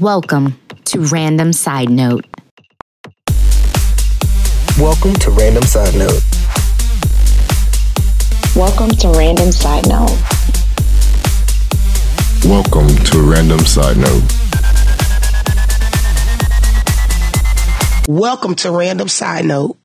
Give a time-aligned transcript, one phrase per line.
[0.00, 2.24] Welcome to Random Side Note.
[4.78, 6.22] Welcome to Random Side Note.
[8.56, 10.16] Welcome to Random Side Note.
[12.46, 14.22] Welcome to Random Side Note.
[18.08, 19.76] Welcome to Random Side Note.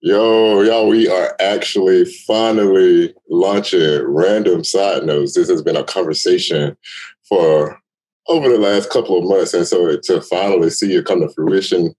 [0.00, 5.34] Yo, y'all, we are actually finally launching Random Side Notes.
[5.34, 6.76] This has been a conversation
[7.22, 7.80] for
[8.28, 11.94] over the last couple of months, and so to finally see it come to fruition,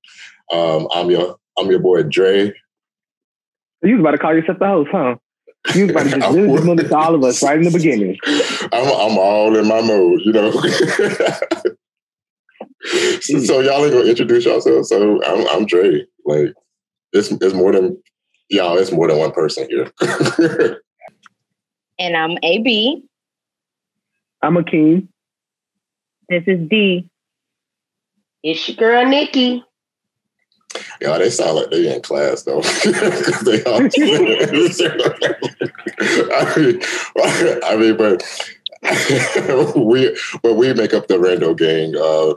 [0.52, 2.54] um, I'm your I'm your boy Dre.
[3.82, 5.16] You was about to call yourself the host, huh?
[5.76, 8.18] You was about to just really dismiss to all of us right in the beginning.
[8.72, 10.52] I'm I'm all in my mode, you know.
[13.22, 14.90] so, so y'all ain't gonna introduce yourselves.
[14.90, 16.06] So I'm I'm Dre.
[16.26, 16.54] Like
[17.14, 17.98] it's it's more than
[18.50, 18.78] y'all.
[18.78, 19.92] It's more than one person here.
[22.00, 23.04] And I'm AB.
[24.42, 25.10] I'm a king.
[26.30, 27.10] This is D.
[28.44, 29.64] It's your girl Nikki.
[31.02, 32.62] Y'all, they sound like they in class though.
[33.44, 33.82] they all,
[36.32, 36.82] I mean,
[37.64, 38.24] I mean, but
[39.76, 41.96] we but we make up the Rando gang.
[41.96, 42.36] Uh,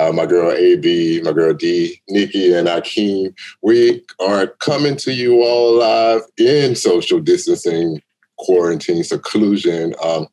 [0.00, 3.34] uh, my girl AB, my girl D, Nikki, and Akeem.
[3.62, 8.02] We are coming to you all live in social distancing,
[8.44, 9.94] quarantine, seclusion.
[10.02, 10.26] Um,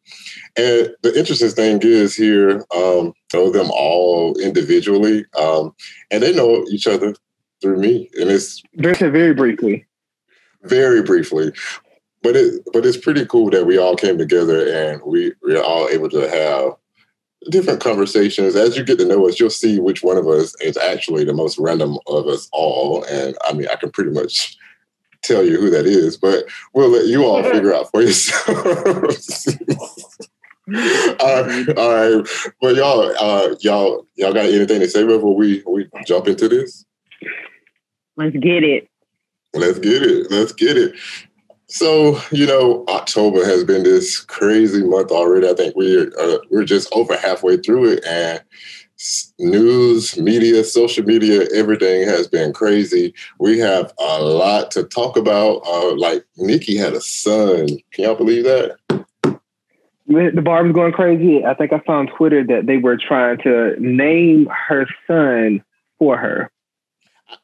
[0.58, 5.74] and the interesting thing is here, um, know them all individually, um,
[6.12, 7.16] and they know each other
[7.62, 9.86] through me, and it's Very, very briefly.
[10.64, 11.54] very briefly.
[12.24, 15.88] But it but it's pretty cool that we all came together and we we're all
[15.90, 16.74] able to have
[17.50, 18.56] different conversations.
[18.56, 21.34] As you get to know us, you'll see which one of us is actually the
[21.34, 23.04] most random of us all.
[23.06, 24.56] And I mean, I can pretty much
[25.22, 29.58] tell you who that is, but we'll let you all figure out for yourselves.
[31.20, 32.28] all right, all right.
[32.62, 36.86] Well, y'all, uh, y'all, y'all got anything to say before we we jump into this?
[38.18, 38.88] Let's get it.
[39.54, 40.32] Let's get it.
[40.32, 40.96] Let's get it.
[41.68, 45.50] So you know, October has been this crazy month already.
[45.50, 48.42] I think we're uh, we're just over halfway through it, and
[49.40, 53.14] news, media, social media, everything has been crazy.
[53.40, 55.62] We have a lot to talk about.
[55.66, 57.68] Uh, like Nikki had a son.
[57.92, 58.78] Can y'all believe that?
[60.08, 61.46] The the bar was going crazy.
[61.46, 65.64] I think I saw on Twitter that they were trying to name her son
[65.98, 66.52] for her.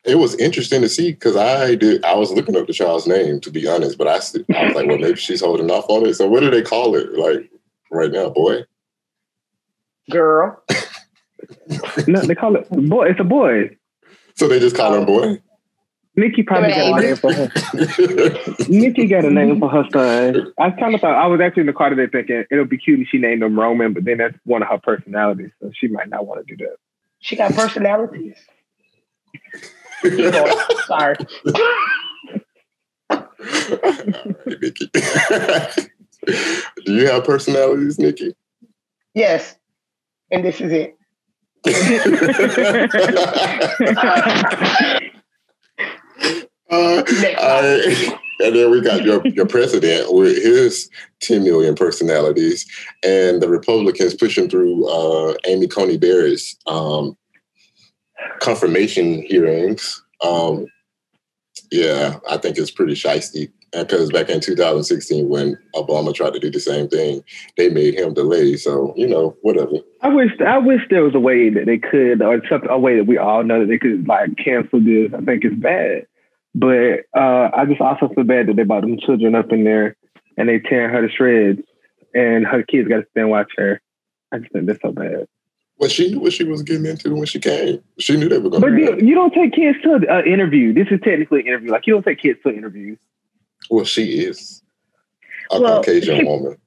[0.03, 2.03] It was interesting to see because I did.
[2.03, 4.87] I was looking up the child's name to be honest, but I, I was like,
[4.87, 6.15] well, maybe she's holding off on it.
[6.15, 7.13] So what do they call it?
[7.13, 7.49] Like
[7.91, 8.63] right now, boy.
[10.09, 10.61] Girl.
[12.07, 13.07] No, they call it boy.
[13.09, 13.77] It's a boy.
[14.35, 15.41] So they just call him boy.
[16.15, 17.51] Nikki probably got a name for her.
[18.67, 20.51] Nikki got a name for her son.
[20.57, 22.99] I kind of thought I was actually in the car today thinking it'll be cute
[23.01, 26.09] if she named him Roman, but then that's one of her personalities, so she might
[26.09, 26.77] not want to do that.
[27.19, 28.35] She got personalities.
[30.01, 30.57] Keep going.
[30.87, 31.15] Sorry.
[34.45, 34.89] Nikki.
[36.85, 38.35] Do you have personalities, Nikki?
[39.13, 39.55] Yes.
[40.31, 40.96] And this is it.
[46.69, 48.19] Uh, right.
[48.39, 50.89] And then we got your, your president with his
[51.21, 52.65] 10 million personalities,
[53.03, 57.17] and the Republicans pushing through uh, Amy Coney Barrett's um,
[58.39, 60.03] confirmation hearings.
[60.23, 60.67] Um,
[61.71, 63.51] yeah, I think it's pretty shisty.
[63.73, 67.23] Because back in 2016, when Obama tried to do the same thing,
[67.57, 68.55] they made him delay.
[68.55, 69.73] So, you know, whatever.
[70.01, 72.95] I wish I wish there was a way that they could, or something, a way
[72.95, 75.11] that we all know that they could like cancel this.
[75.13, 76.05] I think it's bad,
[76.55, 79.97] but uh, I just also feel bad that they brought them children up in there
[80.37, 81.61] and they tearing her to shreds,
[82.13, 83.81] and her kids got to stand watch her.
[84.31, 85.27] I just think that's so bad.
[85.79, 87.83] Well, she knew what she was getting into when she came.
[87.99, 90.73] She knew they were going But to you, you don't take kids to an interview.
[90.73, 91.71] This is technically an interview.
[91.71, 92.97] Like you don't take kids to interviews.
[93.69, 94.61] Well, she is
[95.51, 96.57] a Well, Caucasian she- woman.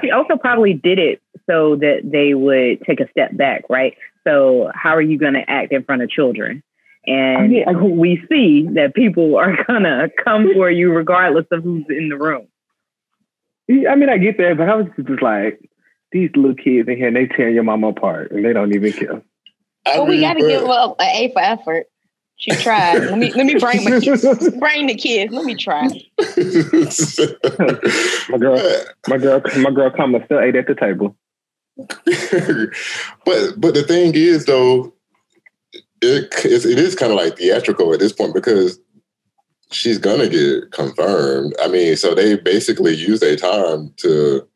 [0.00, 3.96] She also probably did it so that they would take a step back, right?
[4.24, 6.62] So how are you going to act in front of children?
[7.06, 11.62] And I mean, I- we see that people are gonna come for you regardless of
[11.62, 12.48] who's in the room.
[13.70, 15.60] I mean, I get that, but I was just like,
[16.12, 18.92] these little kids in here, and they tearing your mama apart, and they don't even
[18.92, 19.22] care.
[19.86, 21.86] I Well, we got to give up an A for effort.
[22.38, 22.98] She tried.
[22.98, 24.22] let me let me bring my kids.
[24.58, 25.32] Bring the kids.
[25.32, 25.84] Let me try.
[28.28, 28.58] My girl,
[29.08, 31.16] my girl, my girl, Kamala still ate at the table.
[31.76, 34.92] but but the thing is though,
[36.02, 38.78] it it's, it is kind of like theatrical at this point because
[39.70, 41.54] she's gonna get confirmed.
[41.62, 44.46] I mean, so they basically use their time to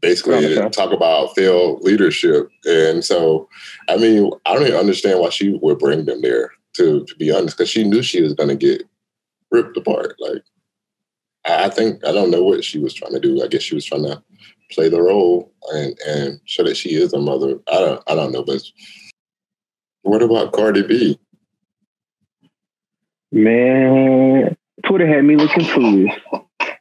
[0.00, 2.48] basically talk about failed leadership.
[2.64, 3.48] And so,
[3.88, 6.50] I mean, I don't even understand why she would bring them there.
[6.76, 8.82] To, to be honest, because she knew she was going to get
[9.50, 10.16] ripped apart.
[10.18, 10.42] Like,
[11.46, 13.42] I I think I don't know what she was trying to do.
[13.42, 14.22] I guess she was trying to
[14.70, 17.58] play the role and and show that she is a mother.
[17.70, 18.62] I don't I don't know, but
[20.02, 21.18] what about Cardi B?
[23.30, 26.12] Man, Twitter had me looking foolish.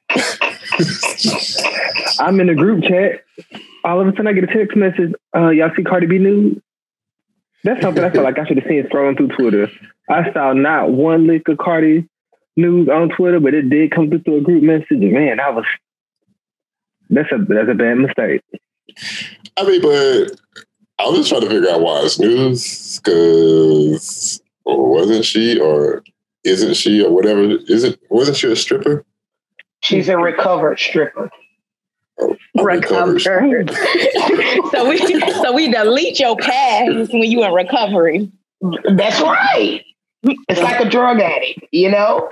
[2.19, 3.23] I'm in a group chat.
[3.83, 5.13] All of a sudden, I get a text message.
[5.35, 6.61] Uh, y'all see Cardi B news?
[7.63, 9.69] That's something I feel like I should have seen scrolling through Twitter.
[10.09, 12.07] I saw not one lick of Cardi
[12.57, 14.87] news on Twitter, but it did come through, through a group message.
[14.89, 15.65] Man, I was
[17.09, 18.41] that's a that's a bad mistake.
[19.57, 20.39] I mean, but
[20.97, 26.03] I was just trying to figure out why it's news because wasn't she or
[26.43, 27.41] isn't she or whatever?
[27.41, 29.05] Isn't wasn't she a stripper?
[29.81, 31.29] She's a recovered stripper.
[32.19, 33.63] A recovered stripper.
[34.71, 38.31] so we so we delete your past when you in recovery.
[38.95, 39.81] That's right.
[40.23, 42.27] It's like a drug addict, you know?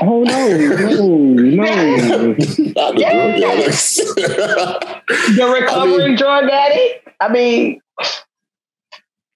[0.00, 1.64] Oh no, no, no.
[1.64, 3.46] Not the drug Yeah.
[3.52, 3.96] addicts.
[3.96, 7.08] the recovering drug addict.
[7.20, 7.80] I mean,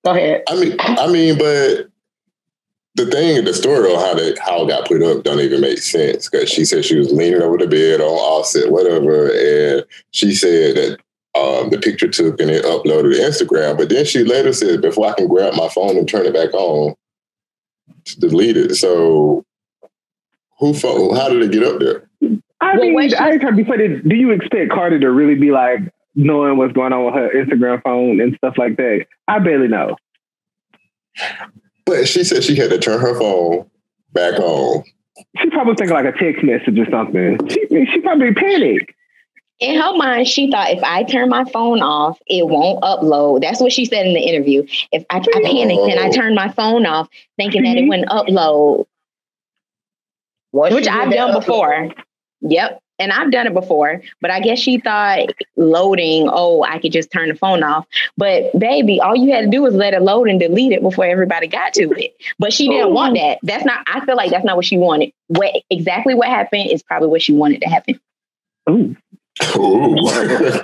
[0.04, 0.42] go ahead.
[0.48, 1.86] I mean, I mean, but
[2.96, 5.78] the thing, the story on how that how it got put up don't even make
[5.78, 10.32] sense because she said she was leaning over the bed on Offset, whatever, and she
[10.34, 10.98] said that
[11.36, 13.76] um, the picture took and it uploaded to Instagram.
[13.76, 16.54] But then she later said, before I can grab my phone and turn it back
[16.54, 16.94] on,
[18.04, 18.76] to delete it.
[18.76, 19.44] So,
[20.60, 20.72] who?
[20.74, 22.08] fo- How did it get up there?
[22.60, 23.88] I Well, mean, she- I ain't trying to be funny.
[24.06, 25.80] Do you expect Cardi to really be like
[26.14, 29.06] knowing what's going on with her Instagram phone and stuff like that?
[29.26, 29.96] I barely know.
[31.86, 33.70] But she said she had to turn her phone
[34.12, 34.84] back on.
[35.40, 37.38] She probably thinking like a text message or something.
[37.48, 38.92] She she probably panicked.
[39.60, 43.40] In her mind, she thought if I turn my phone off, it won't upload.
[43.42, 44.66] That's what she said in the interview.
[44.90, 47.84] If I, I panicked and I turned my phone off, thinking that Mhm.
[47.84, 48.86] it wouldn't upload,
[50.52, 51.92] Once which I've done that before.
[52.40, 52.80] Yep.
[52.98, 57.10] And I've done it before, but I guess she thought loading, oh, I could just
[57.10, 57.86] turn the phone off.
[58.16, 61.04] But baby, all you had to do was let it load and delete it before
[61.04, 62.14] everybody got to it.
[62.38, 63.20] But she didn't want oh.
[63.20, 63.38] that.
[63.42, 65.12] That's not, I feel like that's not what she wanted.
[65.26, 68.00] What exactly what happened is probably what she wanted to happen.
[68.70, 68.96] Ooh.
[69.56, 69.96] Ooh.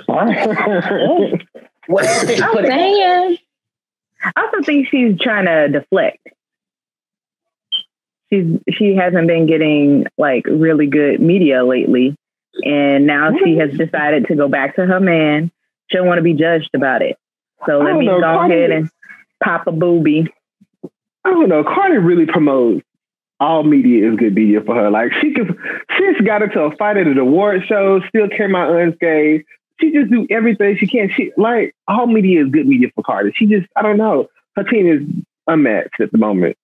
[1.87, 3.37] What else did you I'm saying.
[4.23, 6.27] I also think she's trying to deflect.
[8.31, 12.15] She's she hasn't been getting like really good media lately,
[12.63, 15.51] and now she has decided to go back to her man.
[15.89, 17.17] She don't want to be judged about it.
[17.65, 18.89] So let me know, go Cardi- ahead and
[19.43, 20.27] pop a booby.
[21.23, 21.63] I don't know.
[21.63, 22.83] Cardi really promotes
[23.41, 24.89] all media is good media for her.
[24.91, 25.57] Like she could,
[25.97, 29.43] she's got into a fight at an award show, still came out unscathed.
[29.79, 31.09] She just do everything she can.
[31.09, 33.31] She like all media is good media for Cardi.
[33.35, 34.27] She just, I don't know.
[34.55, 35.01] Her team is
[35.47, 36.55] unmatched at the moment.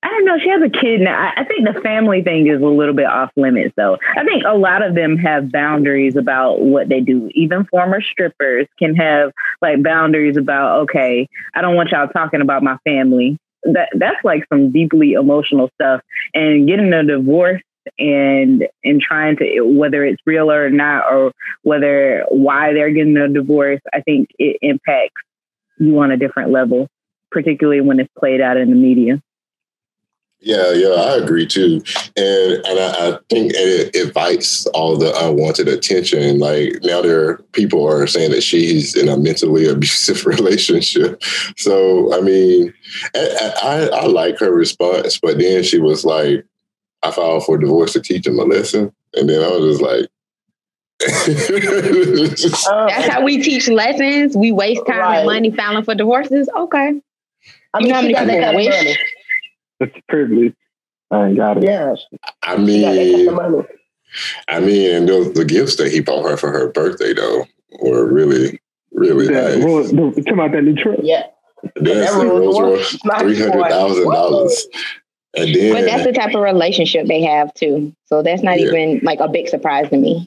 [0.00, 0.38] I don't know.
[0.38, 1.32] She has a kid now.
[1.36, 3.98] I, think the family thing is a little bit off limits, though.
[4.16, 7.28] I think a lot of them have boundaries about what they do.
[7.34, 12.62] Even former strippers can have like boundaries about, okay, I don't want y'all talking about
[12.62, 13.38] my family.
[13.64, 16.00] That that's like some deeply emotional stuff.
[16.32, 17.62] And getting a divorce
[17.98, 23.28] and and trying to whether it's real or not, or whether why they're getting a
[23.28, 25.22] divorce, I think it impacts
[25.80, 26.86] you on a different level,
[27.32, 29.20] particularly when it's played out in the media.
[30.40, 31.82] Yeah, yeah, I agree too,
[32.16, 36.38] and and I, I think it invites all the unwanted attention.
[36.38, 41.20] Like now, there are, people are saying that she's in a mentally abusive relationship.
[41.56, 42.72] So I mean,
[43.16, 46.44] I, I, I like her response, but then she was like,
[47.02, 50.08] "I filed for divorce to teach him a lesson," and then I was just like.
[52.70, 54.36] Oh, that's how we teach lessons.
[54.36, 55.16] We waste time Right.
[55.18, 56.48] and money filing for divorces.
[56.56, 57.00] Okay.
[57.74, 58.98] I You know how she many got that people kind of wish?
[59.80, 59.92] Money.
[59.92, 60.54] It's a privilege.
[61.10, 61.64] I ain't got it.
[61.64, 61.94] Yeah,
[62.42, 63.64] I she got that kind mean.
[64.48, 67.44] I mean, and those, the gifts that he bought her for her birthday though
[67.82, 68.60] were really,
[68.92, 69.64] really That, nice.
[69.64, 70.98] well, the, come out that new truck.
[71.02, 71.24] Yeah.
[71.76, 74.66] That's That the Rolls Rolls Royce Royce, is nice, three hundred thousand dollars,
[75.36, 77.92] and then But that's the type of relationship they have too.
[78.06, 78.66] So that's not Yeah.
[78.68, 80.26] even like a big surprise to me.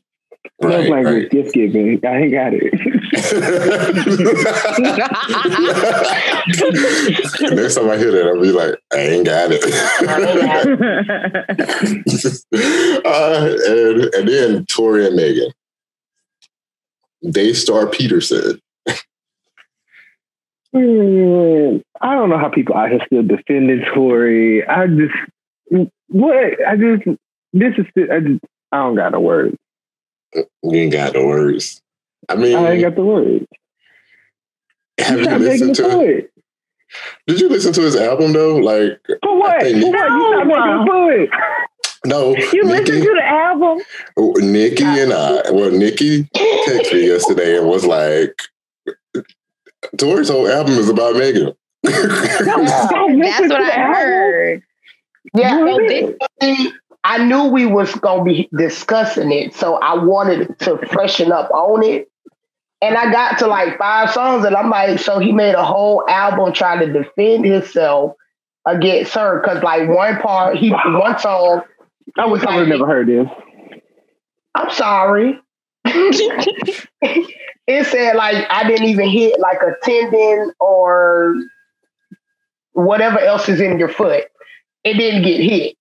[0.62, 1.32] Love right, language, right.
[1.32, 2.00] gift giving.
[2.06, 2.74] I ain't got it.
[7.56, 9.64] Next time I hear that, I'll be like, I ain't got it.
[13.06, 15.52] uh, and, and then Tory and Megan.
[17.30, 18.60] Daystar Peterson.
[20.74, 24.66] Hmm, I don't know how people out here still defending Tory.
[24.66, 25.14] I just
[26.08, 27.04] what I just
[27.54, 28.40] this is I just
[28.72, 29.58] I don't got no words.
[30.34, 31.82] You ain't got the words.
[32.30, 33.46] I mean, I ain't got the words.
[35.00, 35.84] have you listened to?
[35.84, 36.22] fun.
[37.28, 38.58] Did you listen to his album though?
[38.58, 39.62] Like, For what?
[39.62, 39.76] For what?
[39.76, 41.88] You stop making it fun.
[42.06, 43.80] no, You Nikki, listen to the album?
[44.52, 45.52] Nikki and I.
[45.52, 48.34] Well, Nikki texted me yesterday and was like,
[49.98, 53.94] "Tory's whole album is about Megan." Don't That's what I album.
[53.94, 54.64] heard.
[55.36, 56.72] Yeah, So this, see,
[57.04, 61.84] I knew we was gonna be discussing it, so I wanted to freshen up on
[61.84, 62.10] it.
[62.84, 66.04] And I got to like five songs, and I'm like, so he made a whole
[66.08, 68.16] album trying to defend himself
[68.66, 69.40] against her.
[69.42, 71.62] Cause like one part, he one song,
[72.18, 73.28] I wish I would have never heard this.
[74.56, 75.40] I'm sorry.
[75.86, 76.88] it
[77.88, 81.36] said like I didn't even hit like a tendon or
[82.74, 84.26] whatever else is in your foot.
[84.84, 85.78] It didn't get hit.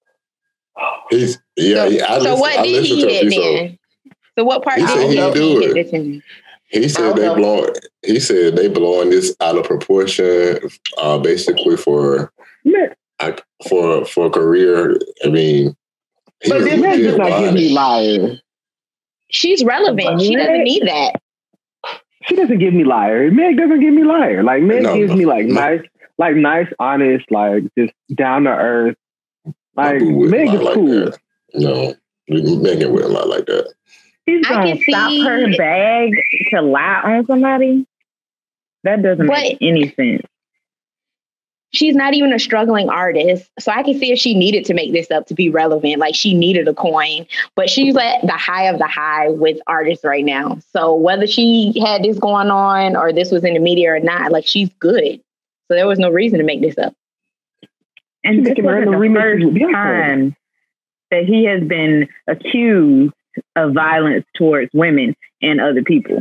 [1.11, 1.85] He's yeah.
[1.85, 3.79] so, yeah, I so listened, what I did he to a hit then?
[4.39, 5.35] So what part He did said he he hit?
[5.35, 5.91] do it.
[5.91, 6.23] this?
[6.69, 7.35] He said they know.
[7.35, 7.73] blowing.
[8.03, 10.59] He said they blowing this out of proportion,
[10.99, 12.33] uh, basically for
[12.65, 12.95] Man,
[13.69, 14.97] for for a career.
[15.25, 15.77] I mean,
[16.43, 18.23] he But was this man legit just not give me lying.
[18.23, 18.37] liar.
[19.31, 20.21] She's relevant.
[20.23, 21.21] She doesn't need that.
[22.25, 23.31] She doesn't give me liar.
[23.31, 24.43] Meg doesn't give me liar.
[24.43, 25.55] Like Meg No, gives no, me like no.
[25.55, 25.83] nice,
[26.19, 28.97] like nice, honest, like just down to earth.
[29.81, 30.87] My Like boo wouldn't Meg is like cool.
[30.89, 31.19] that.
[31.55, 31.95] No,
[32.29, 33.73] Megan wouldn't lie like that.
[34.29, 36.13] She's gonna can stop see- her bag
[36.51, 37.87] to lie on somebody.
[38.85, 40.23] That doesn't make any sense.
[41.73, 43.49] She's not even a struggling artist.
[43.61, 45.99] So I can see if she needed to make this up to be relevant.
[45.99, 50.05] Like she needed a coin, but she's at the high of the high with artists
[50.05, 50.59] right now.
[50.73, 54.33] So whether she had this going on or this was in the media or not,
[54.33, 55.21] like she's good.
[55.69, 56.93] So there was no reason to make this up.
[58.25, 59.15] And this making wasn't the random
[59.55, 60.37] remixes first time
[61.11, 63.13] that he has been accused
[63.57, 66.19] of violence towards women and other people.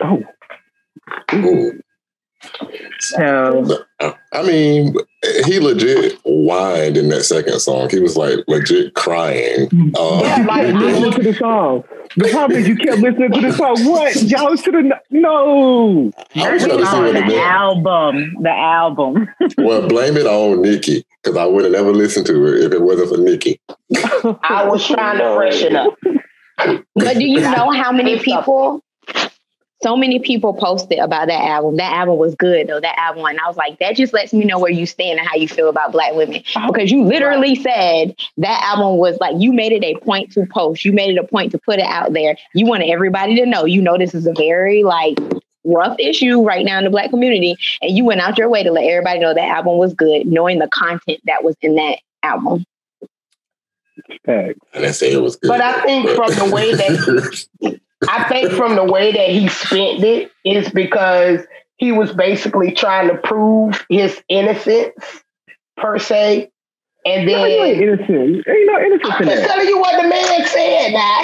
[0.00, 0.22] Oh,
[1.34, 1.80] Ooh.
[2.98, 3.84] So
[4.32, 4.94] I mean,
[5.44, 7.88] he legit whined in that second song.
[7.88, 9.68] He was like legit crying.
[9.96, 11.84] Um, Yeah, like, listen to the song.
[12.16, 13.76] The problem is you kept listening to the song.
[13.84, 14.22] What?
[14.24, 16.10] Y'all should have no.
[16.34, 17.32] I was trying to see on what the it meant.
[17.32, 19.28] album, the album.
[19.58, 22.82] Well, blame it on Nikki because I would have never listened to it if it
[22.82, 23.60] wasn't for Nikki.
[24.42, 25.98] I was trying to freshen up.
[26.94, 28.82] But do you know how many people?
[29.82, 31.76] So many people posted about that album.
[31.78, 32.78] That album was good though.
[32.78, 35.28] That album, and I was like, that just lets me know where you stand and
[35.28, 36.44] how you feel about black women.
[36.54, 40.46] Oh, because you literally said that album was like you made it a point to
[40.46, 40.84] post.
[40.84, 42.36] You made it a point to put it out there.
[42.54, 43.64] You wanted everybody to know.
[43.64, 45.18] You know this is a very like
[45.64, 48.70] rough issue right now in the black community, and you went out your way to
[48.70, 52.64] let everybody know that album was good, knowing the content that was in that album.
[54.24, 54.58] Facts.
[54.72, 55.48] And I say it was good.
[55.48, 60.02] But I think from the way that I think from the way that he spent
[60.02, 61.40] it is because
[61.76, 64.94] he was basically trying to prove his innocence
[65.76, 66.51] per se.
[67.04, 68.46] And No, you ain't then innocent.
[68.48, 69.48] Ain't no innocence I'm in just that.
[69.50, 71.20] telling you what the man said now.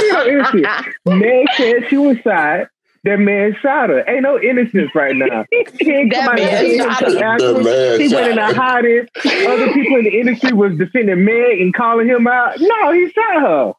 [0.00, 0.94] Ain't no innocence.
[1.06, 2.68] Meg said she was shot.
[3.04, 4.04] That man shot her.
[4.08, 5.46] Ain't no innocence right now.
[5.78, 7.24] He ain't That come out and man defend shot him her.
[7.24, 7.52] after.
[7.54, 8.52] The man He shot went in her.
[8.52, 9.10] the hottest.
[9.46, 12.54] Other people in the industry was defending Meg and calling him out.
[12.60, 13.72] No, he shot her.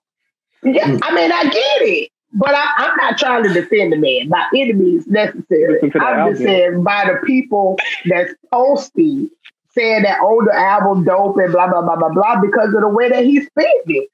[0.63, 2.09] yeah, I mean I get it.
[2.31, 5.73] But I, I'm not trying to defend the man by any means necessary.
[5.73, 6.45] Listen to the I'm just album.
[6.45, 9.29] saying by the people that's posting
[9.71, 13.09] saying that oh album dope and blah blah blah blah blah because of the way
[13.09, 14.09] that he spent it.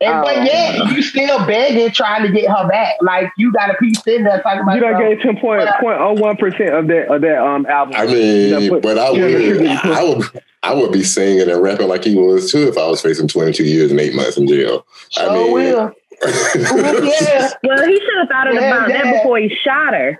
[0.00, 0.22] And Oh.
[0.24, 2.94] but yet you still begging trying to get her back.
[3.02, 5.68] Like you got a piece in there talking about You done some- gave ten point
[5.80, 7.94] point oh one percent of that of that um album.
[7.96, 12.02] I mean, put- but I would, I would, I would be singing and rapping like
[12.04, 14.84] he was too if I was facing 22 years and eight months in jail.
[15.16, 15.92] I Sure mean, will.
[16.22, 17.50] yeah.
[17.62, 19.12] Well, he should have thought Yeah, about that yeah.
[19.18, 20.18] before he shot her.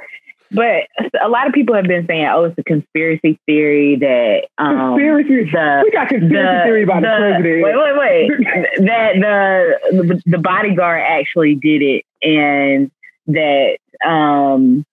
[0.54, 0.88] But
[1.22, 5.50] a lot of people have been saying, "Oh, it's a conspiracy theory that um, Conspiracy.
[5.50, 7.62] the we got conspiracy theory about the, president.
[7.62, 8.30] Wait, wait, wait.
[8.86, 12.90] that the the bodyguard actually did it, and
[13.28, 14.84] that um,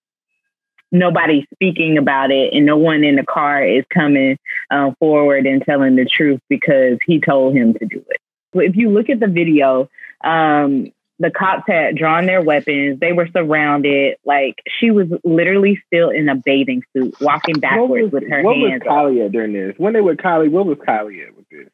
[0.92, 4.38] nobody's speaking about it, and no one in the car is coming
[4.70, 8.20] uh, forward and telling the truth because he told him to do it.
[8.52, 9.88] If you look at the video,
[10.24, 10.90] um,
[11.20, 12.98] the cops had drawn their weapons.
[12.98, 14.16] They were surrounded.
[14.24, 18.56] Like she was literally still in a bathing suit, walking backwards was, with her what
[18.56, 18.82] hands.
[18.84, 19.74] was Kylie at during this?
[19.76, 21.68] When they were Kylie, what was Kylie at with this?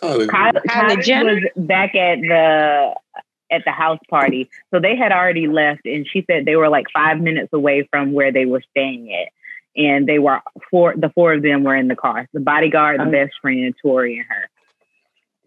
[0.00, 0.28] College.
[0.28, 1.34] Kylie, Kylie Kylie Jenner?
[1.34, 2.94] was back at the
[3.50, 6.86] at the house party, so they had already left, and she said they were like
[6.94, 9.28] five minutes away from where they were staying at,
[9.76, 10.40] and they were
[10.70, 10.94] four.
[10.96, 14.26] The four of them were in the car: the bodyguard, the best friend, Tory, and
[14.28, 14.48] her.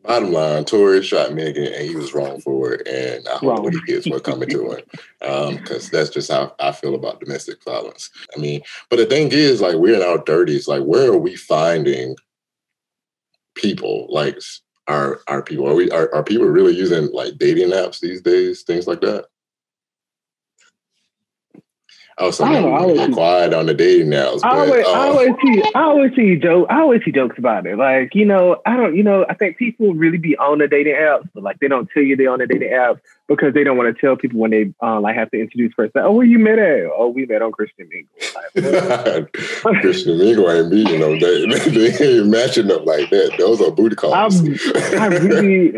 [0.05, 3.63] Bottom line, Tory shot Megan, and he was wrong for it, and I hope Wrong.
[3.63, 4.83] what he gets will coming to him,
[5.21, 8.09] um, because that's just how I feel about domestic violence.
[8.35, 10.67] I mean, but the thing is, like, we're in our thirties.
[10.67, 12.15] Like, where are we finding
[13.55, 14.07] people?
[14.09, 14.39] Like,
[14.87, 18.61] our our people are we are, are people really using like dating apps these days?
[18.61, 19.25] Things like that.
[22.17, 24.39] Oh, so I don't know, I now always we're see- quiet on the dating apps.
[24.43, 27.37] I But, always, I uh, always see, I always see joke, I always see jokes
[27.37, 27.77] about it.
[27.77, 30.95] Like, you know, I don't, you know, I think people really be on the dating
[30.95, 33.75] apps, but like they don't tell you they're on the dating apps because they don't
[33.75, 35.93] want to tell people when they uh, like have to introduce first.
[35.93, 36.85] Like, oh, where you met at?
[36.95, 38.09] Oh, we met on Christian Mingle.
[38.33, 39.31] Like.
[39.81, 43.35] Christian Mingle ain't me, you know, they, they ain't matching up like that.
[43.37, 44.39] Those are booty calls.
[44.39, 45.77] I'm, I really,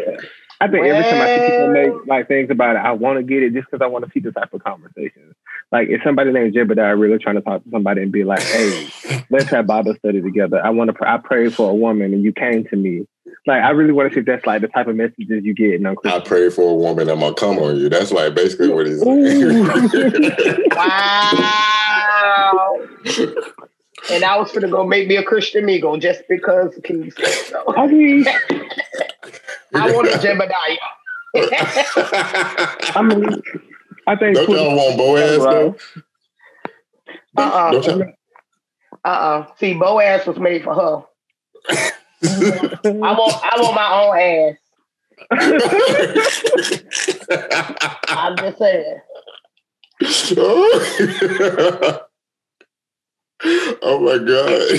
[0.62, 3.24] I think every time I see people make like things about it, I want to
[3.24, 5.34] get it just because I want to see the type of conversations.
[5.72, 8.88] Like if somebody named Jebediah really trying to talk to somebody and be like, "Hey,
[9.30, 10.96] let's have Bible study together." I want to.
[11.08, 13.06] I prayed for a woman and you came to me.
[13.46, 15.82] Like I really want to see if that's like the type of messages you get.
[15.82, 17.90] No, I pray for a woman, I'm gonna come on you.
[17.90, 19.68] That's like basically what he's saying.
[22.48, 22.80] Wow.
[24.12, 27.32] and I was gonna go make me a Christian Mingle just because can you say
[27.32, 27.74] so?
[27.76, 28.26] I mean,
[29.74, 30.78] I wanted Jebediah.
[32.96, 33.42] I mean,
[34.08, 34.36] I think.
[34.36, 35.76] Don't y'all want Boaz though?
[37.38, 38.02] Uh y'all?
[38.02, 38.06] uh.
[39.06, 39.46] Uh uh.
[39.60, 41.04] See, Boaz was made for her.
[42.24, 44.56] I want I want my own ass.
[48.10, 49.02] I'm just saying.
[53.82, 54.72] oh my god.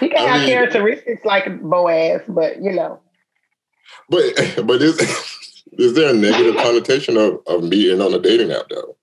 [0.00, 3.00] He can I have mean- characteristics like Boaz, but you know.
[4.08, 4.34] But
[4.66, 4.98] but is
[5.78, 8.96] is there a negative connotation of, of meeting on a dating app though?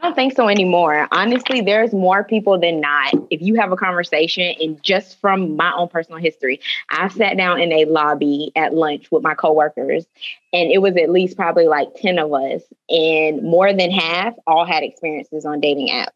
[0.00, 1.08] I don't think so anymore.
[1.12, 3.14] Honestly, there's more people than not.
[3.30, 6.60] If you have a conversation, and just from my own personal history,
[6.90, 10.04] I sat down in a lobby at lunch with my coworkers,
[10.52, 14.66] and it was at least probably like 10 of us, and more than half all
[14.66, 16.10] had experiences on dating apps.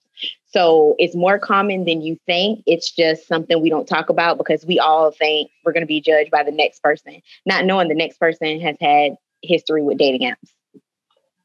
[0.50, 2.62] So it's more common than you think.
[2.66, 6.00] It's just something we don't talk about because we all think we're going to be
[6.00, 10.22] judged by the next person, not knowing the next person has had history with dating
[10.22, 10.50] apps.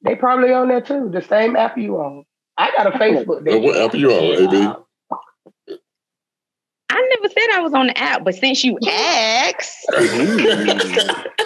[0.04, 1.10] They probably on there too.
[1.12, 2.26] The same app you on.
[2.58, 3.48] I got a Facebook.
[3.52, 5.78] Uh, what app you on, AB?
[6.90, 9.86] I never said I was on the app, but since you asked,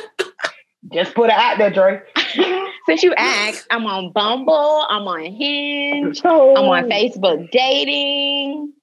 [0.94, 2.02] Just put it out there, Dre.
[2.86, 8.74] since you asked, I'm on Bumble, I'm on Hinge, So, I'm on Facebook dating.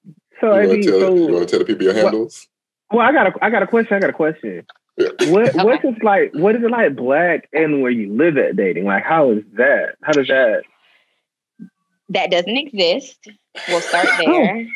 [0.41, 1.95] So, You I want mean, to tell so, you want to tell the people your
[1.95, 2.47] handles?
[2.91, 3.97] well, I got a, I got a question.
[3.97, 4.67] I got a question.
[4.97, 5.09] Yeah.
[5.31, 6.33] What what's it like?
[6.35, 8.85] What is it like black and where you live at dating?
[8.85, 9.97] Like, how is that?
[10.03, 10.63] How does that?
[12.11, 13.29] That doesn't exist.
[13.69, 14.67] We'll start there.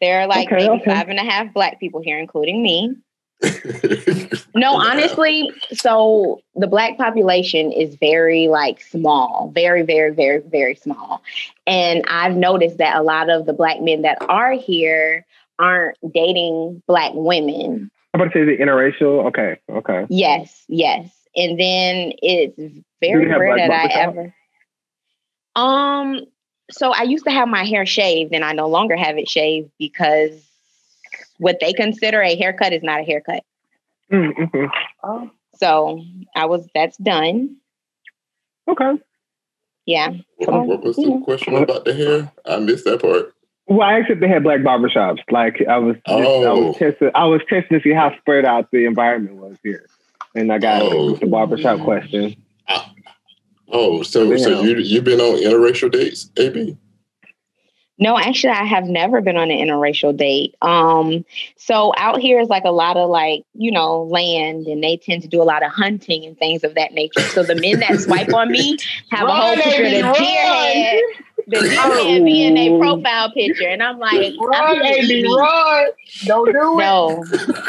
[0.00, 0.90] There are like Okay, maybe okay.
[0.90, 2.96] five and a half black people here, including me.
[4.54, 11.22] No, honestly, so the black population is very like small, very, very, very, very small.
[11.66, 15.24] And I've noticed that a lot of the black men that are here
[15.58, 17.90] aren't dating black women.
[18.14, 19.26] I'm about to say is it interracial?
[19.28, 20.06] Okay, okay.
[20.10, 21.10] Yes, yes.
[21.34, 22.56] And then it's
[23.00, 24.08] very Do you have rare that I barbershop?
[24.08, 24.34] ever.
[25.56, 26.20] Um,
[26.70, 29.70] so I used to have my hair shaved, and I no longer have it shaved
[29.78, 30.32] because
[31.38, 33.44] what they consider a haircut is not a haircut.
[34.10, 34.66] Mm-hmm.
[35.02, 36.04] Oh, So
[36.36, 37.56] I was that's done.
[38.68, 39.00] Okay.
[39.86, 40.12] Yeah.
[40.36, 42.32] what, what was the question about the hair?
[42.46, 43.34] I missed that part.
[43.66, 45.20] Well, I asked if they had black barbershops.
[45.30, 46.66] Like I was, just, I Oh.
[46.68, 47.10] was testing.
[47.14, 49.86] I was testing to see how spread out the environment was here,
[50.34, 51.14] and I got Oh.
[51.14, 52.34] the barbershop question.
[53.74, 54.64] Oh, so so Damn.
[54.66, 56.76] you you've been on interracial dates, AB?
[57.98, 60.56] No, actually, I have never been on an interracial date.
[60.60, 61.24] Um,
[61.56, 65.22] so out here is like a lot of like, you know, land and they tend
[65.22, 67.20] to do a lot of hunting and things of that nature.
[67.28, 68.76] So the men that swipe on me
[69.10, 71.24] have a whole Run, picture of baby, the run.
[71.48, 73.68] Deer head, the deer head being a profile picture.
[73.68, 75.36] And I'm like, run, I'm gonna eat baby, meat.
[75.36, 75.86] run!
[76.26, 76.82] Don't do it.
[76.82, 77.24] No,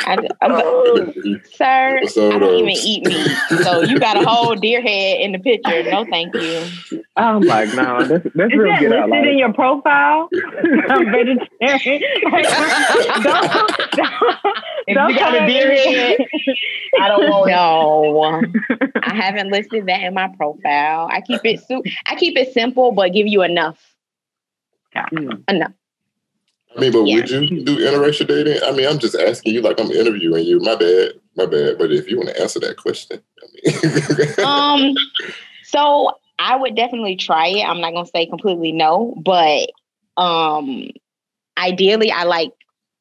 [0.06, 1.14] I, I'm, Oh.
[1.56, 3.32] sir, I don't even eat meat.
[3.64, 5.84] So you got a whole deer head in the picture.
[5.84, 6.64] No, thank you.
[7.16, 9.10] I'm like, no, that's that's Is real that get out.
[9.10, 10.30] listed in your profile?
[10.90, 12.02] I'm vegetarian.
[13.22, 14.38] don't, don't,
[14.88, 16.18] If don't you got a deer head,
[17.00, 18.62] I don't want it.
[18.76, 21.08] No, I haven't listed that in my profile.
[21.12, 23.73] I keep it su- I keep it simple, but give you enough.
[24.96, 25.72] Mm, Enough.
[26.76, 27.16] I mean, but Yeah.
[27.18, 28.58] would you do interracial dating?
[28.64, 30.60] I mean, I'm just asking you, like I'm interviewing you.
[30.60, 31.78] My bad, my bad.
[31.78, 34.46] But if you want to answer that question, I mean,
[34.90, 34.96] Um,
[35.64, 37.64] so I would definitely try it.
[37.64, 39.70] I'm not gonna say completely no, but
[40.18, 40.90] um,
[41.58, 42.52] ideally, I like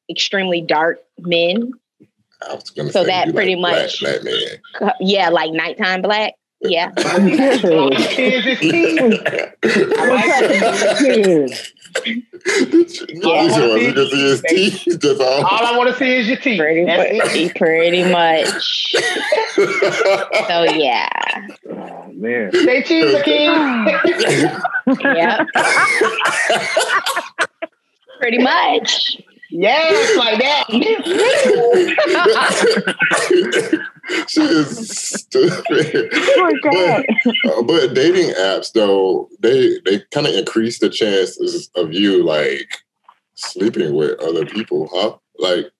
[0.09, 1.71] extremely dark men.
[2.47, 4.33] I was gonna So say that pretty like much- black, black
[4.81, 4.93] man.
[4.99, 6.33] Yeah, like nighttime black.
[6.63, 6.91] Yeah.
[6.91, 8.99] Kids is key.
[8.99, 9.09] I
[10.09, 11.73] like that.
[11.95, 15.05] No, you want to see his teeth.
[15.21, 15.45] All.
[15.45, 16.59] All I want to see is your teeth.
[16.59, 18.95] Pretty, That's pretty, pretty much.
[20.47, 21.09] So yeah.
[21.69, 22.51] Oh, man.
[22.51, 23.51] Say cheese, king.
[24.87, 25.47] Yep.
[28.19, 29.21] pretty much.
[29.49, 30.65] yes, like that.
[34.27, 36.11] she is stupid.
[36.35, 37.05] Poor guy.
[37.23, 42.23] But, uh, but dating apps though, they they kind of increase the chances of you
[42.23, 42.67] like
[43.35, 45.15] sleeping with other people, huh?
[45.39, 45.71] Like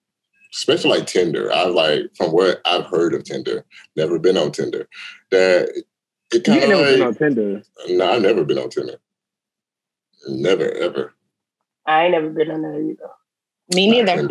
[0.54, 1.52] especially like Tinder.
[1.52, 4.88] I like from what I've heard of Tinder, never been on Tinder.
[5.32, 5.84] That
[6.32, 7.64] it kind of never been on like Tinder.
[7.90, 8.98] no, I've never been on Tinder.
[10.28, 11.14] Never ever.
[11.86, 13.10] I ain't never been on there either.
[13.76, 14.30] Me neither.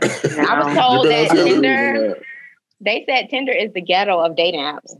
[0.00, 1.52] I was told that Tinder?
[1.52, 2.22] Tinder.
[2.80, 4.94] They said Tinder is the ghetto of dating apps.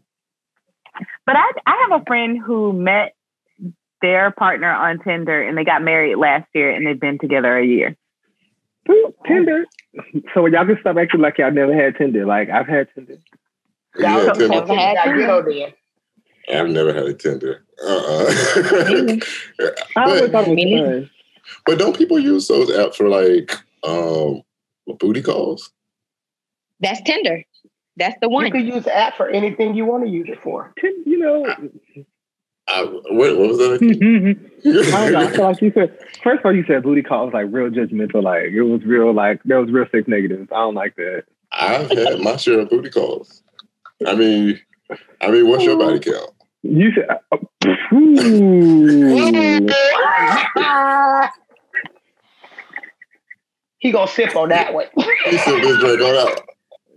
[1.24, 3.14] But I, I have a friend who met
[4.02, 7.64] their partner on Tinder and they got married last year and they've been together a
[7.64, 7.96] year.
[8.90, 9.66] Ooh, Tinder.
[10.34, 12.26] So y'all can stop acting like y'all never had Tinder.
[12.26, 13.18] Like I've had Tinder.
[13.98, 14.48] Yeah, Y'all Tinder.
[14.48, 15.72] Never had Tinder.
[16.52, 17.64] I've never had a Tinder.
[17.82, 18.26] Uh-uh.
[19.96, 21.10] I always but, thought it was Me
[21.66, 23.52] but don't people use those apps for like
[23.84, 24.42] um
[24.98, 25.70] booty calls?
[26.80, 27.44] That's Tinder.
[27.96, 28.46] That's the one.
[28.46, 28.66] You one.
[28.66, 30.72] can use app for anything you want to use it for.
[30.81, 31.46] Tin- You know,
[32.68, 33.81] I, what, what was that?
[34.94, 35.20] I don't know.
[35.20, 37.68] I feel like you said first of all you said booty call was like real
[37.70, 38.22] judgmental.
[38.22, 40.48] Like it was real like there was real six negatives.
[40.53, 41.24] I don't like that.
[41.53, 43.42] I've had my share of booty calls.
[44.07, 44.61] I mean,
[45.20, 46.31] I mean, what's your body count?
[46.62, 47.38] You said uh,
[47.92, 49.66] ooh.
[53.79, 54.87] he gonna sip on that one.
[55.24, 56.40] He said this drink on out.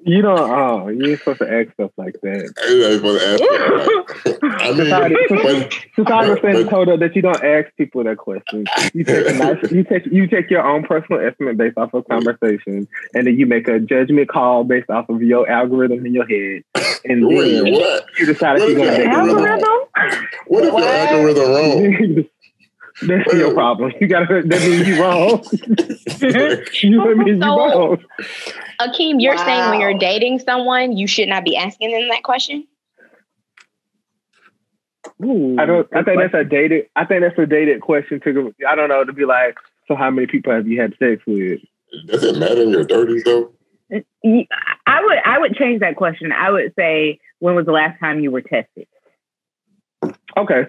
[0.06, 2.54] You don't oh you ain't supposed to ask stuff like that.
[2.60, 4.40] I ain't supposed to ask that.
[4.64, 8.04] I Society, mean, but society but- says but- told her that you don't ask people
[8.04, 8.66] that question.
[8.94, 12.88] You take nice, you take you take your own personal estimate based off of conversation,
[13.14, 16.64] and then you make a judgment call based off of your algorithm in your head,
[17.06, 18.06] and wait, then what?
[18.20, 19.62] you decide if What you're date them or not.
[19.64, 20.28] Algorithm?
[20.48, 22.26] What if your algorithm wrong?
[23.02, 23.92] That's your uh, problem.
[24.00, 24.44] You gotta.
[24.46, 25.44] That means you wrong.
[25.52, 27.98] you that means you So- wrong.
[28.80, 32.68] Akeem, you're saying when you're dating someone, you should not be asking them that question?
[35.22, 35.88] I don't.
[35.94, 36.86] I think that's a dated.
[36.96, 38.34] I think that's a dated question to.
[38.34, 39.56] go- I don't know to be like.
[39.88, 41.60] So how many people have you had sex with?
[42.08, 43.52] Does it matter in your thirties though?
[43.92, 46.32] I would I would change that question.
[46.32, 48.88] I would say, when was the last time you were tested?
[50.38, 50.64] Okay,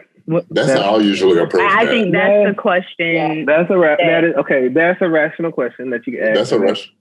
[0.51, 1.91] That's how I usually approach I, I that.
[1.91, 2.49] think that's Yeah.
[2.49, 3.45] the question.
[3.47, 4.69] that's a ra- that is okay.
[4.69, 6.35] That's a rational question that you can ask.
[6.37, 6.93] That's a rush.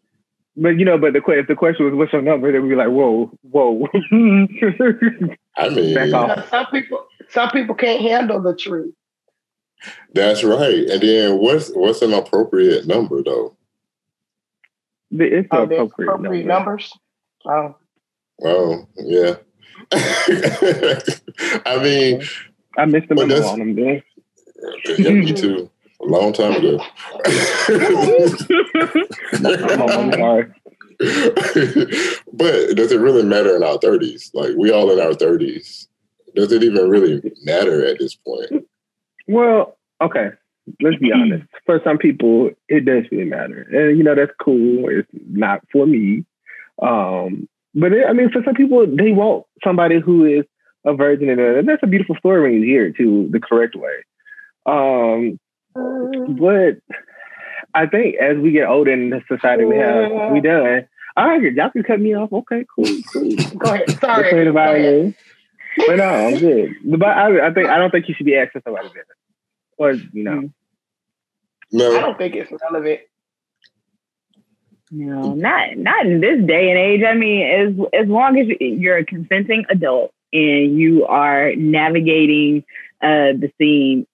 [0.57, 2.69] But you know, but the que- if the question was what's your number, then we'd
[2.69, 3.87] be like, whoa, whoa.
[5.57, 6.49] I mean, Back off.
[6.49, 8.93] some people, some people can't handle the truth.
[10.13, 10.87] that's right.
[10.89, 13.55] And then what's what's an appropriate number though?
[15.11, 16.71] it's Oh, appropriate, appropriate number.
[16.71, 16.93] numbers.
[17.45, 17.75] Oh,
[18.43, 19.35] Oh yeah.
[21.65, 22.21] I mean,
[22.77, 24.03] I missed the memo on them, man.
[24.97, 25.69] yeah, me too.
[26.01, 26.79] A long time ago.
[29.85, 30.51] I'm sorry.
[32.33, 34.31] but does it really matter in our thirties?
[34.33, 35.87] Like we all in our thirties.
[36.35, 38.65] Does it even really matter at this point?
[39.27, 40.29] Well, okay.
[40.81, 41.45] Let's be honest.
[41.65, 44.87] For some people, it does really matter, and you know that's cool.
[44.89, 46.25] It's not for me,
[46.81, 50.45] um, but it, I mean, for some people, they want somebody who is
[50.85, 53.75] a virgin, and uh, that's a beautiful story when you hear it too the correct
[53.75, 54.03] way.
[54.65, 55.39] Um,
[55.75, 56.77] but
[57.73, 60.87] I think as we get older in the society we have, we done.
[61.15, 62.33] All right, y'all can cut me off.
[62.33, 63.35] Okay, cool, cool.
[63.57, 63.99] go ahead.
[63.99, 64.29] Sorry.
[64.31, 65.15] saying Go about ahead.
[65.77, 65.85] you.
[65.87, 66.75] But no, I'm good.
[66.85, 69.05] But I, I think I don't think you should be asking somebody that,
[69.77, 70.49] or you know.
[71.75, 73.01] I don't think it's relevant.
[74.91, 77.01] No, not not in this day and age.
[77.03, 77.41] I mean,
[77.93, 82.63] as as long as you're a consenting adult and you are navigating
[83.01, 84.07] uh, the scene,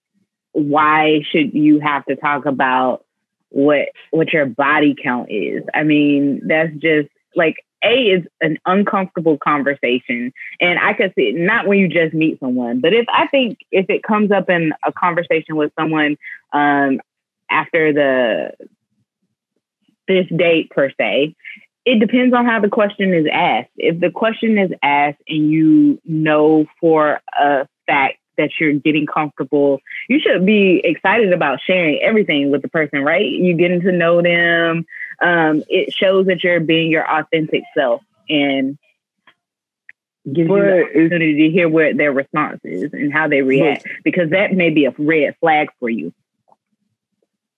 [0.52, 3.06] why should you have to talk about
[3.50, 5.64] what what your body count is?
[5.74, 11.36] I mean, that's just like a is an uncomfortable conversation, and I could see it
[11.36, 14.74] not when you just meet someone, but if I think if it comes up in
[14.86, 16.18] a conversation with someone
[16.52, 17.00] um,
[17.50, 18.52] after the
[20.10, 21.36] this date per se.
[21.90, 23.72] It depends on how the question is asked.
[23.76, 29.80] If the question is asked and you know for a fact that you're getting comfortable,
[30.08, 33.26] you should be excited about sharing everything with the person, right?
[33.26, 34.86] You getting to know them,
[35.20, 38.78] um, it shows that you're being your authentic self and
[40.32, 43.88] gives But you the opportunity to hear what their response is and how they react
[44.04, 46.14] because that may be a red flag for you.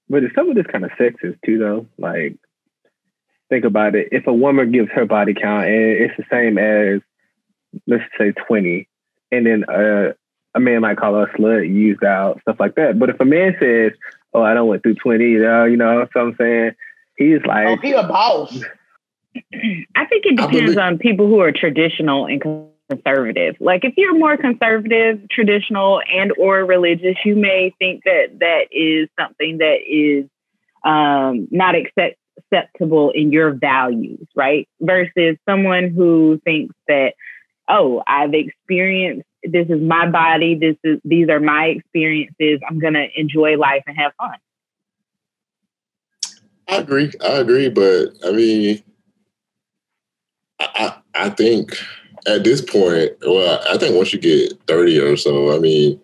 [0.09, 1.87] But some of this kind of sexist too, though.
[1.97, 2.37] Like,
[3.51, 4.07] think about it.
[4.11, 7.01] If a woman gives her body count and it's the same as,
[7.85, 8.87] let's say, 20,
[9.31, 10.13] and then uh,
[10.55, 12.97] a man might call her a slut, used out, stuff like that.
[12.97, 13.91] But if a man says,
[14.33, 16.71] oh, I don't went through 20, uh, you know what I'm saying?
[17.17, 18.57] He's like, Oh, like, he a boss.
[19.35, 22.41] I think it depends believe- on people who are traditional and
[22.89, 23.55] conservative.
[23.59, 29.07] Like if you're more conservative, traditional, and or religious, you may think that that is
[29.19, 30.25] something that is
[30.83, 32.17] um, not accept-
[32.51, 34.67] acceptable in your values, right?
[34.79, 37.13] Versus someone who thinks that,
[37.67, 42.59] oh, I've experienced this is my body, this is these are my experiences.
[42.67, 44.35] I'm gonna enjoy life and have fun.
[46.67, 47.11] I agree.
[47.23, 48.83] I agree, but I mean,
[50.59, 51.75] I, I think
[52.27, 55.99] at this point, well, I think once you get thirty or so, I mean,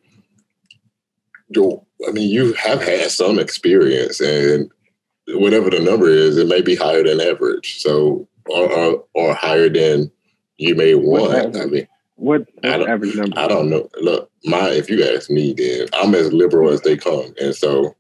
[1.50, 4.72] you I mean, you have had some experience, and
[5.30, 7.82] whatever the number is, it may be higher than average.
[7.82, 10.12] So, or or, or higher than
[10.58, 11.56] you may want.
[11.56, 13.40] I mean, what, I don't- average number?
[13.40, 13.90] I don't know.
[14.02, 17.96] Look, my if you ask me, then I'm as liberal as they come, and so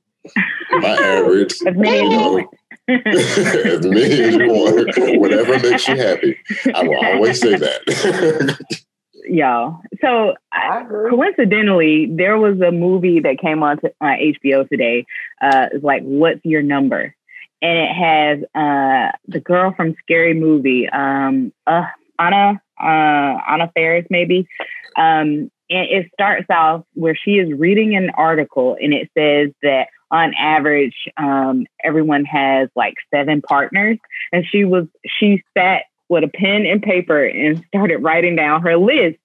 [0.72, 2.50] my average, As many you as you know, want.
[3.06, 6.38] as many as you want, whatever makes you happy.
[6.74, 8.58] I will always say that.
[9.30, 9.82] y'all.
[10.02, 15.06] So I, I coincidentally, there was a movie that came on, to, on HBO today.
[15.42, 17.16] Uh, it's like, "What's Your Number?"
[17.62, 21.86] And it has uh, the girl from Scary Movie, um, uh,
[22.20, 24.48] Anna uh, Anna Faris, maybe.
[24.96, 29.88] Um, and it starts off where she is reading an article, and it says that
[30.12, 33.98] on average, um, everyone has like seven partners,
[34.32, 34.86] and she was
[35.20, 39.18] she sat with a pen and paper and started writing down her list.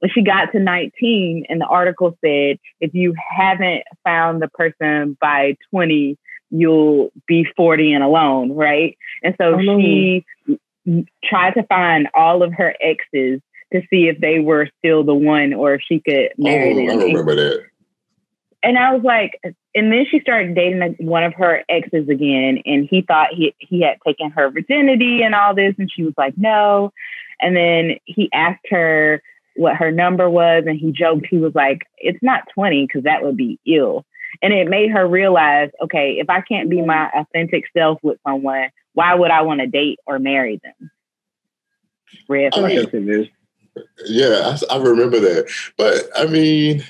[0.00, 5.16] When she got to 19, and the article said, if you haven't found the person
[5.20, 6.16] by 20,
[6.50, 8.96] you'll be 40 and alone, right?
[9.22, 9.78] And so Oh, no.
[9.78, 10.24] she
[11.24, 13.40] tried to find all of her exes
[13.72, 16.88] to see if they were still the one or if she could marry oh, marry
[16.90, 17.06] I them.
[17.08, 17.64] remember that.
[18.62, 19.40] And I was like,
[19.74, 23.80] and then she started dating one of her exes again, and he thought he he
[23.80, 26.92] had taken her virginity and all this, and she was like, no.
[27.40, 29.22] And then he asked her
[29.56, 33.22] what her number was, and he joked, he was like, it's not 20 because that
[33.22, 34.04] would be ill.
[34.42, 38.70] And it made her realize, okay, if I can't be my authentic self with someone,
[38.94, 40.90] why would I want to date or marry them?
[42.28, 43.28] Red I mean, guess it is.
[44.06, 45.50] Yeah, I, I remember that.
[45.76, 46.84] But I mean,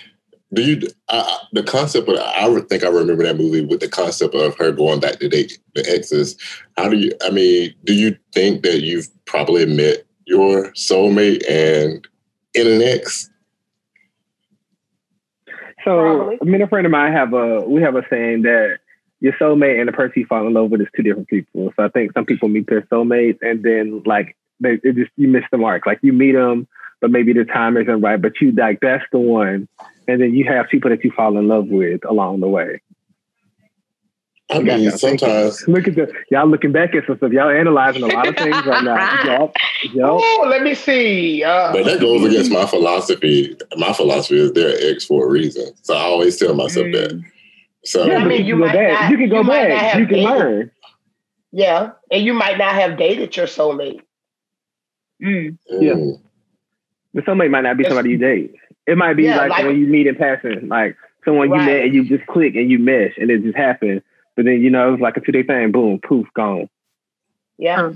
[0.52, 0.88] do you?
[1.08, 4.56] I, the concept of I would think I remember that movie with the concept of
[4.56, 6.36] her going back to date the exes.
[6.76, 7.12] How do you?
[7.22, 12.06] I mean, do you think that you've probably met your soulmate and
[12.54, 13.29] in an ex?
[15.84, 16.38] So, Probably.
[16.42, 18.78] me and a friend of mine have a we have a saying that
[19.20, 21.72] your soulmate and the person you fall in love with is two different people.
[21.76, 25.28] So I think some people meet their soulmates and then like they it just you
[25.28, 25.86] miss the mark.
[25.86, 26.66] Like you meet them,
[27.00, 28.20] but maybe the time isn't right.
[28.20, 29.68] But you like that's the one,
[30.08, 32.80] and then you have people that you fall in love with along the way.
[34.50, 34.98] I You got mean, that.
[35.00, 35.26] Thank you.
[35.28, 35.68] sometimes.
[35.68, 37.32] Look at the y'all looking back at some stuff.
[37.32, 39.24] Y'all analyzing a lot of things right now.
[39.24, 39.52] Yup,
[39.94, 40.10] yup.
[40.22, 41.44] Oh, let me see.
[41.44, 43.56] Uh, But that goes against my philosophy.
[43.76, 45.72] My philosophy is they're ex for a reason.
[45.82, 47.10] So I always tell myself that.
[47.12, 47.24] Mm.
[47.84, 49.00] So Yeah, I mean, you you can go might back.
[49.00, 49.94] not- you can go you back.
[49.98, 50.30] You can dated.
[50.30, 50.70] learn.
[51.52, 54.00] yeah, and you might not have dated your soulmate.
[55.22, 55.56] Mm.
[55.68, 55.92] Yeah.
[55.92, 56.20] mm,
[57.14, 58.54] The soulmate might not be somebody you date.
[58.86, 61.82] It might be Yeah, like, like- when you meet in passing, like someone you met
[61.84, 64.02] and you just click and you mesh and it just happened.
[64.40, 65.70] But then you know it's like a two day thing.
[65.70, 66.66] Boom, poof, gone.
[67.58, 67.92] Yeah.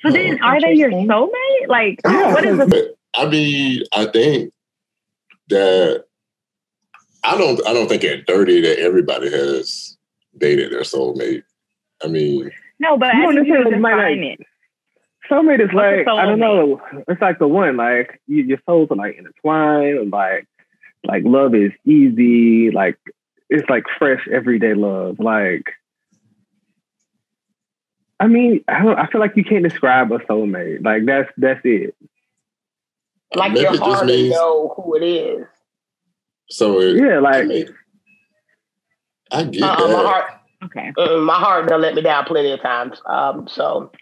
[0.00, 1.06] So then, are they your Interesting.
[1.06, 1.68] soulmate?
[1.68, 2.32] Like, Yeah.
[2.32, 4.54] what is the I mean, I think
[5.50, 6.06] that
[7.22, 7.60] I don't.
[7.66, 9.98] I don't think at thirty that everybody has
[10.38, 11.42] dated their soulmate.
[12.02, 12.96] I mean, no?
[12.96, 14.40] But You I don't think you define not- it.
[15.30, 16.80] Soulmate is What's a like I don't know.
[17.06, 20.10] It's like the one like you, your souls are like intertwined.
[20.10, 20.46] Like
[21.04, 22.70] like love is easy.
[22.70, 22.96] Like
[23.50, 25.18] it's like fresh everyday love.
[25.18, 25.64] Like
[28.20, 28.98] I mean, I don't.
[28.98, 30.84] I feel like you can't describe a soulmate.
[30.84, 31.94] Like that's that's it.
[33.34, 35.46] Like maybe your it just heart to means know who it is.
[36.50, 36.80] so.
[36.80, 37.74] It, Yeah, I like mean,
[39.30, 39.92] I get Uh-uh, that.
[39.92, 40.24] my heart,
[40.64, 40.92] Okay.
[40.98, 43.00] uh, my heart done let me down plenty of times.
[43.06, 43.92] Um, so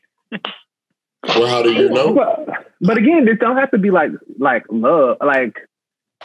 [1.28, 2.14] well, how do you know?
[2.14, 5.56] But, but again, this don't have to be like like love, like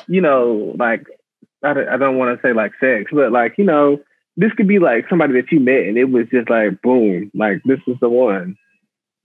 [0.08, 1.06] you know, like
[1.64, 4.00] I don't, I don't want to say like sex, but like you know,
[4.38, 7.62] this could be like somebody that you met and it was just like boom, like
[7.66, 8.58] this is the one.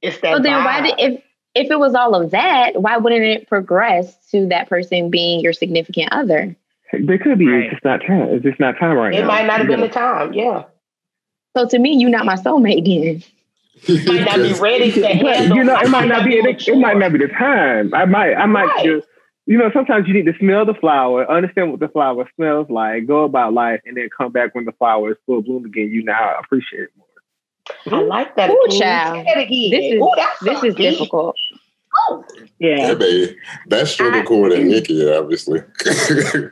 [0.02, 0.36] It's that.
[0.36, 1.22] So then why did if
[1.54, 5.52] if it was all of that, why wouldn't it progress to that person being your
[5.54, 6.54] significant other?
[6.92, 7.48] There could be.
[7.48, 7.64] Right.
[7.64, 8.28] It's just not time.
[8.34, 9.24] It's just not time right it now.
[9.24, 9.86] It might not have been Yeah.
[9.86, 10.32] the time.
[10.34, 10.64] Yeah,
[11.56, 13.22] So to me, you're not my soulmate then.
[14.06, 15.56] might not be ready to But handle.
[15.56, 16.34] you know, it might might not be.
[16.36, 17.92] It, it might not be the time.
[17.94, 18.34] I might.
[18.34, 18.84] I might Right.
[18.84, 19.08] just.
[19.46, 23.06] You know, sometimes you need to smell the flower, understand what the flower smells like,
[23.06, 25.90] go about life, and then come back when the flower is full bloom again.
[25.90, 27.06] You now appreciate it more.
[27.98, 28.50] I like that.
[28.50, 29.24] Ooh, child.
[29.24, 29.70] Say it again.
[29.70, 30.98] This is Ooh, this is deep.
[30.98, 31.36] difficult.
[32.08, 32.24] Oh.
[32.58, 32.94] Yeah, Yeah.
[32.94, 33.36] baby.
[33.68, 35.60] That's sugar core than Nikki, obviously.
[35.86, 36.50] I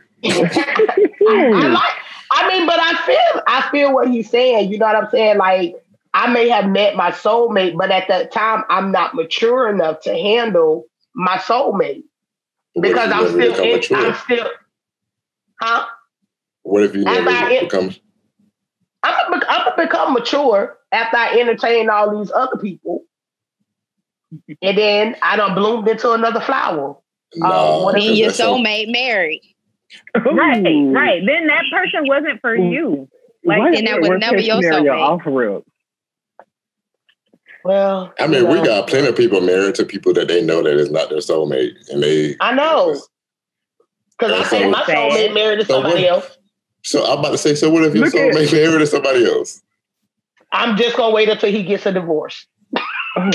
[1.20, 1.72] hmm.
[1.72, 1.92] like.
[2.30, 3.42] I mean, but I feel.
[3.46, 4.72] I feel what he's saying.
[4.72, 5.38] You know what I'm saying?
[5.38, 5.74] Like
[6.14, 10.11] I may have met my soulmate, but at that time, I'm not mature enough to
[10.12, 12.13] handle my soulmate What if
[12.80, 13.54] because I'm still.
[13.62, 13.80] In.
[13.94, 14.48] I'm still.
[15.60, 15.87] Huh?
[16.62, 17.94] What if you After never I- become?
[19.02, 23.02] I'm gonna, I'm gonna become mature after I entertain all these other people,
[24.62, 26.96] and then I don't bloomed into another flower.
[27.34, 29.42] Um, nah, what if Then because your soulmate married.
[30.14, 31.22] Right, right.
[31.26, 33.08] Then that person wasn't for you.
[33.44, 33.74] Like, Right.
[33.74, 34.98] then that was never your soulmate.
[34.98, 35.64] Off rip.
[37.64, 40.62] Well, I mean, you we got plenty of people married to people that they know
[40.62, 42.37] that is not their soulmate, and they.
[42.40, 43.00] I know
[44.18, 46.38] because I And think so- my soulmate married to So what- somebody else.
[46.83, 49.24] So I'm about to say, so what if your Look at- soulmate married to somebody
[49.24, 49.62] else?
[50.53, 52.46] I'm just gonna wait until he gets a divorce.
[53.16, 53.31] Oh,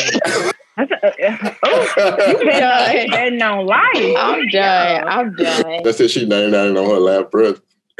[0.78, 3.10] That's a, uh, oh, you Done.
[3.10, 4.16] betting on life.
[4.18, 5.08] I'm done.
[5.08, 5.84] I'm done.
[5.84, 6.10] That's it.
[6.10, 7.60] She 99 on her last breath.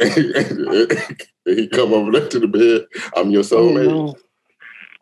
[1.44, 2.86] he come over there to the bed.
[3.16, 3.86] I'm your oh, soulmate.
[3.86, 4.14] no.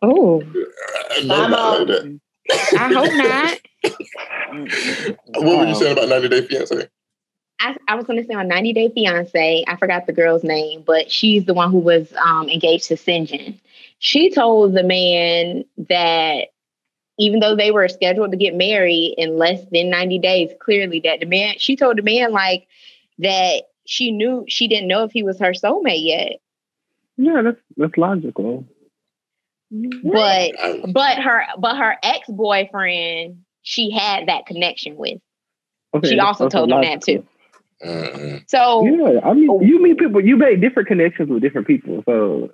[0.01, 1.89] Oh, I I'm not out.
[1.89, 2.19] like.
[2.77, 3.59] I hope not.
[5.43, 6.87] What were you saying about 90 Day Fiance?
[7.61, 10.83] I, I was going to say on 90 Day Fiance, I forgot the girl's name,
[10.85, 13.59] but she's the one who was um, engaged to Syngin.
[13.99, 16.47] She told the man that
[17.17, 21.19] even though they were scheduled to get married in less than 90 days, clearly that
[21.19, 22.65] the man, she told the man like
[23.19, 26.39] that she knew she didn't know if he was her soulmate yet.
[27.17, 28.65] Yeah, that's that's logical.
[29.71, 30.51] But
[30.93, 35.19] but her but her ex-boyfriend, she had that connection with.
[35.93, 37.25] Okay, She also told him that too.
[37.83, 38.39] uh-uh.
[38.47, 42.03] So Yeah, I mean, you meet people, you make different connections with different people.
[42.05, 42.51] So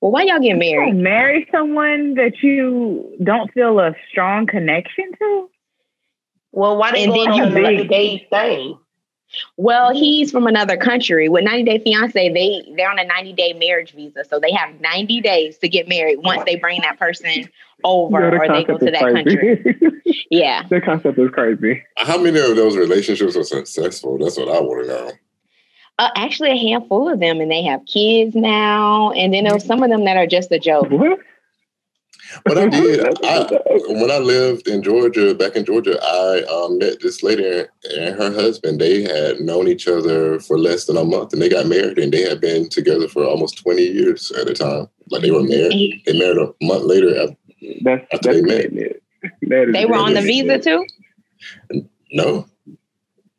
[0.00, 0.94] well, why y'all get married?
[0.94, 5.48] don't marry someone that you don't feel a strong connection to.
[6.50, 7.88] Well, why they And going then on you a 90 big.
[7.88, 8.78] day thing?
[9.56, 11.28] Well, he's from another country.
[11.28, 14.80] With 90 Day Fiance, they they're on a 90 day marriage visa, so they have
[14.80, 17.48] 90 days to get married once they bring that person
[17.84, 19.92] over yeah, the or they go to is that country.
[20.30, 20.66] Yeah.
[20.68, 21.82] the concept is crazy.
[21.96, 24.18] How many of those relationships are successful?
[24.18, 25.12] That's what I want to know.
[25.98, 29.12] Uh, actually, a handful of them, and they have kids now.
[29.12, 30.90] And then there's some of them that are just a joke.
[30.90, 31.18] What?
[32.44, 33.00] But I did.
[33.24, 33.46] I,
[33.88, 37.64] when I lived in Georgia, back in Georgia, I um, met this lady
[37.96, 38.80] and her husband.
[38.80, 42.12] They had known each other for less than a month, and they got married, and
[42.12, 44.88] they had been together for almost twenty years at a time.
[45.10, 46.02] Like they were married.
[46.06, 47.10] They married a month later.
[47.20, 47.36] after-
[47.82, 48.68] That's After that's they met.
[48.68, 49.02] commitment.
[49.42, 50.84] That is They were on the visa too.
[52.12, 52.46] No,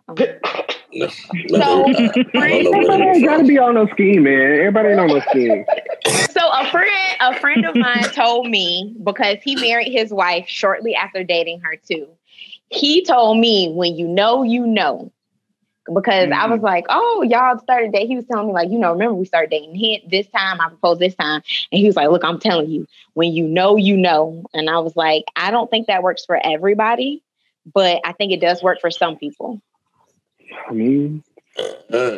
[0.10, 1.94] no, So, no.
[1.94, 4.60] they- I, I don't Everybody ain't gotta be on no scheme, man.
[4.60, 5.66] Everybody ain't on no scheme.
[6.32, 10.96] So a friend, a friend of mine told me because he married his wife shortly
[10.96, 12.08] after dating her too.
[12.70, 15.12] He told me when you know, you know.
[15.94, 16.66] Because I was mm-hmm.
[16.66, 18.08] like, oh, y'all started dating.
[18.08, 20.70] He was telling me, like, you know, remember we started dating him this time, I
[20.70, 21.42] proposed this time.
[21.74, 24.46] And he was like, look, I'm telling you, when you know, you know.
[24.54, 27.22] And I was like, I don't think that works for everybody,
[27.66, 29.62] but I think it does work for some people.
[30.70, 31.24] I mean,
[31.92, 32.18] Uh,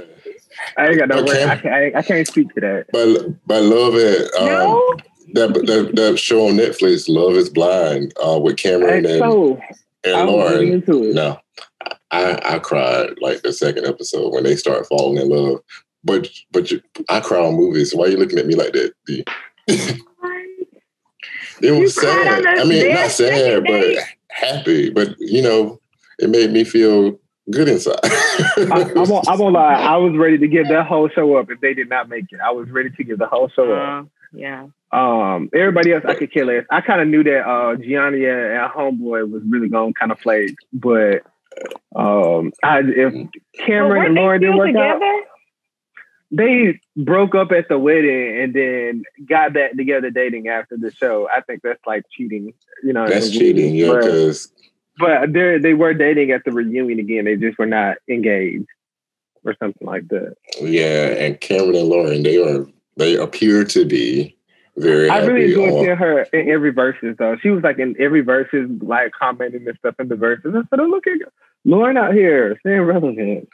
[0.78, 1.46] I ain't got no Okay.
[1.46, 1.50] word.
[1.50, 2.86] I can't, I, I can't speak to that.
[2.92, 4.34] but but love it.
[4.36, 4.98] Um, No,
[5.34, 9.60] that, that that show on Netflix, Love Is Blind, uh, with Cameron and, so
[10.06, 10.74] and was really Lauren.
[10.74, 11.16] into it.
[11.16, 11.38] No,
[12.12, 15.60] I I cried like the second episode when they start falling in love.
[16.04, 17.94] But but you, I cry on movies.
[17.94, 18.94] Why are you looking at me like that?
[19.08, 19.24] D?
[19.68, 20.02] it
[21.72, 22.46] was You sad.
[22.46, 24.00] I mean, not sad, but date?
[24.30, 24.90] happy.
[24.92, 25.82] But you know,
[26.20, 27.20] it made me feel
[27.52, 28.00] good inside.
[28.04, 29.28] I, I won't.
[29.28, 29.74] I won't lie.
[29.74, 32.40] I was ready to give that whole show up if they did not make it.
[32.40, 34.06] I was ready to give the whole show up.
[34.06, 34.68] uh, yeah.
[34.92, 36.66] Um, everybody else I could kill less.
[36.70, 40.12] I kind of knew that uh, Gianni and, and Homeboy was really going to kind
[40.12, 41.24] of play, but
[41.96, 43.30] um, I, if
[43.66, 45.02] Cameron weren't and Lauren didn't still work out,
[46.32, 51.28] they broke up at the wedding and then got back together dating after the show.
[51.30, 52.54] I think that's like cheating.
[52.84, 53.94] You know, That's cheating, yeah.
[53.94, 54.52] Because
[54.98, 57.26] but they they were dating at the reunion again.
[57.26, 58.68] They just were not engaged
[59.44, 60.36] or something like that.
[60.62, 62.66] yeah, and Cameron and Lauren, they are
[62.98, 64.36] they appear to be
[64.78, 65.10] very.
[65.10, 67.38] I really enjoyed on- seeing her in every verses though.
[67.42, 70.54] She was like in every verses, like commenting and stuff in the verses.
[70.56, 71.20] I said, oh, look at
[71.64, 73.50] Lauren out here staying relevant.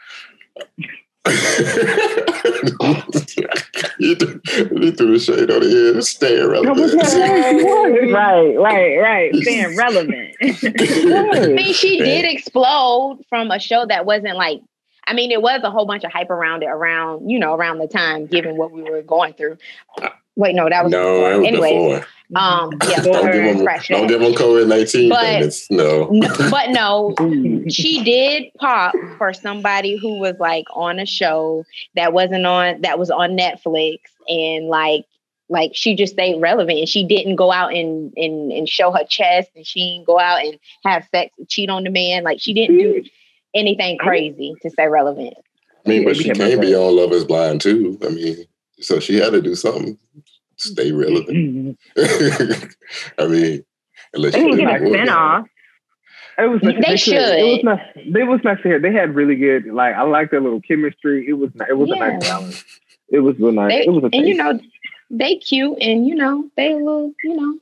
[3.99, 4.41] You, threw,
[4.71, 6.03] you threw the shade on the end.
[6.03, 7.03] Stay That was relevant.
[7.03, 8.05] her.
[8.07, 8.11] She was.
[8.11, 9.35] Right, right, right.
[9.35, 10.35] Staying relevant.
[10.41, 14.61] I mean, she did explode from a show that wasn't like.
[15.07, 17.79] I mean, it was a whole bunch of hype around it, around you know, around
[17.79, 19.57] the time, given what we were going through.
[20.35, 21.29] Wait, no, that was no, before.
[21.29, 22.07] that was Anyways, before.
[22.35, 25.09] Um, yeah, Don't her give them, fresh don't give them COVID nineteen.
[25.09, 26.07] But- no.
[26.11, 27.13] No, but no,
[27.69, 31.65] she did pop for somebody who was like on a show
[31.95, 35.05] that wasn't on that was on Netflix and like
[35.49, 39.03] like she just stayed relevant and she didn't go out and and, and show her
[39.03, 42.39] chest and she didn't go out and have sex and cheat on the man like
[42.39, 43.03] she didn't do
[43.53, 45.33] anything crazy to stay relevant.
[45.85, 47.97] I mean, but she can't be on Love Is Blind too.
[48.03, 48.45] I mean,
[48.79, 49.97] so she had to do something.
[50.61, 51.77] To Stay relevant.
[53.17, 53.63] I mean,
[54.13, 55.45] unless They she can get a spinoff.
[56.37, 57.13] It was They could- should.
[57.15, 57.81] It was nice.
[57.95, 58.79] It was nice to hear.
[58.79, 59.65] They had really good.
[59.67, 61.25] Like I like their little chemistry.
[61.27, 61.51] It was.
[61.69, 62.63] It was a nice balance.
[63.09, 63.71] It was real nice.
[63.71, 64.59] They, it was a and you know
[65.09, 67.59] they cute and you know they a little you know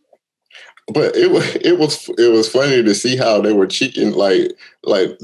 [0.93, 4.11] But it was it was it was funny to see how they were cheating.
[4.11, 4.51] Like
[4.83, 5.17] like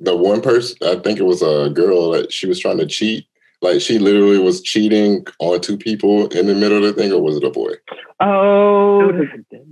[0.00, 3.26] the one person, I think it was a girl that she was trying to cheat.
[3.60, 7.20] Like she literally was cheating on two people in the middle of the thing, or
[7.20, 7.72] was it a boy?
[8.20, 9.10] Oh,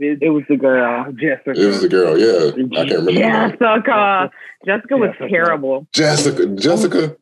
[0.01, 1.51] it, it was the girl, Jessica.
[1.51, 2.19] It was the girl.
[2.19, 3.13] Yeah, I can't remember.
[3.13, 3.49] her.
[3.51, 4.31] Jessica.
[4.65, 5.29] Jessica was Jessica.
[5.29, 5.87] terrible.
[5.93, 6.47] Jessica.
[6.57, 7.17] Jessica.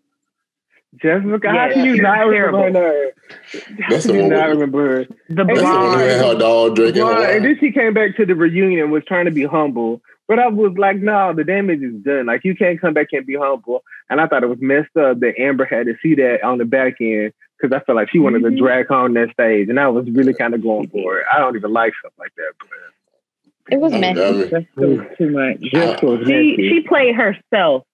[1.02, 1.48] Jessica.
[1.48, 3.10] How Yeah, can you not was remember her?
[3.80, 5.04] How That's the you one not remember her?
[5.28, 8.24] The That's the one who had her dog drinking and then she came back to
[8.24, 10.00] the reunion and was trying to be humble.
[10.26, 12.26] But I was like, no, the damage is done.
[12.26, 13.84] Like you can't come back and be humble.
[14.08, 16.64] And I thought it was messed up that Amber had to see that on the
[16.64, 18.64] back end because I felt like she wanted to mm-hmm.
[18.64, 21.26] drag her on that stage, and I was really kind of going for it.
[21.32, 22.52] I don't even like stuff like that.
[22.58, 22.68] But
[23.70, 24.54] it was I mean, messy.
[24.54, 25.60] I was too much.
[25.60, 27.86] Jessica She she played herself.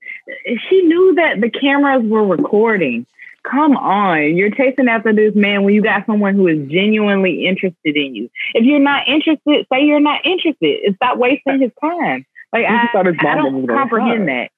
[0.69, 3.07] She knew that the cameras were recording.
[3.49, 7.97] Come on, you're chasing after this man when you got someone who is genuinely interested
[7.97, 8.29] in you.
[8.55, 12.27] If you're not interested, say you're not interested and stop wasting his time.
[12.53, 14.51] Like I, just thought his I don't was gonna comprehend that.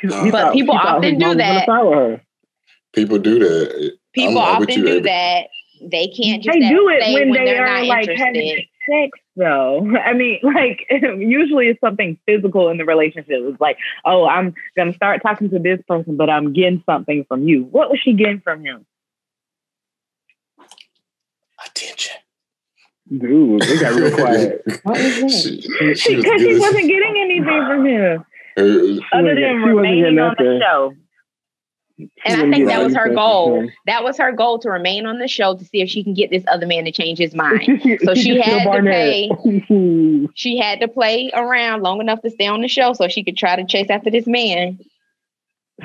[0.00, 2.20] He- But thought- people often do mama was gonna that.
[2.92, 3.92] people do that.
[4.12, 5.46] People often do that.
[5.84, 8.24] They can't just They do it say when, when, they they're are not like interested.
[8.26, 9.86] having sex, though.
[10.04, 13.28] I mean, like usually it's something physical in the relationship.
[13.30, 17.46] It's like, oh, I'm gonna start talking to this person, but I'm getting something from
[17.46, 17.64] you.
[17.64, 18.86] What was she getting from him?
[21.64, 22.16] Attention.
[23.08, 24.62] Dude, it got real quiet.
[24.84, 25.30] What was that?
[25.30, 28.24] She, she Because she wasn't getting anything from him
[28.56, 30.94] Her- other than remaining on the show.
[32.24, 33.68] And I think that was her goal.
[33.86, 36.30] That was her goal to remain on the show to see if she can get
[36.30, 37.82] this other man to change his mind.
[38.04, 39.30] So she had to Barnett.
[40.34, 43.36] She had to play around long enough to stay on the show so she could
[43.36, 44.78] try to chase after this man.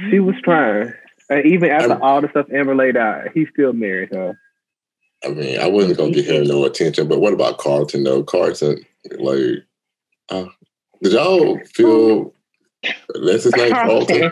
[0.09, 0.93] she was trying.
[1.29, 4.39] And even after I'm- all the stuff Amber laid out, he still married her.
[5.25, 8.23] I mean, I wasn't gonna give him no attention, but what about Carlton though?
[8.23, 8.85] Carlton,
[9.17, 9.63] like,
[10.29, 10.45] uh,
[11.01, 12.33] did y'all feel
[12.83, 14.31] that's his name, Carlton?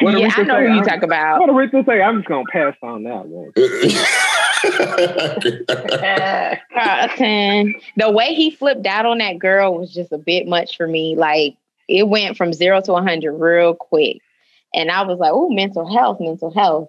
[0.00, 0.60] What did yeah, Rita I know say?
[0.60, 1.46] who you I'm- talk What about.
[1.46, 2.02] did Rita say?
[2.02, 3.52] I'm just gonna pass on that one.
[6.72, 7.74] Carlton.
[7.96, 11.16] The way he flipped out on that girl was just a bit much for me.
[11.16, 11.56] Like
[11.88, 14.18] it went from zero to 100 real quick.
[14.74, 16.88] And I was like, oh, mental health, mental health.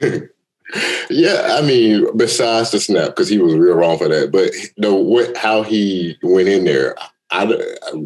[1.10, 4.30] yeah, I mean, besides the snap, because he was real wrong for that.
[4.30, 6.94] But the what, how he went in there,
[7.32, 7.46] I,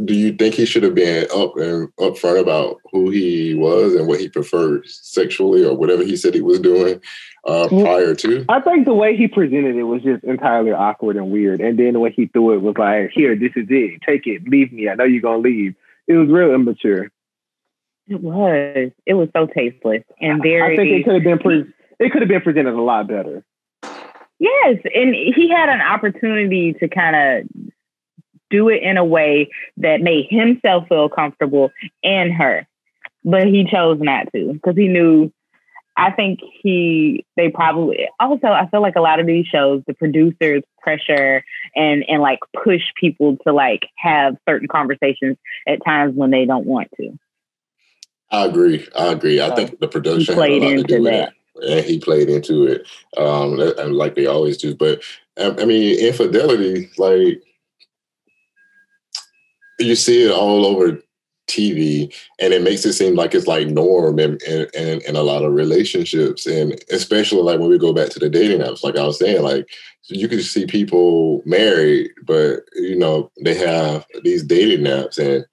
[0.04, 4.06] do you think he should have been up and upfront about who he was and
[4.06, 7.00] what he preferred sexually or whatever he said he was doing
[7.44, 8.44] uh, prior to?
[8.48, 11.60] I think the way he presented it was just entirely awkward and weird.
[11.60, 14.00] And then the way he threw it was like, here, this is it.
[14.06, 14.48] Take it.
[14.48, 14.88] Leave me.
[14.88, 15.74] I know you're gonna leave.
[16.06, 17.10] It was real immature.
[18.06, 18.92] It was.
[19.06, 20.74] It was so tasteless and very.
[20.74, 23.44] I think it could have been pre- it could have been presented a lot better.
[24.38, 27.65] Yes, and he had an opportunity to kind of
[28.50, 31.70] do it in a way that made himself feel comfortable
[32.02, 32.66] and her,
[33.24, 35.32] but he chose not to because he knew.
[35.98, 39.94] I think he they probably also I feel like a lot of these shows the
[39.94, 41.42] producers pressure
[41.74, 46.66] and and like push people to like have certain conversations at times when they don't
[46.66, 47.18] want to.
[48.30, 48.86] I agree.
[48.96, 49.40] I agree.
[49.40, 51.32] I think the production played into that.
[51.62, 52.86] and he played into it,
[53.16, 54.74] um, and like they always do.
[54.74, 55.02] But
[55.38, 57.42] I mean, infidelity, like
[59.78, 61.00] you see it all over
[61.48, 65.22] TV, and it makes it seem like it's like norm in, in, in, in a
[65.22, 68.96] lot of relationships, and especially like when we go back to the dating apps, like
[68.96, 69.68] I was saying, like
[70.08, 75.46] you can see people married, but you know they have these dating apps, and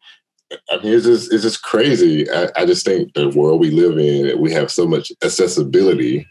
[0.71, 2.29] I mean it's just it's just crazy.
[2.29, 6.27] I, I just think the world we live in, we have so much accessibility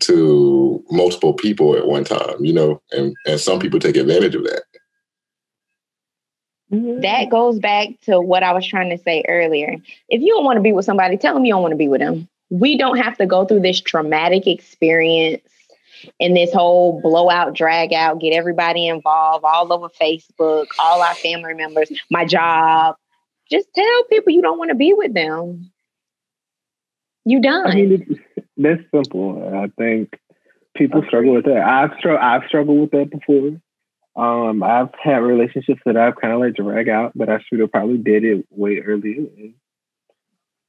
[0.00, 4.44] to multiple people at one time, you know, and and some people take advantage of
[4.44, 4.62] that.
[6.70, 9.76] That goes back to what I was trying to say earlier.
[10.08, 11.88] If you don't want to be with somebody, tell them you don't want to be
[11.88, 12.28] with them.
[12.50, 15.42] We don't have to go through this traumatic experience
[16.20, 21.54] and this whole blowout, drag out, get everybody involved all over Facebook, all our family
[21.54, 22.96] members, my job.
[23.50, 25.70] Just tell people you don't want to be with them.
[27.24, 27.66] You done.
[27.66, 28.24] I mean,
[28.56, 29.50] that's simple.
[29.54, 30.18] I think
[30.74, 31.62] people struggle with that.
[31.62, 33.60] I've str- I've struggled with that before.
[34.18, 37.70] Um, I've had relationships that I've kind of like drag out, but I should have
[37.70, 39.26] probably did it way earlier.
[39.36, 39.54] And,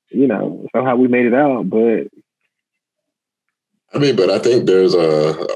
[0.10, 1.68] you know, somehow we made it out.
[1.68, 2.10] But
[3.94, 5.48] I mean, but I think there's a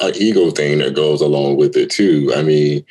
[0.00, 2.32] an ego thing that goes along with it too.
[2.34, 2.84] I mean,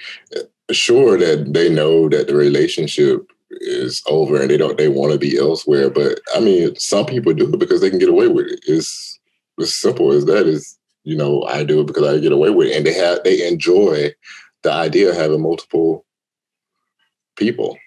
[0.71, 5.17] sure that they know that the relationship is over and they don't they want to
[5.17, 8.47] be elsewhere, but I mean, some people do it because they can get away with
[8.47, 8.59] it.
[8.67, 9.19] It's
[9.59, 10.45] as simple as that.
[10.45, 10.77] Is
[11.07, 13.47] you know, I do it because I get away with it, and they have they
[13.47, 14.13] enjoy
[14.63, 16.05] the idea of having multiple
[17.37, 17.77] people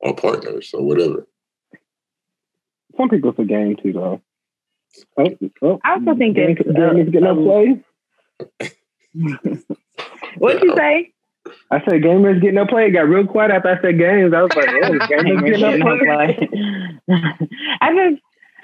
[0.00, 1.26] or partners or whatever.
[2.96, 4.22] some people it's a game too, though.
[5.18, 5.28] Oh,
[5.60, 5.80] oh.
[5.84, 7.84] I also think Game- it's, game uh, is getting no um,
[8.56, 8.72] play.
[10.38, 11.12] What'd you say?
[11.70, 12.86] I said gamers get no play.
[12.86, 14.32] It got real quiet after I said games.
[14.32, 16.48] I was like, oh, gamers get no play.
[17.82, 18.22] I just,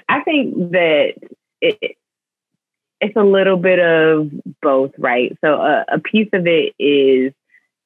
[0.09, 1.13] I think that
[1.61, 1.97] it,
[3.01, 4.29] it's a little bit of
[4.61, 5.35] both, right?
[5.41, 7.33] So a, a piece of it is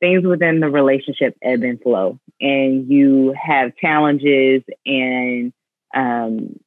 [0.01, 5.53] things within the relationship ebb and flow, and you have challenges and
[5.95, 6.59] um,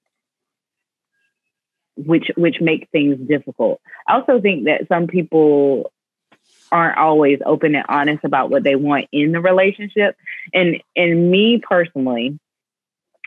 [1.97, 3.81] which which make things difficult.
[4.07, 5.93] I also think that some people
[6.73, 10.17] aren't always open and honest about what they want in the relationship.
[10.55, 12.39] And and me personally,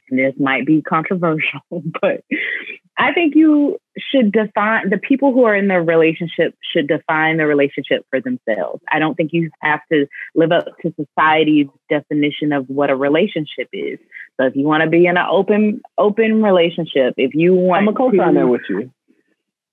[0.09, 2.23] this might be controversial, but
[2.97, 7.45] I think you should define the people who are in the relationship should define the
[7.45, 8.81] relationship for themselves.
[8.91, 13.69] I don't think you have to live up to society's definition of what a relationship
[13.73, 13.99] is.
[14.39, 17.87] So if you want to be in an open open relationship, if you want I'm
[17.87, 18.91] a co-sign to- that with you.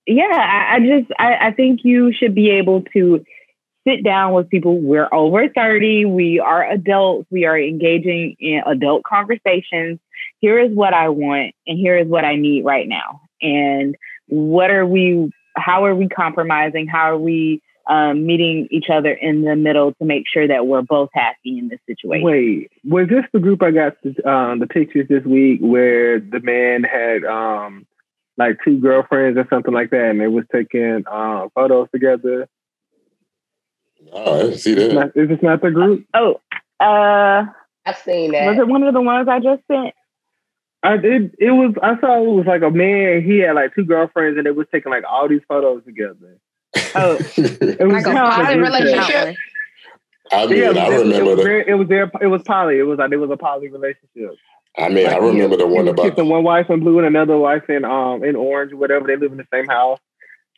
[0.06, 3.24] yeah, I, I just I, I think you should be able to
[3.86, 4.78] sit down with people.
[4.78, 9.98] We're over 30, we are adults, we are engaging in adult conversations.
[10.40, 13.22] Here is what I want and here is what I need right now.
[13.42, 13.96] And
[14.28, 16.86] what are we how are we compromising?
[16.86, 20.82] How are we um, meeting each other in the middle to make sure that we're
[20.82, 22.24] both happy in this situation?
[22.24, 26.40] Wait, was this the group I got the, um, the pictures this week where the
[26.40, 27.86] man had um,
[28.36, 32.46] like two girlfriends or something like that, and they was taking uh, photos together?
[34.12, 34.94] Oh, I didn't see Is that.
[34.94, 36.06] not- Is this not the group?
[36.14, 36.40] Oh,
[36.78, 37.46] uh,
[37.86, 38.46] I've seen that.
[38.46, 39.94] was it one of the ones I just sent?
[40.88, 41.34] I did.
[41.38, 41.74] It was.
[41.82, 43.22] I saw it was like a man.
[43.22, 46.38] He had like two girlfriends, and they was taking like all these photos together.
[46.94, 49.36] Oh, It was Like a just poly group relationship?
[50.32, 51.42] I mean, Yeah, I it was, it remember was, the.
[51.42, 52.10] very, it was their.
[52.22, 52.78] It was poly.
[52.78, 54.34] It was like it was a poly relationship.
[54.78, 56.10] I mean, I Like, remember the one about.
[56.10, 59.06] kissing one wife in blue and another wife in um in orange, or whatever.
[59.06, 59.98] They live in the same house.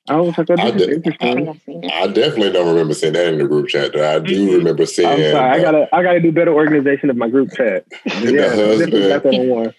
[0.09, 1.49] I was like, I this I interesting.
[1.49, 1.93] I've seen it.
[1.93, 3.93] I definitely don't remember seeing that in the group chat.
[3.93, 4.09] Though.
[4.17, 4.59] I do Mhm.
[4.59, 5.09] remember seeing.
[5.09, 5.51] I'm sorry.
[5.51, 7.85] I uh, gotta I gotta do better organization of my group chat.
[8.05, 9.75] the Yeah, this husband,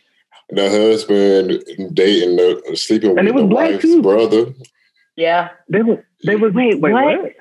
[0.51, 4.01] the husband dating the sleeping And with it was the black, wife's too.
[4.01, 4.45] brother.
[5.15, 5.49] Yeah.
[5.69, 7.31] They was they was Wait, wait what?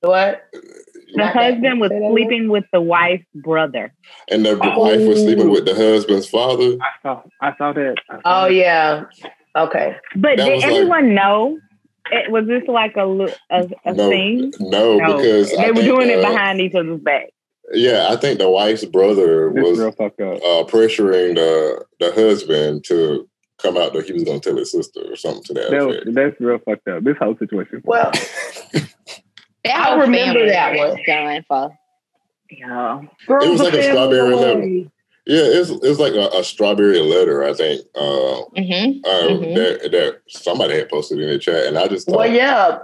[0.00, 0.44] What?
[0.52, 3.94] The Not husband was sleeping with the wife's brother.
[4.30, 4.78] And the Oh.
[4.78, 6.76] wife was sleeping with the husband's father.
[6.80, 7.96] I saw I saw that.
[8.10, 8.54] I saw Oh that.
[8.54, 9.04] yeah.
[9.56, 9.96] Okay.
[10.16, 11.58] But That did was like- everyone know?
[12.10, 13.02] It, was this like a
[13.50, 14.52] a, a No, thing?
[14.60, 17.28] no, because they I were think, doing it uh, behind each other's back.
[17.72, 20.36] Yeah, I think the wife's brother This was real fucked up.
[20.38, 23.28] uh, pressuring the the husband to
[23.60, 25.86] come out that he was going to tell his sister or something to that That
[25.86, 26.14] was, effect.
[26.14, 27.02] that's real fucked up.
[27.04, 27.82] This whole situation.
[27.84, 28.10] Well,
[29.66, 31.02] I remember family that is one.
[31.06, 31.78] Done for.
[32.50, 33.00] Yeah.
[33.28, 34.60] It was like a strawberry letter.
[34.60, 34.66] letter.
[35.26, 37.44] Yeah, it's it's like a, a strawberry letter.
[37.44, 38.00] I think uh,
[38.56, 39.00] Mm-hmm.
[39.04, 39.54] uh, Mhm.
[39.56, 42.78] that that somebody had posted in the chat, and I just thought, Well, yeah,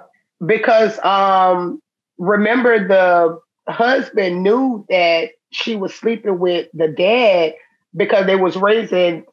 [0.44, 1.80] because um,
[2.18, 7.54] remember the husband knew that she was sleeping with the dad
[7.96, 9.24] because they was raising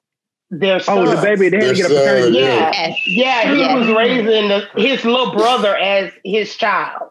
[0.49, 0.99] their son.
[1.07, 2.37] Oh, the baby, they had to get a Their son, paternity.
[2.39, 3.07] Yeah, Yes.
[3.07, 3.75] yeah, he Yes.
[3.79, 7.09] was raising the, his little brother as his child.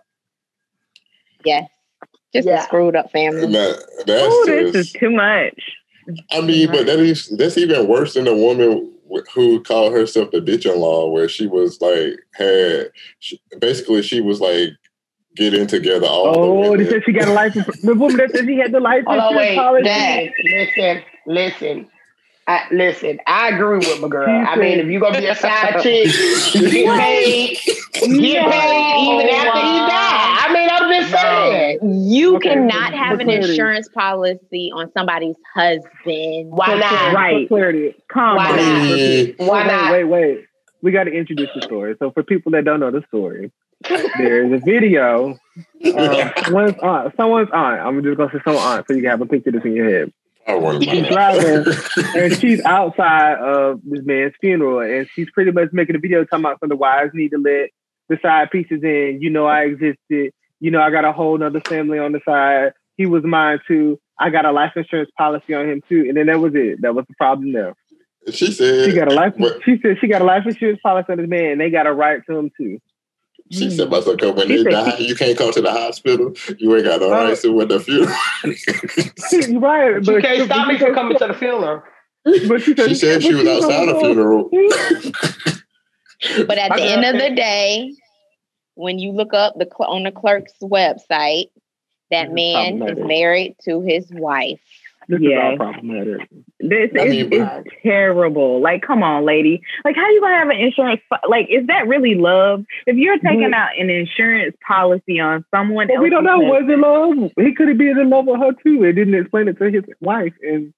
[1.45, 1.68] Yes.
[2.33, 2.61] Just Yeah.
[2.61, 3.47] a screwed up family.
[3.53, 5.59] that, that's Oh, this is too much.
[6.33, 8.93] I mean, but that is that's even worse than the woman
[9.35, 14.71] who called herself the bitch-in-law, where she was like had she, basically she was like
[15.37, 16.91] getting together all the Oh, they women.
[16.91, 17.55] said she got a life.
[17.55, 19.85] The woman that said she had the life Hold on, insurance wait, policy.
[19.85, 20.31] Dad.
[20.45, 21.89] Listen, listen.
[22.47, 24.28] I, listen, I agree with my girl.
[24.28, 27.59] I mean, if you're gonna be a side chick, get paid,
[27.95, 30.37] get paid even after he died.
[30.43, 31.78] I mean, I'm just saying.
[32.11, 33.51] You Okay, cannot for- have for an clarity.
[33.51, 36.51] insurance policy on somebody's husband.
[36.51, 37.14] Why not?
[37.14, 37.45] Right.
[37.49, 37.95] For clarity.
[38.12, 38.57] Come Why on.
[38.57, 39.47] not?
[39.47, 39.93] Why wait, not?
[39.93, 40.45] Wait, wait.
[40.83, 41.95] We got to introduce the story.
[42.01, 43.53] So for people that don't know the story,
[43.89, 45.39] there's a video.
[45.83, 47.14] Um, someone's aunt.
[47.16, 47.81] Someone's aunt.
[47.81, 49.72] I'm just gonna say someone's aunt, so you can have a picture of this in
[49.72, 50.12] your head.
[50.83, 51.64] She's driving,
[52.16, 56.45] and she's outside of this man's funeral, and she's pretty much making a video talking
[56.45, 57.70] about some of the wives need to let
[58.09, 59.18] the side pieces in.
[59.20, 60.33] You know, I existed.
[60.61, 62.72] You know, I got a whole nother family on the side.
[62.97, 63.99] He was mine too.
[64.18, 66.83] I got a life insurance policy on him too, and then that was it.
[66.83, 67.74] That was the problem there.
[68.31, 69.35] She said She got a life.
[69.39, 69.62] What?
[69.64, 71.93] She said she got a life insurance policy on this man, and they got a
[71.93, 72.78] right to him too.
[73.51, 75.73] She said about to come when She they said die, you can't come to the
[75.73, 76.33] hospital.
[76.59, 78.17] You ain't got no Uh, rights to with the funeral.
[79.33, 81.83] You're right, but You can't stop me from coming to the funeral.
[82.25, 84.51] But she said, she said she was outside the funeral.
[86.47, 87.95] But at the end of the day,
[88.75, 91.47] when you look up the cl- on the clerk's website,
[92.11, 94.61] that man is married to his wife.
[95.11, 95.55] This Yeah.
[95.55, 96.29] is all problematic.
[96.61, 98.61] This I is mean, it's terrible.
[98.61, 99.61] Like, come on, lady.
[99.85, 101.01] Like, how you gonna have an insurance?
[101.29, 102.65] Like, is that really love?
[102.87, 106.39] If you're taking But- out an insurance policy on someone But else, we don't know.
[106.39, 107.33] Was it love?
[107.45, 108.85] He could have been in love with her too.
[108.85, 110.73] It didn't explain it to his wife, and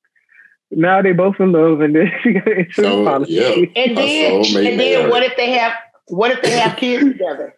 [0.71, 3.33] now they both in love, and then she got an insurance So, policy.
[3.35, 3.83] yeah.
[3.85, 5.75] And then, and then what if they have?
[6.09, 7.55] What if they have kids together?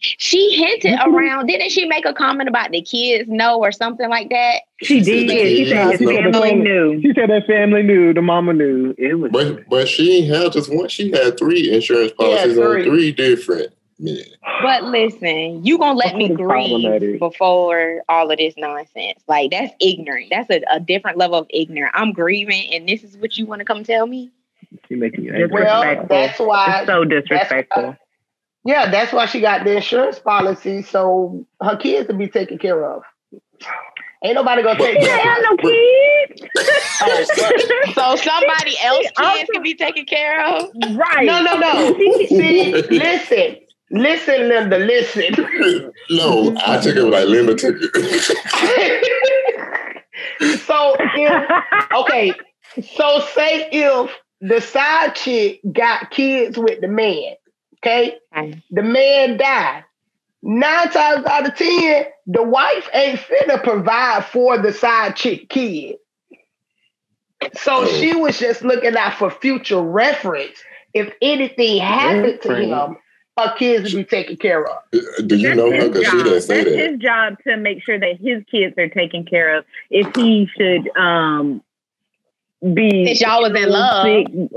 [0.00, 1.14] She hinted mm-hmm.
[1.14, 4.62] around, didn't she make a comment about the kids know or something like that?
[4.82, 5.28] She did.
[5.28, 6.32] the She kids said his know.
[6.32, 7.02] family knew.
[7.02, 8.94] She said that family knew, the mama knew.
[8.96, 9.30] It was.
[9.30, 10.88] But but she ain't had just one.
[10.88, 12.84] She had three insurance policies on three.
[12.84, 14.24] three different men.
[14.62, 19.22] But listen, you gonna let me That's grieve before all of this nonsense.
[19.28, 20.28] Like that's ignorant.
[20.30, 21.94] That's a, a different level of ignorant.
[21.94, 24.30] I'm grieving, and this is what you want to come tell me?
[24.88, 25.48] she making you angry.
[25.62, 26.16] Well, Disrespectful.
[26.16, 26.78] that's why.
[26.78, 27.96] It's so disrespectful.
[28.64, 32.84] Yeah, that's why she got the insurance policy, so her kids will be taken care
[32.84, 33.02] of.
[34.22, 36.42] Ain't nobody gonna take She care of no kids.
[37.02, 37.24] Oh,
[37.94, 40.68] so somebody else She also- kids can be taken care of.
[40.94, 41.24] right.
[41.24, 41.94] No, no, no.
[42.28, 43.56] See, listen,
[43.90, 45.34] listen, Linda, listen.
[46.10, 47.90] no, I took it like Linda took it.
[50.66, 52.32] so if okay,
[52.94, 54.10] so say if
[54.42, 57.34] the side chick got kids with the man,
[57.84, 58.62] okay, Okay.
[58.70, 59.84] the man died.
[60.42, 65.96] Nine times out of ten, the wife ain't finna provide for the side chick kid.
[67.54, 67.86] So Oh.
[67.86, 70.62] she was just looking out for future reference.
[70.94, 72.96] If anything happened to him,
[73.38, 74.78] her kids would be taken care of.
[75.26, 75.76] Do you That's know her?
[75.76, 76.24] his Because she job.
[76.24, 76.90] didn't say That's that.
[76.90, 79.64] his job to make sure that his kids are taken care of.
[79.90, 81.62] If he should um
[82.74, 84.04] be Since y'all was in love.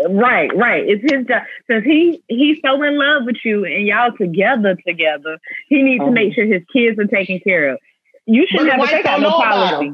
[0.10, 0.84] right, right.
[0.88, 5.40] It's his job since he he's so in love with you and y'all together together.
[5.70, 7.80] He needs to Um, make sure his kids are taken care of.
[8.26, 9.94] You shouldn't But have the to take out no policy.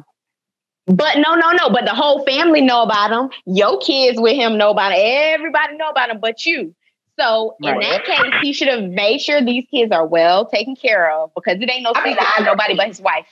[0.88, 1.70] But no, no, no.
[1.70, 3.30] But the whole family know about him.
[3.45, 4.99] Your kids with him know about him.
[5.03, 6.76] Everybody know about him, but you.
[7.20, 7.82] So in Right.
[7.82, 11.57] that case, he should have made sure these kids are well taken care of because
[11.62, 13.28] it ain't no I secret I to nobody but his wife.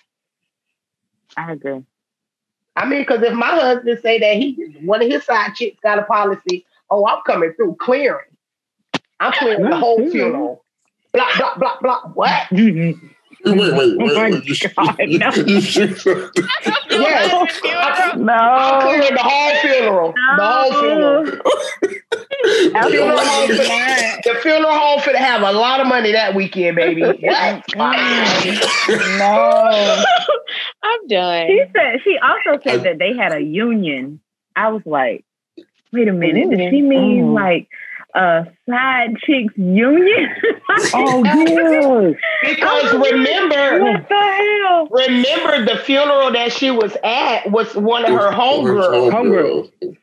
[1.35, 1.83] I agree.
[2.77, 5.97] I mean, because if my husband say that he one of his side chicks got
[5.99, 8.25] a policy, oh, I'm coming through clearing.
[9.19, 10.63] I'm clearing the whole funeral.
[11.11, 12.01] Blah blah blah blah.
[12.13, 12.51] What?
[13.45, 14.45] Wait, wait, wait, Oh my wait.
[15.07, 15.43] You, God, no.
[15.45, 16.03] you shoot-
[16.89, 17.59] Yes.
[17.63, 18.79] I'm No.
[18.81, 20.13] clearing the whole funeral.
[20.37, 21.96] The whole funeral.
[22.11, 26.35] The funeral home Absolutely finna, the funeral home finna have a lot of money that
[26.35, 27.01] weekend, baby.
[27.21, 27.63] What?
[27.75, 30.03] Oh no.
[30.83, 31.47] I'm done.
[31.47, 34.21] She said she also said that they had a union.
[34.55, 35.25] I was like,
[35.91, 36.71] wait a minute, did Union?
[36.73, 37.33] she mean Oh.
[37.33, 37.67] like
[38.15, 40.29] a side chicks union?
[40.93, 42.15] Oh yes.
[42.43, 44.87] Because I remember, what the hell?
[44.91, 49.11] remember the funeral that she was at was one of her homegirls.
[49.11, 49.97] Homegirls.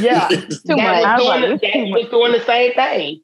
[0.00, 0.28] Yeah.
[0.28, 0.78] Too much.
[0.78, 3.20] I was, was doing, like, that it's was doing the same thing.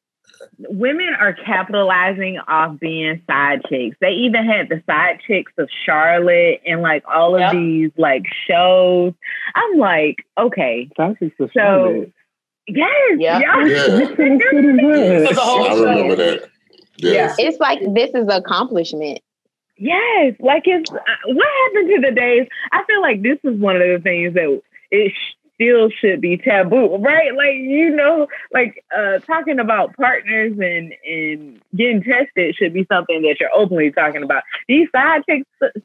[0.59, 3.97] Women are capitalizing off being side chicks.
[4.01, 7.53] They even had the side chicks of Charlotte and like all of Yep.
[7.53, 9.13] these like shows.
[9.55, 12.07] I'm like, okay, That's just the So-
[12.67, 13.39] yes, Yeah.
[13.39, 13.55] Yeah.
[13.67, 16.49] It's I remember that.
[16.99, 17.37] Yes.
[17.39, 19.21] It's like this is accomplishment.
[19.79, 22.47] Yes, like it's uh, what happened to the days.
[22.71, 24.61] I feel like this is one of the things that
[24.93, 25.13] it
[25.55, 27.35] still should be taboo, right?
[27.35, 33.23] Like you know, like uh, talking about partners and and getting tested should be something
[33.23, 34.43] that you're openly talking about.
[34.69, 35.45] These side chick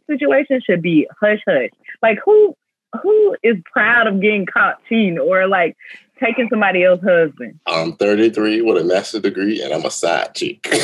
[0.09, 1.69] situations should be hush hush.
[2.01, 2.55] Like who
[3.03, 5.75] who is proud of getting caught cheating or like
[6.19, 7.59] taking somebody else's husband?
[7.65, 10.67] I'm 33 with a master's degree and I'm a side chick.
[10.71, 10.81] like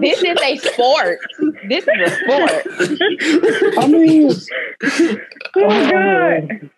[0.00, 1.18] this is a sport.
[1.68, 2.66] This is a sport.
[3.78, 4.30] I mean,
[5.56, 6.70] oh god.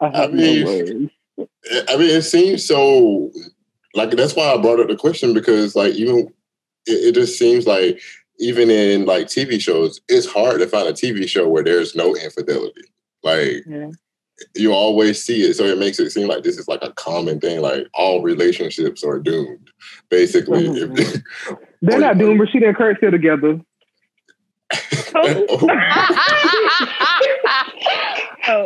[0.00, 1.48] I I mean- no.
[1.88, 3.30] I mean, it seems so
[3.94, 6.28] like that's why I brought up the question because like even
[6.86, 8.00] it, it just seems like
[8.40, 12.14] even in like TV shows, it's hard to find a TV show where there's no
[12.16, 12.82] infidelity.
[13.22, 13.88] Like Yeah.
[14.56, 17.40] you always see it, so it makes it seem like this is like a common
[17.40, 17.60] thing.
[17.60, 19.70] Like all relationships are doomed,
[20.08, 20.68] basically.
[20.68, 21.22] Oh, if-
[21.82, 23.60] They're not doomed, Rasheeda and Kurt still together.
[25.14, 26.84] Oh.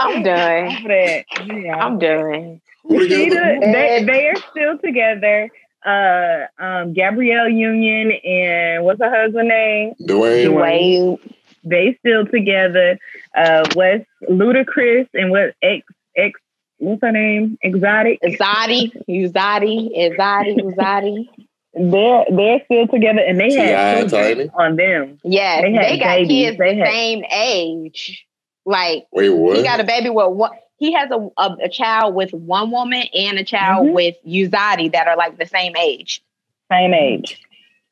[0.01, 0.67] I'm done.
[0.69, 1.25] off.
[1.47, 1.77] Yeah.
[1.77, 2.61] I'm done.
[2.89, 5.51] Rasheeda, they, they are still together.
[5.85, 9.95] Uh, um, Gabrielle Union and what's her husband name?
[10.01, 10.55] Dwyane.
[10.55, 12.99] Wait, They still together.
[13.37, 16.39] Uh, West Ludacris and what X X
[16.79, 17.59] what's her name?
[17.63, 18.19] Exotic.
[18.23, 18.93] Exotic.
[19.09, 19.91] Exotic.
[19.95, 20.57] Exotic.
[20.59, 21.29] Uzadi.
[21.75, 24.49] They're they're still together and they had T.I.
[24.55, 25.19] on them.
[25.25, 26.29] Yes, They they, got babies.
[26.29, 28.27] kids They the had- same age.
[28.65, 29.57] Like Wait, what?
[29.57, 30.53] he got a baby with one.
[30.79, 33.93] He has a, a, a child with one woman and a child Mhm.
[33.95, 36.23] with Uzadi that are like the same age.
[36.71, 37.41] Same age.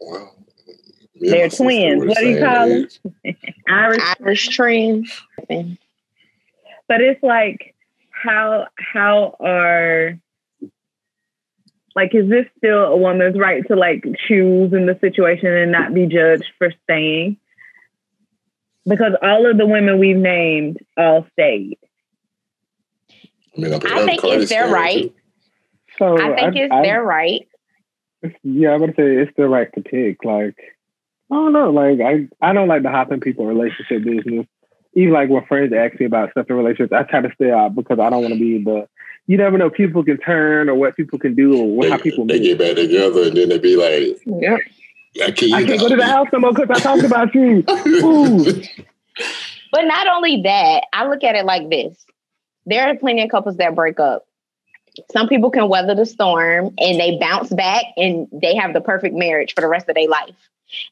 [0.01, 0.31] Wow.
[1.17, 2.05] Me and They're twins.
[2.07, 2.89] What do you same call them?
[3.69, 5.07] Irish Irish trend.
[5.49, 7.75] but it's like
[8.11, 10.19] how how are
[11.95, 15.93] like is this still a woman's right to like choose in the situation and not
[15.95, 17.37] be judged for staying
[18.87, 21.79] because all of the women we've named all stayed
[23.57, 25.13] I mean, I'm I think Cardi's it's their right.
[25.99, 27.47] So I think it's I, their right.
[28.43, 30.25] Yeah, I would say it's their right to pick.
[30.25, 30.57] Like,
[31.31, 31.71] I don't know.
[31.71, 34.47] Like, I I don't like to hop in people's relationship business.
[34.95, 37.75] Even like when friends ask me about stuff in relationships, I try to stay out
[37.75, 38.89] because I don't want to be the.
[39.27, 42.27] You never know people can turn or what people can do or what, how people
[42.27, 42.59] they meet.
[42.59, 44.61] get back together and then they be like, Yep.
[45.23, 47.65] I can't, I can't go to the house no more because I talked about you.
[49.73, 52.05] But not only that, I look at it like this.
[52.67, 54.27] There are plenty of couples that break up.
[55.13, 59.15] Some people can weather the storm and they bounce back and they have the perfect
[59.15, 60.35] marriage for the rest of their life.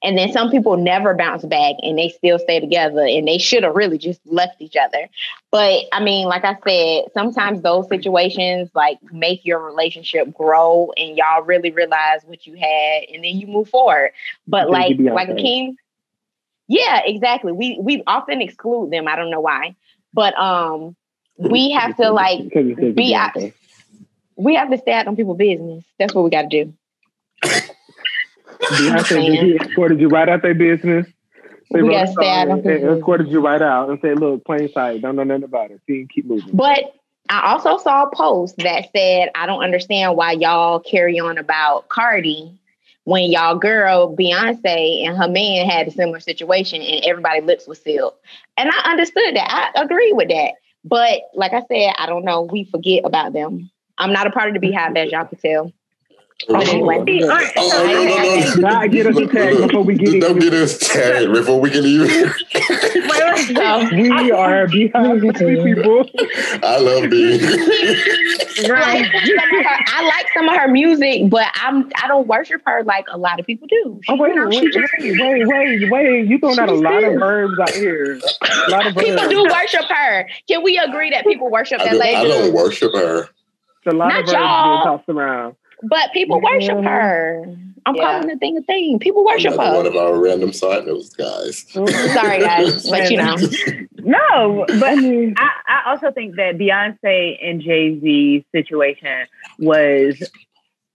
[0.03, 3.62] And then some people never bounce back and they still stay together and they should
[3.62, 5.09] have really just left each other.
[5.51, 11.16] But I mean, like I said, sometimes those situations like make your relationship grow and
[11.16, 14.12] y'all really realize what you had and then you move forward.
[14.47, 15.39] But like like Beyonce.
[15.41, 15.76] King,
[16.68, 17.53] yeah, exactly.
[17.53, 19.09] We we often exclude them.
[19.09, 19.74] I don't know why.
[20.12, 20.97] But um
[21.39, 23.53] we have to like Because you said be Beyonce.
[24.37, 25.85] we have to stay out on people's business.
[25.99, 26.74] That's what we got to do.
[28.61, 31.06] Beyonce escorted you right out their business.
[31.70, 34.00] They We wrote gotta stay out song on and people's escorted you right out and
[34.00, 35.80] said, "Look, plain sight, don't know nothing about it.
[35.86, 36.94] See, keep moving." But
[37.28, 41.88] I also saw a post that said, I don't understand why y'all carry on about
[41.88, 42.59] Cardi
[43.04, 47.80] when y'all girl Beyonce and her man had a similar situation and everybody lips was
[47.80, 48.14] sealed.
[48.56, 49.72] And I understood that.
[49.76, 50.52] I agree with that.
[50.84, 52.42] But like I said, I don't know.
[52.42, 53.70] We forget about them.
[53.98, 55.72] I'm not a part of the beehive, as y'all can tell.
[56.47, 56.99] But anyway.
[57.22, 58.68] All right, Oh, oh no, no, no, no.
[58.68, 61.84] Nah, get us a tag before we get Don't get us tagged before we can
[61.84, 62.07] even.
[62.09, 62.14] We
[64.30, 66.09] are behind the people.
[66.62, 67.41] I love being.
[68.70, 69.03] right.
[69.03, 72.62] like, some of her- I like some of her music, but I'm I don't worship
[72.66, 74.01] her like a lot of people do.
[74.09, 76.26] Oh wait, You know, wait, wait, wait, wait, wait!
[76.28, 78.20] You throwing out a lot of verbs out here.
[78.66, 79.07] A lot of verbs.
[79.07, 80.28] people do worship her.
[80.49, 82.14] Can we agree that people worship that lady?
[82.16, 83.22] I don't worship her.
[83.24, 85.57] It's a lot Not of verbs being tossed around.
[85.83, 86.87] But people worship mm-hmm.
[86.87, 87.45] her.
[87.87, 88.03] I'm Yeah.
[88.03, 88.99] calling the thing a thing.
[88.99, 91.64] People worship Another one of our random side notes, guys.
[91.72, 93.37] Mm, sorry, guys, but you know,
[94.09, 99.26] No, but I, I also think that Beyonce and Jay Z situation
[99.59, 100.22] was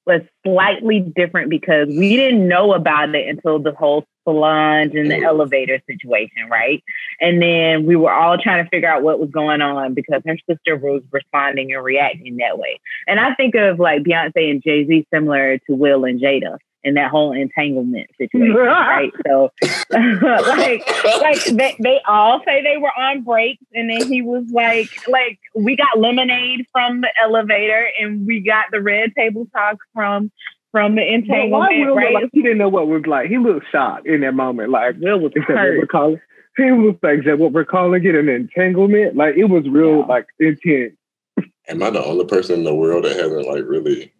[0.06, 5.16] was slightly different because we didn't know about it until the whole Solange and the
[5.16, 5.26] mm-hmm.
[5.26, 6.84] elevator situation, right?
[7.20, 10.38] And then we were all trying to figure out what was going on because her
[10.50, 12.80] sister was responding and reacting that way.
[13.08, 16.96] And I think of like Beyonce and Jay Z similar to Will and Jada in
[16.96, 19.12] that whole entanglement situation, right?
[19.26, 19.52] So,
[19.90, 20.86] like,
[21.22, 25.40] like they, they all say they were on breaks and then he was like like
[25.56, 30.32] we got lemonade from the elevator and we got the red table talk from
[30.74, 33.30] from the But why entanglement Will right like he didn't know what was like?
[33.30, 34.72] He looked shocked in that moment.
[34.72, 35.80] Like Will was is that what hurt.
[35.82, 36.22] we call it?
[36.58, 38.16] he was like, "Is that what we're calling it?
[38.16, 40.06] An entanglement?" Like it was real, Yeah.
[40.08, 40.94] like intense.
[41.70, 44.12] Am I the only person in the world that hasn't like really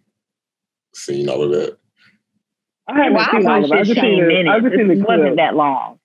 [0.96, 1.78] seen all of that?
[2.88, 3.78] I haven't Well, I seen all watched of it.
[3.78, 4.64] I it just seen 15 the, I minutes.
[4.64, 5.36] just seen It the wasn't clip.
[5.38, 6.00] that long.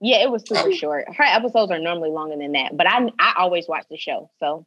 [0.00, 0.72] Yeah, it was super oh.
[0.72, 1.06] short.
[1.16, 4.30] Her episodes are normally longer than that, but I I always watch the show.
[4.40, 4.66] So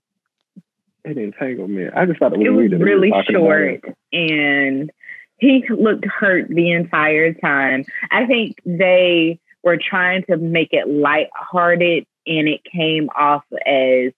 [1.05, 1.93] An entanglement.
[1.95, 4.91] I just thought it was, It was weird that they were really short, and
[5.37, 7.85] he looked hurt the entire time.
[8.11, 14.13] I think they were trying to make it lighthearted, and it came off as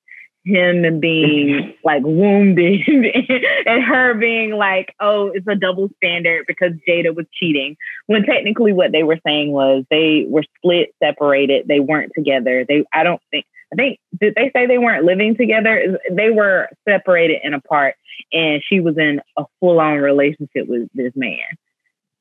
[0.45, 2.82] him being like wounded
[3.65, 7.76] and her being like, oh, it's a double standard because Jada was cheating.
[8.07, 12.65] When technically what they were saying was they were split, separated, they weren't together.
[12.67, 15.99] They I don't think I think did they say they weren't living together?
[16.11, 17.95] They were separated and apart
[18.32, 21.39] and she was in a full on relationship with this man.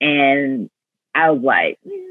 [0.00, 0.70] And
[1.14, 2.04] I was like, mm.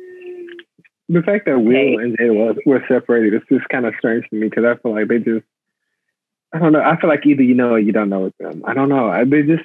[1.09, 1.93] The fact that Will Hey.
[1.95, 4.93] and Jay was were separated is just kind of strange to me because I feel
[4.93, 5.45] like they just,
[6.53, 6.81] I don't know.
[6.81, 8.61] I feel like either you know or you don't know with them.
[8.65, 9.07] I don't know.
[9.07, 9.63] I, they just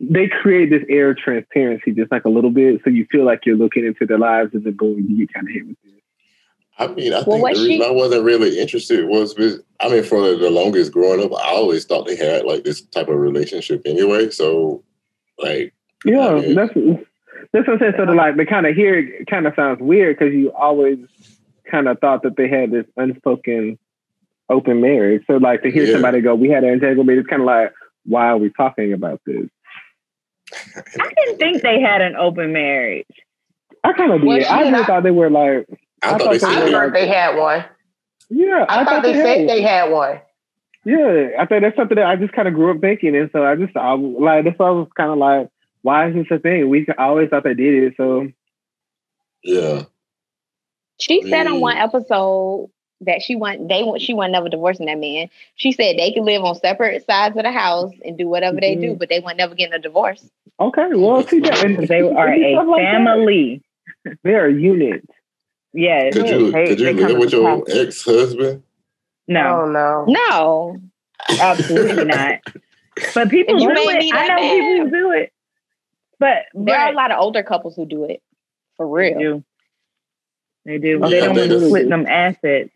[0.00, 3.44] they create this air of transparency just like a little bit, so you feel like
[3.44, 5.91] you're looking into their lives, and then boom, you get kind of hit with it.
[6.78, 9.60] I mean, I Well, think the what reason she- I wasn't really interested was, because,
[9.80, 13.08] I mean, for the longest growing up, I always thought they had like this type
[13.08, 14.30] of relationship anyway.
[14.30, 14.82] So,
[15.38, 16.72] like, Yeah, I mean- that's
[17.52, 17.78] that's what I said.
[17.80, 17.94] saying.
[17.98, 20.98] So the like the kind of here it kind of sounds weird because you always
[21.70, 23.78] kind of thought that they had this unspoken
[24.48, 25.22] open marriage.
[25.26, 25.92] So like to hear Yeah.
[25.94, 27.72] somebody go, "We had an entanglement," it's kind of like,
[28.06, 29.48] why are we talking about this?
[30.74, 33.06] I didn't think they had an open marriage.
[33.84, 34.26] I kind of did.
[34.26, 35.66] Well, I just thought they were like,
[36.02, 37.64] I, I thought they thought they they heard they had one.
[38.30, 40.20] yeah, I, thought they said they had one.
[40.84, 43.44] Yeah, I think that's something that I just kind of grew up thinking, and so
[43.44, 45.48] I just I, like that's why I was kind of like,
[45.82, 46.68] why is this a thing?
[46.68, 48.28] We always thought they did it, so
[49.44, 49.82] yeah.
[50.98, 52.70] she said on one episode
[53.02, 55.28] that she want they want she want never divorcing that man.
[55.56, 58.74] She said they can live on separate sides of the house and do whatever they
[58.76, 58.98] do, Mhm.
[58.98, 60.28] but they want never getting a divorce.
[60.60, 62.92] okay, well, see that and They are a stuff like that.
[62.92, 63.62] family.
[64.24, 65.08] They're a unit.
[65.72, 66.10] Yeah.
[66.10, 68.62] Could you they- could you live with as your ex husband?
[69.28, 70.04] No, Oh no.
[70.08, 70.76] No.
[71.40, 72.40] absolutely not.
[73.14, 74.00] But people You do it.
[74.00, 75.32] be I that know people who do it.
[76.18, 78.22] But There are a lot of older couples who do it.
[78.76, 79.18] For they real.
[79.18, 79.44] do.
[80.64, 80.98] They do.
[81.02, 82.70] Yeah, they don't I want think to split them assets.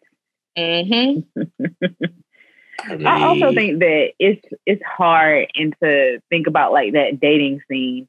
[0.59, 1.43] Mm-hmm.
[2.83, 7.21] I, mean, I also think that it's it's hard and to think about like that
[7.21, 8.09] dating scene.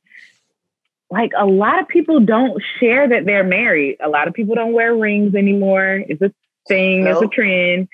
[1.10, 3.98] Like a lot of people don't share that they're married.
[4.04, 6.04] A lot of people don't wear rings anymore.
[6.08, 6.34] It's a
[6.68, 7.08] thing.
[7.08, 7.88] It's a trend.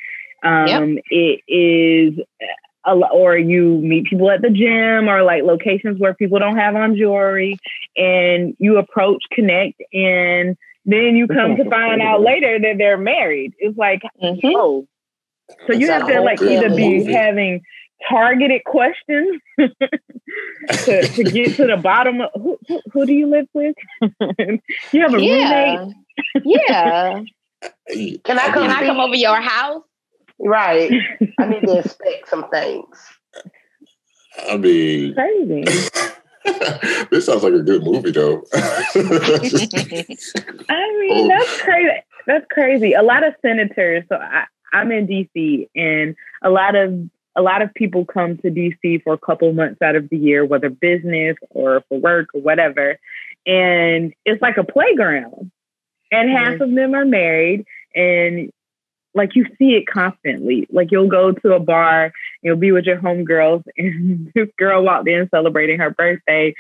[0.43, 2.20] Um, It is,
[2.86, 6.76] a, or you meet people at the gym or like locations where people don't have
[6.76, 7.57] on jewelry,
[7.95, 13.53] and you approach, connect, and then you come to find out later that they're married.
[13.59, 14.51] It's like, Mm-hmm.
[14.55, 14.88] oh,
[15.68, 17.14] so you have to like either be movie.
[17.14, 17.61] having
[18.09, 23.47] targeted questions to, to get to the bottom of who, who, who do you live
[23.53, 23.75] with?
[24.91, 25.77] you have a Yeah.
[25.79, 25.95] roommate.
[26.43, 27.21] Yeah.
[27.89, 29.83] Can I Can come I come over your house?
[30.39, 30.91] Right.
[31.39, 32.85] I need to inspect some things.
[34.49, 35.63] I mean, Crazy.
[37.11, 38.43] this sounds like a good movie, though.
[38.53, 38.85] I
[40.99, 41.27] mean, Oh.
[41.27, 41.91] that's crazy.
[42.25, 42.93] That's crazy.
[42.93, 44.03] A lot of senators.
[44.09, 48.49] So I, I'm in DC, and a lot of a lot of people come to
[48.49, 52.41] DC for a couple months out of the year, whether business or for work or
[52.41, 52.97] whatever.
[53.45, 55.51] And it's like a playground.
[56.11, 57.65] And half of them are married,
[57.95, 58.51] and
[59.15, 60.67] like you see it constantly.
[60.71, 62.11] Like you'll go to a bar,
[62.43, 66.53] you'll be with your homegirls, and this girl walked in celebrating her birthday.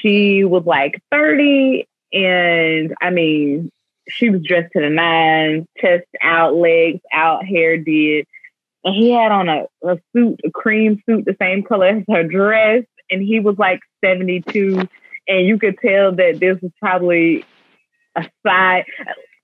[0.00, 3.70] She was like 30, and I mean,
[4.08, 8.26] she was dressed to the nines, chest out, legs out, hair did.
[8.84, 12.22] And he had on a, a suit, a cream suit, the same color as her
[12.22, 12.84] dress.
[13.10, 14.86] And he was like 72.
[15.26, 17.44] And you could tell that this was probably
[18.14, 18.84] a side.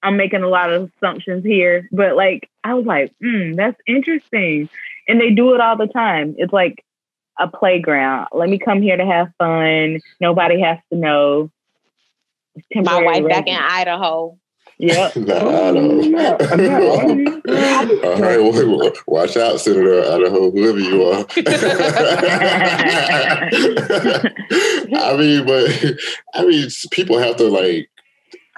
[0.02, 4.68] I'm making a lot of assumptions here, but like, I was like, mm, that's interesting.
[5.08, 6.34] And they do it all the time.
[6.38, 6.84] It's like
[7.38, 8.28] a playground.
[8.32, 10.00] Let me come here to have fun.
[10.20, 11.50] Nobody has to know.
[12.74, 13.56] My wife back in.
[13.56, 14.38] Idaho.
[14.80, 15.16] Yep.
[15.16, 15.72] Nah.
[15.72, 16.32] No, no.
[18.02, 21.26] All right, well, watch out, Senator Idaho, whoever you are.
[24.96, 25.70] I mean, but
[26.34, 27.90] I mean, people have to like.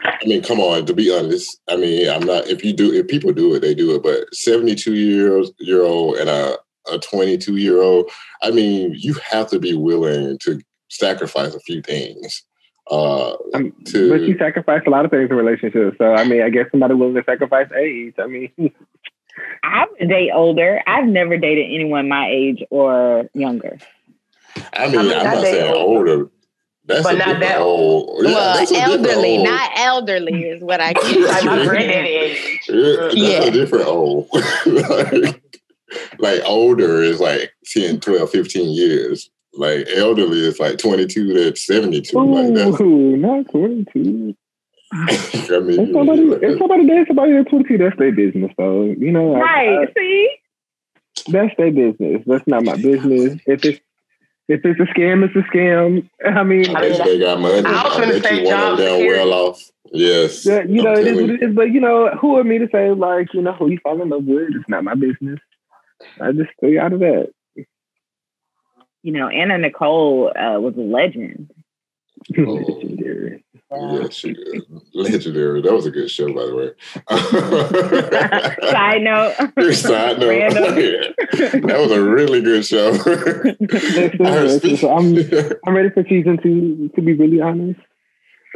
[0.05, 0.87] I mean, come on.
[0.87, 2.47] To be honest, I mean, I'm not.
[2.47, 4.05] If you do, if people do it, they do it.
[4.05, 6.57] But 72 years year old and a
[6.91, 8.09] a 22 year old,
[8.43, 12.45] I mean, you have to be willing to sacrifice a few things.
[12.91, 15.97] Uh, Um, to But you sacrifice a lot of things in relationships.
[15.99, 18.15] So I mean, I guess somebody willing to sacrifice age.
[18.19, 18.51] I mean,
[19.63, 20.81] I would date older.
[20.87, 23.79] I've never dated anyone my age or younger.
[24.75, 26.11] I mean, I mean, I'm I not saying older.
[26.13, 26.31] older.
[26.85, 28.25] That's But a not that old.
[28.27, 29.45] Yeah, well, that's elderly, old.
[29.47, 31.45] not elderly, is what I Like get.
[31.45, 32.61] my granddaddy age.
[32.69, 33.43] Yeah, that's Yeah.
[33.45, 34.29] a different old.
[34.67, 35.43] like,
[36.19, 39.31] like older is like 10, 12, 15 years.
[39.55, 42.17] Like elderly is like 22 to 72.
[42.19, 44.35] Like that's, ooh, not twenty two.
[44.93, 45.15] I mean,
[45.51, 48.85] If mean, somebody, if somebody dates somebody at twenty two, that's their business, though.
[48.85, 49.89] You know, Right.
[49.89, 50.31] I- See?
[51.29, 52.23] that's their business.
[52.27, 53.41] That's not my business.
[53.47, 53.81] If it's
[54.49, 56.09] if it's a scam, it's a scam.
[56.25, 57.63] I mean, I bet they got money.
[57.67, 59.09] I was I bet say you one of them security.
[59.31, 59.71] well off.
[59.93, 60.45] Yes.
[60.47, 62.91] Yeah, you know, it is, it is, But you know, who are me to say
[62.91, 64.49] like, you know, who you fall in love with?
[64.55, 65.39] It's not my business.
[66.21, 67.31] I just stay out of that.
[69.03, 71.53] You know, Anna Nicole uh, was a legend.
[72.39, 72.43] Oh.
[72.43, 73.45] Legendary.
[73.75, 74.35] Yeah, she
[74.93, 75.63] legendary.
[75.63, 76.73] That was a good show, by the way.
[78.71, 79.35] Side note.
[79.75, 80.29] Side note.
[80.29, 80.75] Random.
[81.67, 82.93] that was a really good show.
[82.93, 83.57] I heard
[84.21, 85.17] listen, so I'm
[85.67, 86.91] I'm ready for season two.
[86.95, 87.81] To be really honest,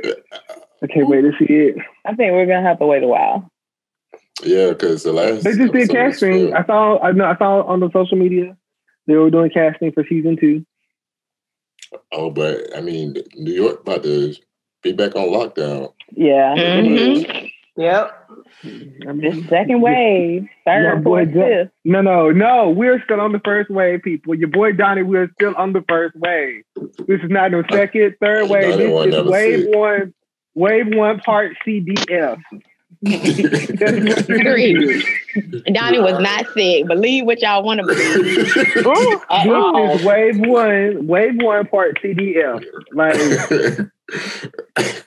[0.04, 1.76] I can't wait to see it.
[2.04, 3.50] I think we're gonna have to wait a while.
[4.42, 6.54] yeah, because the last They just did episode was casting.
[6.54, 6.98] I saw.
[6.98, 7.24] I know.
[7.24, 8.54] I saw on the social media
[9.06, 10.64] they were doing casting for season two.
[12.12, 14.34] Oh, but I mean, New York about to
[14.82, 15.92] be back on lockdown.
[16.12, 16.54] Yeah.
[16.56, 17.50] Mhm.
[17.78, 18.30] Yep.
[19.06, 21.70] I mean, Second wave, third, Yeah, boy, fourth, fifth.
[21.84, 22.70] No, no, no.
[22.70, 24.34] We're still on the first wave, people.
[24.34, 26.62] Your boy Donnie, we're still on the first wave.
[26.74, 28.78] This is not no second, third wave.
[28.78, 29.74] Donnie This is wave sick.
[29.76, 30.14] one,
[30.54, 32.38] wave one, part CDF.
[33.02, 35.04] That's what it Agreed.
[35.72, 36.86] Donnie was not sick.
[36.86, 38.56] Believe what y'all want to believe.
[39.30, 39.88] At all.
[39.88, 42.64] This is wave one, wave one, part CDF.
[42.92, 43.16] Like,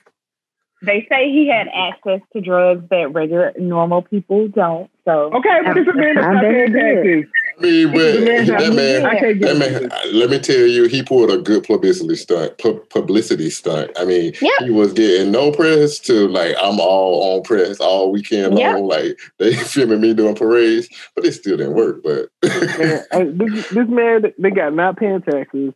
[0.82, 4.90] They say he had access to drugs that regular normal people don't.
[5.04, 7.24] So okay, but this is a man that's not paying taxes.
[7.60, 11.64] I mean, but that man, that man, let me tell you, he pulled a good
[11.64, 12.56] publicity stunt.
[12.58, 13.90] Pu- publicity stunt.
[13.98, 14.52] I mean, Yep.
[14.60, 18.74] he was getting no press to like I'm all on press all weekend Yep.
[18.76, 18.88] long.
[18.88, 22.02] Like they filming me doing parades, but it still didn't work.
[22.02, 25.74] But Man, I- this, this man, they got not paying taxes,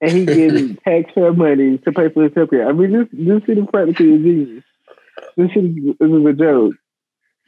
[0.00, 2.66] and he getting taxpayer money to pay for his healthcare.
[2.68, 4.64] I mean, this this shit is practically a genius.
[5.36, 6.74] This shit is, this is a joke.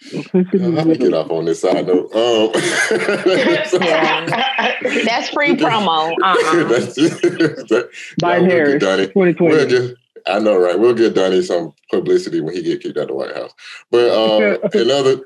[0.00, 2.14] This shit is I'm gonna get off on this side note.
[2.14, 2.52] Um,
[3.82, 4.74] Yeah.
[5.04, 6.12] That's free promo.
[6.22, 6.64] Uh-uh.
[6.68, 7.90] That's that,
[8.22, 9.06] Biden we'll Harris, Donnie.
[9.08, 9.54] 2020.
[9.56, 9.96] We'll get,
[10.26, 10.78] I know, right?
[10.78, 13.52] We'll get Donnie some publicity when he get kicked out of the White House.
[13.90, 15.20] But uh, in other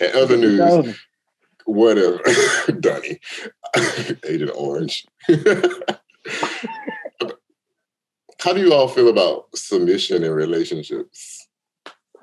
[0.00, 0.94] in other news, No.
[1.64, 3.18] what if Donnie,
[4.24, 5.04] Agent Orange?
[8.40, 11.48] How do you all feel about submission in relationships?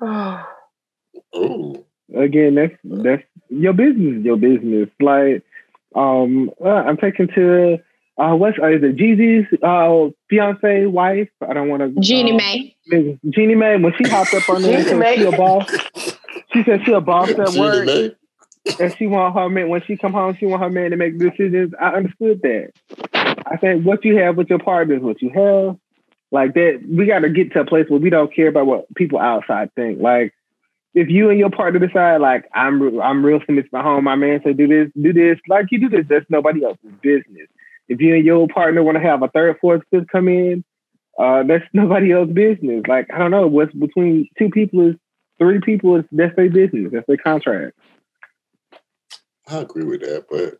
[1.32, 4.22] Oh, Again, that's that's your business.
[4.24, 4.88] Your business.
[5.00, 5.42] Like,
[5.94, 7.78] um, uh, I'm taking to
[8.18, 8.96] uh, what's uh, is it?
[8.96, 11.30] Jeezy's uh, fiance wife.
[11.40, 12.00] I don't want to.
[12.00, 12.74] Jeannie Mai.
[12.86, 13.18] May.
[13.30, 13.76] Jeannie Mai.
[13.76, 15.70] When she hopped up on there, and she a boss.
[16.52, 17.86] She said she a boss at Jeannie work.
[17.86, 18.10] Mai?
[18.78, 21.18] and she want her man when she come home, she want her man to make
[21.18, 21.72] decisions.
[21.80, 22.72] I understood that.
[23.46, 25.76] I think what you have with your partner is what you have.
[26.30, 28.94] Like that, we got to get to a place where we don't care about what
[28.94, 30.00] people outside think.
[30.00, 30.32] Like
[30.94, 34.04] if you and your partner decide, like I'm, I'm real submissive at home.
[34.04, 35.38] My man say do this, do this.
[35.48, 36.06] Like you do this.
[36.08, 37.48] That's nobody else's business.
[37.88, 40.64] If you and your partner want to have a third, fourth, fifth come in,
[41.18, 42.84] uh, that's nobody else's business.
[42.86, 44.96] Like I don't know what's between two people is
[45.38, 46.90] three people is that's their business.
[46.92, 47.76] That's their contract.
[49.48, 50.56] I agree with that, but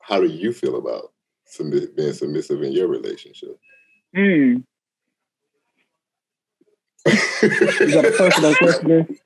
[0.00, 1.12] how do you feel about
[1.46, 3.58] submit, being submissive in your relationship?
[4.16, 4.64] Mm.
[7.42, 9.18] You got a personal question?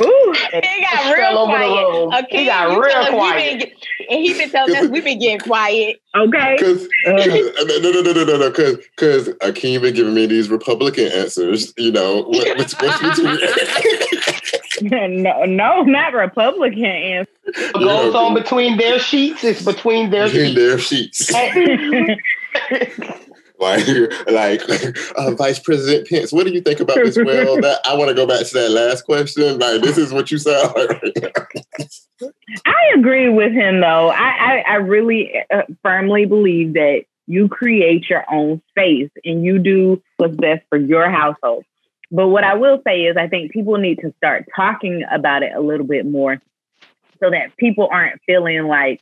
[0.00, 0.34] Ooh.
[0.52, 2.24] He got real over the quiet.
[2.24, 3.36] Okay, He got real tell us we quiet.
[3.50, 3.72] been get-
[4.10, 5.96] and he been telling us we've been getting quiet.
[6.14, 6.56] Okay.
[6.58, 10.26] Because Uh, no, no, no, no, no, no, no, because because Akeem been giving me
[10.26, 11.72] these Republican answers.
[11.78, 13.00] You know, what, what's, what's
[14.82, 17.34] between, no, no, not Republican answers.
[17.72, 21.32] What goes on between their sheets is between their between sheets.
[21.32, 21.48] their
[22.18, 22.18] sheets?
[23.62, 23.86] Like,
[24.26, 24.62] like
[25.16, 27.16] uh, Vice President Pence, what do you think about this?
[27.16, 29.58] Well, that, I want to go back to that last question.
[29.58, 32.28] Like, this is what you sound like right.
[32.66, 34.10] I agree with him though.
[34.10, 39.58] I, I, I really uh, firmly believe that you create your own space and you
[39.58, 41.64] do what's best for your household.
[42.10, 45.52] But what I will say is, I think people need to start talking about it
[45.54, 46.42] a little bit more
[47.20, 49.00] so that people aren't feeling like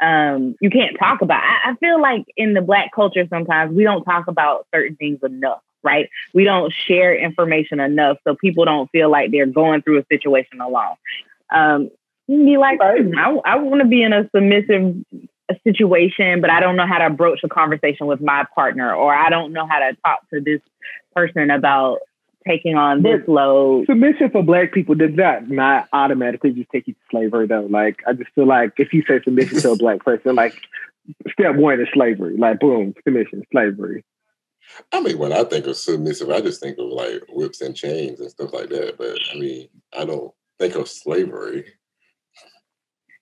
[0.00, 1.42] um, you can't talk about.
[1.42, 5.18] I, I feel like in the black culture sometimes we don't talk about certain things
[5.22, 6.08] enough, right?
[6.32, 10.60] We don't share information enough, so people don't feel like they're going through a situation
[10.60, 10.96] alone.
[11.52, 11.90] Um,
[12.28, 14.96] be like, "Hmm, I, I want to be in a submissive
[15.64, 19.30] situation, but I don't know how to broach a conversation with my partner, or I
[19.30, 20.60] don't know how to talk to this
[21.14, 21.98] person about
[22.46, 23.86] taking on this But- load.
[23.86, 27.66] Submission for black people does not not automatically just take you to slavery though.
[27.68, 30.54] Like I just feel like if you say submission to a black person, like
[31.32, 32.36] step one is slavery.
[32.36, 34.04] Like boom, submission, slavery.
[34.92, 38.20] I mean, when I think of submissive, I just think of like whips and chains
[38.20, 38.98] and stuff like that.
[38.98, 41.64] But I mean, I don't think of slavery.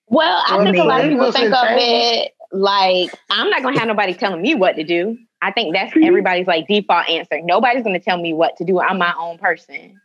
[0.07, 2.23] Well, I I think a lot of people think of Shane.
[2.23, 5.17] it like I'm not gonna have nobody telling me what to do.
[5.41, 7.39] I think that's everybody's like default answer.
[7.41, 8.79] Nobody's gonna tell me what to do.
[8.79, 9.99] I'm my own person.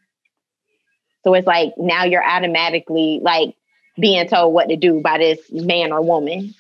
[1.25, 3.55] So it's like now you're automatically like
[3.99, 6.55] being told what to do by this man or woman.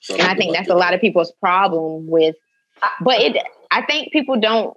[0.00, 2.36] Some And I think that's a lot of people's problem with
[3.00, 3.36] but it
[3.70, 4.76] I think people don't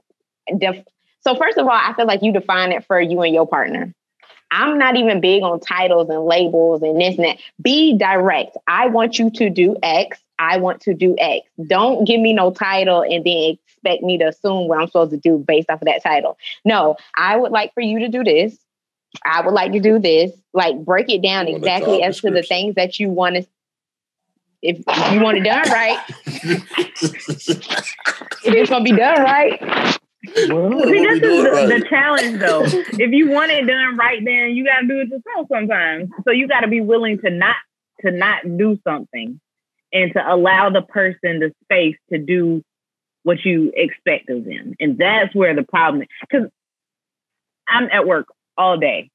[0.57, 0.85] def-
[1.21, 3.93] so first of all, I feel like you define it for you and your partner.
[4.51, 7.37] I'm not even big on titles and labels and this and that.
[7.61, 8.57] Be direct.
[8.65, 10.19] I want you to do X.
[10.39, 11.47] I want to do X.
[11.67, 15.17] Don't give me no title and then expect me to assume what I'm supposed to
[15.17, 16.37] do based off of that title.
[16.65, 18.57] No, I would like for you to do this.
[19.25, 20.31] I would like to do this.
[20.53, 23.35] Like break it down You want a exactly as to the things that you want
[23.35, 23.45] to.
[24.61, 26.65] If, if you want it done right, if
[28.43, 29.57] it's gonna be done right,
[30.49, 31.67] Well, See, this is the, right.
[31.79, 32.63] the challenge, though.
[32.65, 36.09] if you want it done right, then you got to do it yourself sometimes.
[36.25, 37.55] So you got to be willing to not
[38.01, 39.39] to not do something,
[39.91, 42.63] and to allow the person the space to do
[43.23, 44.73] what you expect of them.
[44.79, 46.07] And that's where the problem is.
[46.21, 46.49] Because
[47.67, 48.27] I'm at work
[48.57, 49.09] all day.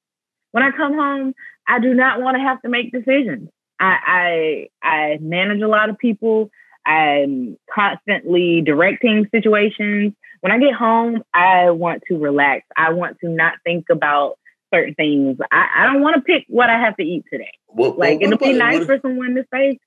[0.52, 1.34] When I come home,
[1.66, 3.48] I do not want to have to make decisions.
[3.80, 6.50] I I, I manage a lot of people.
[6.86, 10.12] I'm constantly directing situations.
[10.40, 12.66] When I get home, I want to relax.
[12.76, 14.38] I want to not think about
[14.72, 15.38] certain things.
[15.50, 17.52] I, I don't want to pick what I have to eat today.
[17.68, 19.78] What, Like what it'll be nice what for someone to say,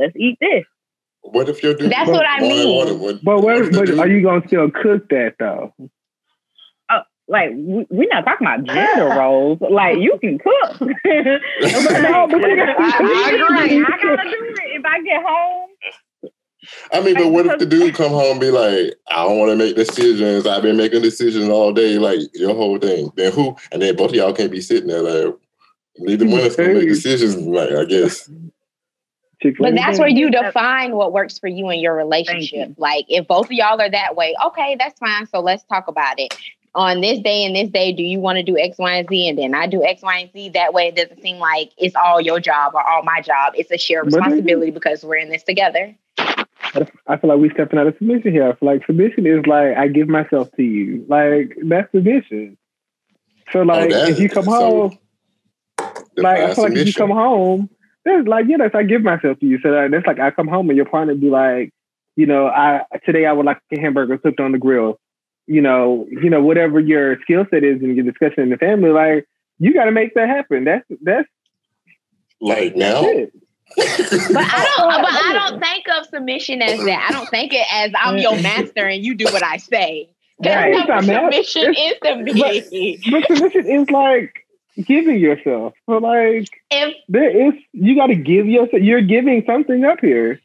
[0.00, 0.64] "Let's eat this."
[1.22, 1.90] what if you're doing?
[1.90, 3.20] That's what I mean.
[3.22, 5.74] but what, if the but are you gonna still cook that though?
[6.90, 9.58] Oh, like we, we're not talking about gender roles.
[9.60, 10.80] Like you can cook.
[10.80, 13.84] No, but you got- I, I agree.
[13.84, 15.68] I gotta do it if I get home.
[16.92, 19.50] I mean, but what if the dude come home and be like, I don't want
[19.50, 20.46] to make decisions.
[20.46, 23.10] I've been making decisions all day, like your whole thing.
[23.16, 23.56] Then who?
[23.72, 25.34] And then both of y'all can't be sitting there like
[25.98, 27.36] neither one of us can make decisions.
[27.36, 28.28] Like I guess.
[29.58, 32.74] But that's where you define what works for you in your relationship.
[32.76, 35.26] Like if both of y'all are that way, okay, that's fine.
[35.26, 36.34] So let's talk about it.
[36.74, 39.28] On this day and this day, do you want to do X, Y, and Z?
[39.28, 40.50] And then I do X, Y, and Z.
[40.50, 43.54] That way it doesn't seem like it's all your job or all my job.
[43.56, 45.96] It's a shared responsibility because we're in this together.
[47.06, 48.48] I feel like we're stepping out of submission here.
[48.48, 51.04] I feel like submission is like I give myself to you.
[51.08, 52.56] Like that's submission.
[53.52, 54.98] So oh, like that- if you come so home,
[56.16, 57.70] like I Define feel like if you come home,
[58.04, 59.58] there's like yeah, that's I give myself to you.
[59.62, 61.72] So like, that's like I come home and your partner be like,
[62.16, 64.98] you know, I today I would like a hamburger cooked on the grill.
[65.46, 68.90] You know, you know whatever your skill set is in your discussion in the family,
[68.90, 69.26] like
[69.58, 70.64] you got to make that happen.
[70.64, 71.28] That's that's
[72.40, 73.02] like now.
[73.02, 73.32] it.
[73.76, 75.02] But I don't.
[75.02, 77.06] But I don't think of submission as that.
[77.08, 78.42] I don't think it as I'm your mm.
[78.42, 80.10] master and you do what I say.
[80.44, 80.74] Right.
[80.74, 82.16] That's what not ma- submission is to
[82.70, 82.98] me.
[83.10, 84.44] But submission is like
[84.86, 85.74] giving yourself.
[85.86, 88.82] So like If there is you got to give yourself.
[88.82, 90.40] You're giving something up here.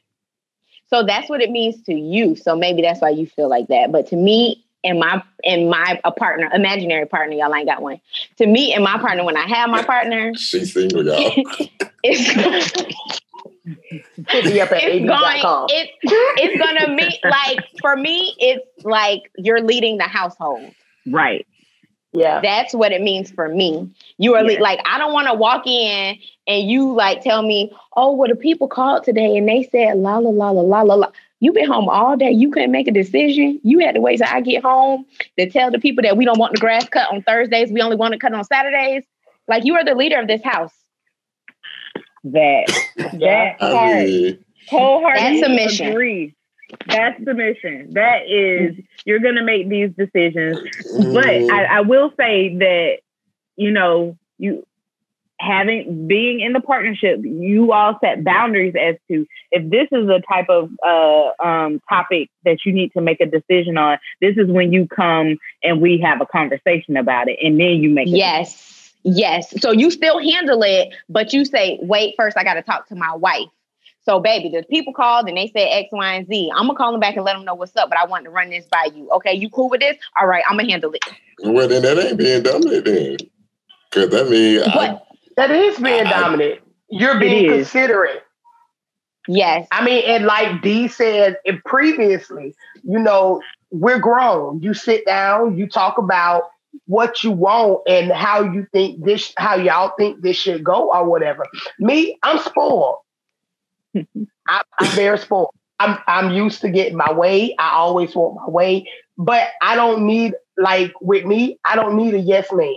[0.88, 2.36] So that's what it means to you.
[2.36, 3.92] So maybe that's why you feel like that.
[3.92, 8.00] But to me and my and my a partner, imaginary partner, y'all ain't got one.
[8.38, 11.34] To me and my partner, when I have my partner, She's single, y'all.
[12.04, 12.96] it's
[14.28, 19.32] Hit me up at it's going it's it's gonna be like for me, it's like
[19.38, 20.72] you're leading the household.
[21.08, 21.48] Right.
[22.16, 22.40] Yeah.
[22.42, 23.90] That's what it means for me.
[24.18, 24.60] You are Yeah.
[24.62, 26.18] like, I don't want to walk in
[26.48, 30.18] and you like tell me, oh, well, the people called today and they said la
[30.18, 31.12] la la la la la la.
[31.42, 32.32] You've been home all day.
[32.32, 33.60] You couldn't make a decision.
[33.64, 35.06] You had to wait till I get home
[35.38, 37.72] to tell the people that we don't want the grass cut on Thursdays.
[37.72, 39.04] We only want to cut on Saturdays.
[39.48, 40.74] Like you are the leader of this house.
[42.24, 42.66] That
[42.98, 45.92] that I part mean, wholeheartedly That's submission.
[45.92, 46.35] agree.
[46.88, 47.94] That's the mission.
[47.94, 48.76] That is
[49.06, 50.60] you're gonna make these decisions.
[50.84, 52.98] But mm, I, I will say that,
[53.56, 54.66] you know, you
[55.40, 60.22] having being in the partnership, you all set boundaries as to if this is a
[60.22, 63.98] type of uh, um, topic that you need to make a decision on.
[64.22, 67.90] This is when you come and we have a conversation about it, and then you
[67.90, 68.08] make.
[68.08, 68.94] a Yes.
[69.04, 69.54] Yes.
[69.62, 72.96] So you still handle it, but you say, wait, first, I got to talk to
[72.96, 73.50] my wife.
[74.06, 76.52] So, baby, the people called and they said X, Y, and Z.
[76.56, 78.30] I'm gonna call them back and let them know what's up, but I want to
[78.30, 79.10] run this by you.
[79.12, 79.98] Okay, you cool with this?
[80.20, 81.04] All right, I'm gonna handle it.
[81.44, 83.18] Well, then that ain't being dominant then.
[83.90, 85.06] Because that means I, But
[85.38, 86.62] That is being I- dominant.
[86.90, 88.24] You're being considerate.
[89.28, 92.54] yes, I mean, and like Dee said it previously,
[92.84, 93.42] you know,
[93.72, 94.62] we're grown.
[94.62, 96.44] You sit down, you talk about
[96.86, 101.04] what you want and how you think this, how y'all think this should go or
[101.06, 101.46] whatever.
[101.80, 102.98] Me, I'm spoiled.
[104.48, 105.52] I, I'm very spoiled.
[105.80, 107.56] I'm I'm used to getting my way.
[107.60, 111.60] I always want my way, but I don't need like with me.
[111.66, 112.76] I don't need a yes man.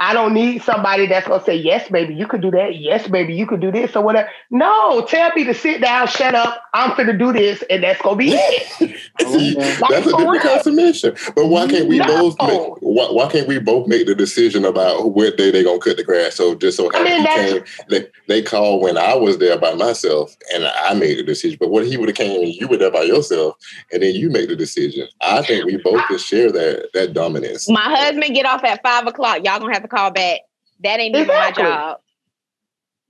[0.00, 2.76] I don't need somebody that's gonna say, yes, baby, you could do that.
[2.76, 4.28] Yes, baby, you could do this or whatever.
[4.50, 6.62] No, tell me to sit down, shut up.
[6.72, 8.68] I'm gonna do this, and that's gonna be it.
[9.20, 10.40] See, oh, Like, that's a for different real.
[10.42, 11.16] kind of submission.
[11.34, 12.06] But why can't we No.
[12.06, 15.80] both make why, why can't we both make the decision about what day they're gonna
[15.80, 16.36] cut the grass?
[16.36, 19.74] So just so I mean, he came, they, they called when I was there by
[19.74, 21.56] myself and I made the decision.
[21.60, 23.56] But what if he would have came and you were there by yourself
[23.92, 25.08] and then you make the decision?
[25.20, 27.68] I think we both can share that that dominance.
[27.68, 29.38] my husband get off at five o'clock.
[29.44, 30.40] Y'all gonna have to call back.
[30.84, 31.98] That ain't even my job.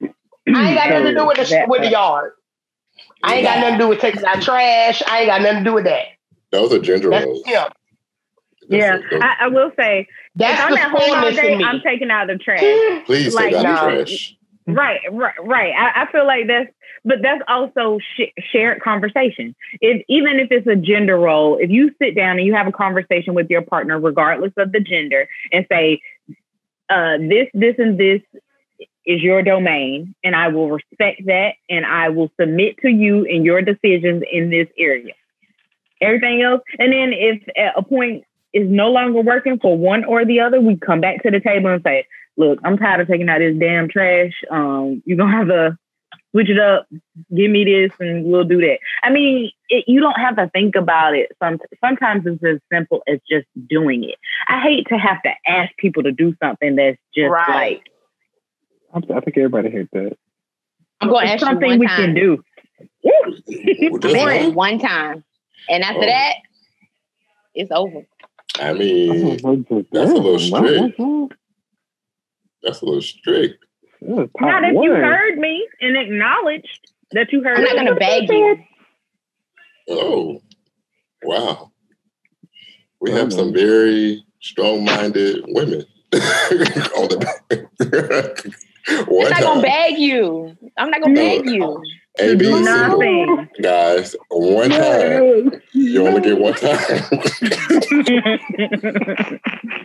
[0.02, 2.32] I ain't got nothing to do with the That with the yard.
[3.22, 5.02] I ain't got nothing to do with taking out trash.
[5.06, 6.06] I ain't got nothing to do with that.
[6.50, 7.44] Those are gender That's roles.
[7.44, 7.68] him.
[8.68, 10.06] Yeah, I, I will say, if
[10.36, 11.64] That's I'm the at home all day, me.
[11.64, 12.62] I'm taking out the trash.
[13.06, 13.96] Please like, take out no.
[13.96, 14.36] the trash.
[14.66, 15.72] Right, right, right.
[15.74, 16.70] I, I feel like that's,
[17.02, 19.54] but that's also sh- shared conversation.
[19.80, 22.72] If even if it's a gender role, if you sit down and you have a
[22.72, 26.02] conversation with your partner, regardless of the gender, and say,
[26.90, 28.20] uh, "This, this, and this
[29.06, 33.44] is your domain, and I will respect that, and I will submit to you in
[33.44, 35.14] your decisions in this area."
[36.00, 40.24] Everything else, and then if at a point is no longer working for one or
[40.24, 42.06] the other, we come back to the table and say,
[42.36, 44.32] look, I'm tired of taking out this damn trash.
[44.50, 45.78] Um, you're gonna have to
[46.32, 46.86] switch it up,
[47.34, 48.78] give me this, and we'll do that.
[49.02, 51.30] I mean, it, you don't have to think about it.
[51.42, 54.16] Some, sometimes it's as simple as just doing it.
[54.48, 57.80] I hate to have to ask people to do something that's just Right.
[58.94, 60.16] like I, I think everybody hates that.
[61.00, 61.96] I'm gonna it's ask you something one we time.
[61.96, 62.44] can do.
[63.02, 64.54] Well, I'm that's asking one.
[64.54, 65.24] one time,
[65.68, 66.06] and after Oh.
[66.06, 66.34] that,
[67.54, 68.02] it's over.
[68.60, 69.36] I mean,
[69.92, 71.00] That's a little strict.
[72.62, 73.64] that's a little strict.
[74.00, 77.58] Not if you heard me and acknowledged that you heard.
[77.58, 77.84] I'm not me.
[77.84, 78.58] gonna beg you.
[79.90, 80.42] Oh,
[81.22, 81.72] wow.
[83.00, 88.58] We have some very strong-minded women on the
[88.88, 90.56] I'm not gonna beg you.
[90.76, 91.82] I'm not gonna beg you.
[92.20, 92.64] A, B, single.
[92.64, 93.48] Nothing.
[93.62, 95.52] Guys, one time.
[95.72, 97.02] You only get one time.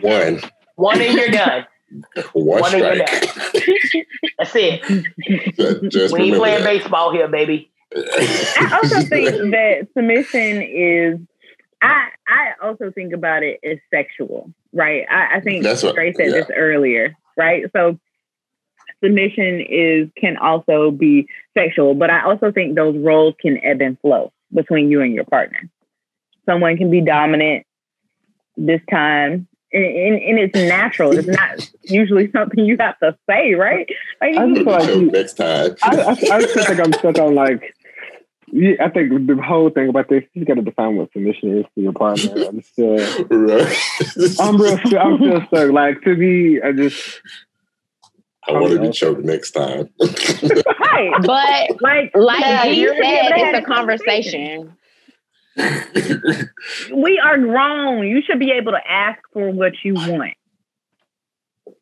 [0.00, 0.40] one.
[0.76, 1.66] One and you're done.
[2.32, 4.06] One, One and you're strike.
[4.38, 5.90] That's it.
[5.90, 6.64] Just we ain't playing that.
[6.64, 7.70] baseball here, baby.
[7.96, 11.18] I also think that submission is.
[11.82, 15.04] I I also think about it as sexual, right?
[15.10, 16.32] I, I think That's what- Trey said yeah.
[16.32, 17.64] this earlier, right?
[17.72, 17.98] So
[19.02, 23.98] submission is can also be sexual, but I also think those roles can ebb and
[24.00, 25.68] flow between you and your partner.
[26.46, 27.66] Someone can be dominant
[28.56, 29.46] this time.
[29.74, 31.18] And, and, and it's natural.
[31.18, 33.86] It's not usually something you have to say, right?
[34.20, 34.72] Like, I just feel
[35.02, 35.74] like next time.
[35.82, 37.74] I, I, I just think I'm stuck on like.
[38.56, 41.64] Yeah, I think the whole thing about this, you got to define what submission is
[41.74, 42.30] to your partner.
[42.48, 43.76] I'm still, right.
[44.38, 45.72] I'm real, I'm still stuck.
[45.72, 47.20] Like to me, I just,
[48.46, 49.88] I want to be choked next time.
[50.00, 51.10] right.
[51.22, 54.76] But Like, like Yeah, he you're- said, it's a conversation.
[56.92, 58.06] We are grown.
[58.06, 60.34] You should be able to ask for what you want.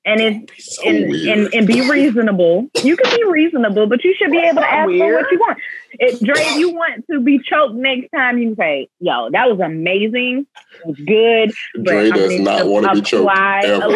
[0.05, 2.69] And it's so and, and and be reasonable.
[2.83, 5.39] You can be reasonable, but you should be able to ask not for what you
[5.39, 5.59] want.
[5.93, 9.61] If Dre, if you want to be choked next time, you say, "Yo, that was
[9.61, 10.47] amazing.
[10.81, 13.87] It was good." but Dre I does not want to be choked apply a ever.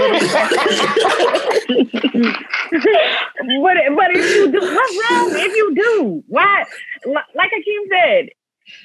[3.63, 6.25] but but if you do, what's wrong if you do?
[6.29, 6.65] Why?
[7.05, 8.29] Li- Like Akeem said,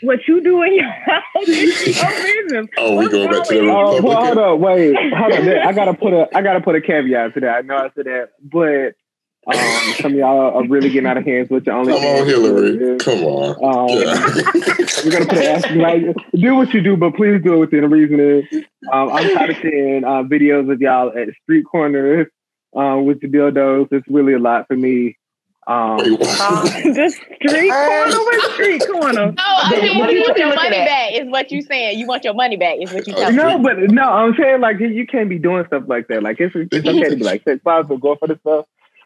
[0.01, 2.11] what you do in your house is your
[2.45, 2.67] business.
[2.77, 3.71] Oh, we going back to the with you?
[3.71, 4.37] oh, well, hold Republican.
[4.39, 5.65] up, wait, hold up.
[5.67, 7.49] I gotta put a, I gotta put a caveat to that.
[7.55, 8.95] I know I said that, but
[9.47, 11.93] um, some of y'all are really getting out of hands with your only.
[11.93, 12.97] Come on, Hillary.
[12.99, 13.89] Come on.
[13.89, 14.27] Um, Yeah.
[15.03, 17.89] We're gonna put an asterisk, like do what you do, but please do it within
[17.89, 18.47] reason.
[18.91, 22.27] Um, I'm tired of seeing uh, videos of y'all at street corners
[22.75, 23.87] um, with the dildos.
[23.91, 25.17] It's really a lot for me.
[25.71, 26.19] Um, Wait, what?
[26.83, 29.31] the street corner with street corner.
[29.31, 30.85] No, I But mean, what you you want your money at?
[30.87, 31.99] back, is what you saying.
[31.99, 33.43] You want your money back, is what you Oh, telling me.
[33.43, 36.23] no, but no, I'm saying like you can't be doing stuff like that.
[36.23, 38.65] Like it's, it's okay to be like sex positive, go for the stuff,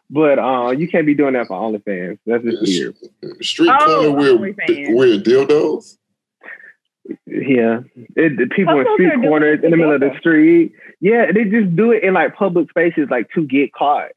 [0.10, 2.20] But uh, you can't be doing that for OnlyFans.
[2.26, 2.96] That's just weird.
[3.44, 4.96] Street Oh, corner with OnlyFans.
[4.96, 5.98] weird dildos.
[7.28, 7.82] Yeah,
[8.16, 10.72] it, the people in street corners in the middle of the street.
[11.02, 14.10] Yeah, they just do it in like public spaces, like to get caught.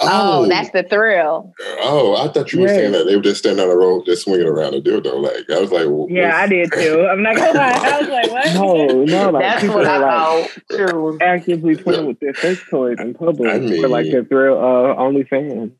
[0.00, 1.52] Oh, oh, that's the thrill.
[1.80, 2.74] Oh, I thought you were Yeah.
[2.74, 5.20] saying that they were just standing on the road, just swinging around a dildo.
[5.22, 7.06] Like I was like, well, Yeah, I did too.
[7.10, 7.72] I'm not gonna lie.
[7.82, 8.54] I was like, what?
[8.54, 10.50] No, no, like That's people what are I like
[10.90, 14.56] thought actively playing with their sex toys in public I for like mean- the thrill
[14.56, 15.72] of OnlyFans.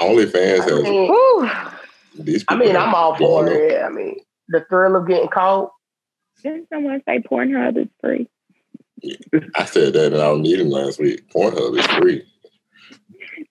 [0.00, 2.44] OnlyFans I has mean, these.
[2.48, 3.54] I mean, I'm all for going up.
[3.54, 3.82] it.
[3.82, 4.16] I mean,
[4.48, 5.70] the thrill of getting caught.
[6.42, 8.28] Didn't someone say Pornhub is free?
[9.54, 11.28] I said that and I don't need them last week.
[11.30, 12.24] Pornhub is free.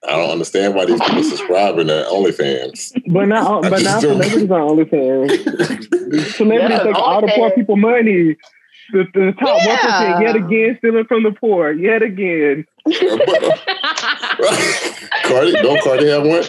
[0.08, 2.92] I don't understand why these people subscribing to OnlyFans.
[3.14, 5.30] But now, I but now don't- celebrities on OnlyFans.
[6.36, 8.36] Celebrities Yeah, take all the poor people money.
[8.94, 9.78] The, the top one Yeah.
[9.78, 11.72] percent yet again stealing from the poor.
[11.72, 12.66] Yet again,
[15.24, 16.44] Cardi, don't Cardi have one?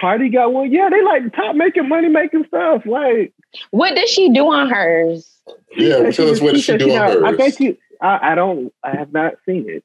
[0.00, 0.72] Cardi got one.
[0.72, 2.84] Yeah, they like top making money making stuff.
[2.86, 3.32] Like
[3.70, 5.30] what does she do on hers?
[5.76, 7.36] Yeah, tell us what she said do on not- I hers.
[7.36, 7.78] think she.
[8.00, 8.72] I, I don't.
[8.82, 9.84] I have not seen it.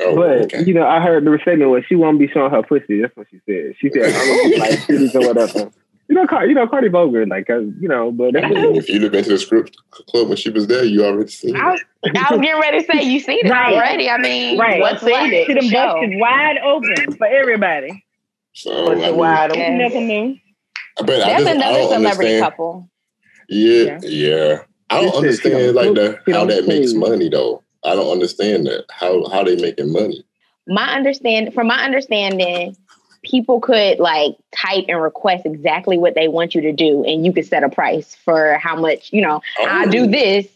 [0.00, 0.64] Oh, But okay.
[0.64, 3.02] you know, I heard the statement was she won't be showing her pussy.
[3.02, 3.74] That's what she said.
[3.78, 5.70] She said, "I'm gonna be like titties or whatever."
[6.08, 8.88] You know, Car- you know, Cardi Boger, like, uh, you know, but I mean, if
[8.90, 11.70] you'd have been to the script club when she was there, you already seen I
[11.74, 11.80] it.
[12.04, 13.72] was, I was getting ready to say you seen it Right.
[13.74, 14.10] already.
[14.10, 14.80] I mean, Right.
[14.82, 15.46] what's Seen left it.
[15.46, 15.94] to See them show?
[16.00, 18.04] busted wide open for everybody.
[18.52, 19.60] So, I mean, wide open?
[19.62, 19.76] Yeah.
[19.78, 20.36] Never knew.
[20.98, 22.42] but I That's just another don't celebrity understand.
[22.42, 22.90] couple.
[23.48, 24.58] Yeah, yeah.
[24.90, 27.62] I don't She understand like the how that makes money though.
[27.84, 30.24] I don't understand that how how they making money.
[30.66, 32.76] My understand from my understanding,
[33.22, 37.32] people could like type and request exactly what they want you to do, and you
[37.32, 39.12] could set a price for how much.
[39.12, 39.90] You know, I Oh.
[39.90, 40.46] do this.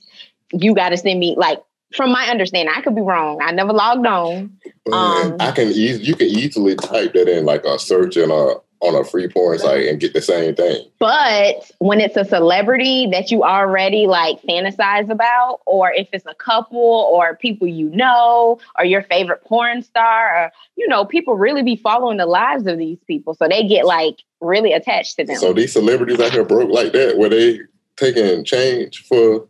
[0.52, 1.60] You got to send me like.
[1.96, 3.38] From my understanding, I could be wrong.
[3.40, 4.52] I never logged on.
[4.92, 8.56] Um, I can eas- you can easily type that in like a search in a
[8.80, 10.84] on a free porn site and get the same thing.
[10.98, 16.34] But when it's a celebrity that you already like fantasize about, or if it's a
[16.34, 21.62] couple or people you know, or your favorite porn star, or you know, people really
[21.62, 23.34] be following the lives of these people.
[23.34, 25.36] So they get like really attached to them.
[25.36, 27.60] So these celebrities out here broke like that, where they
[27.96, 29.48] taking change for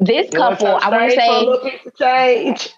[0.00, 2.74] this couple, I want to some for a say little piece of change.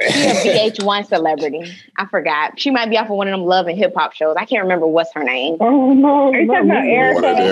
[0.00, 1.72] She a VH1 celebrity.
[1.98, 2.58] I forgot.
[2.60, 4.36] She might be off of one of them love and hip hop shows.
[4.38, 5.56] I can't remember what's her name.
[5.60, 6.90] oh no, Are you talking about me.
[6.92, 7.14] Erica?
[7.22, 7.48] one of them.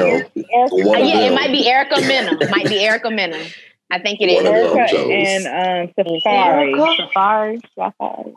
[0.53, 2.51] Erica, One Uh, of yeah, it might be Erica Mena.
[2.51, 3.43] might be Erica Mena.
[3.91, 4.53] I think it One of.
[4.53, 6.79] Erica and um, Safaree.
[6.79, 7.03] Erica?
[7.15, 7.61] Safaree.
[7.79, 8.35] Safaree.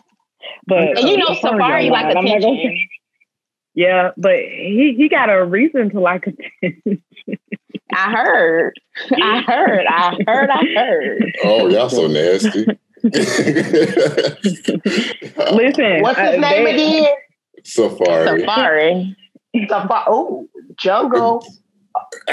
[0.67, 2.79] But And you know, Safaree Safaree like I'm not gonna attention.
[3.73, 7.03] Yeah, but he he got a reason to like attention.
[7.93, 8.73] I heard.
[9.11, 9.85] I heard.
[9.85, 10.49] I heard.
[10.49, 11.34] I heard.
[11.43, 12.65] Oh, y'all so nasty.
[15.53, 17.15] Listen, What's his uh, name they- again?
[17.64, 18.45] Safaree.
[18.45, 19.15] Safaree.
[19.69, 20.48] Safa- Oh,
[20.80, 21.45] Jungle.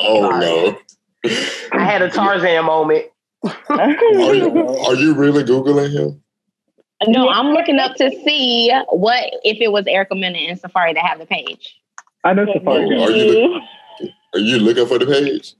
[0.00, 0.78] oh no.
[1.72, 3.06] I had a Tarzan moment.
[3.68, 6.22] Are you, are you really googling him?
[7.06, 11.04] No, I'm looking up to see what if it was Erica Mena and Safaree that
[11.04, 11.78] have the page.
[12.24, 13.00] I know Safaree.
[13.06, 13.60] Are you
[14.34, 15.54] Are you looking for the page?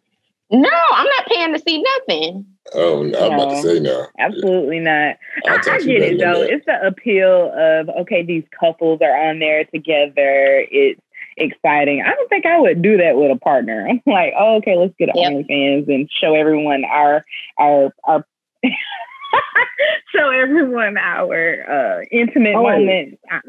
[0.52, 2.47] No, I'm not paying to see nothing.
[2.74, 4.06] Oh, no, I'm about to say no.
[4.18, 4.93] Absolutely not.
[4.93, 5.16] I,
[5.48, 6.40] I'll I touch you get it though.
[6.40, 6.51] that.
[6.51, 10.64] It's the appeal of okay, these couples are on there together.
[10.70, 11.01] It's
[11.36, 12.02] exciting.
[12.05, 13.86] I don't think I would do that with a partner.
[13.90, 15.32] I'm like, oh, okay, let's get Yep.
[15.32, 17.24] OnlyFans and show everyone our
[17.59, 18.24] our our
[20.14, 22.78] show everyone our uh, intimate Oh, wait.
[22.81, 23.16] moments.
[23.31, 23.40] I-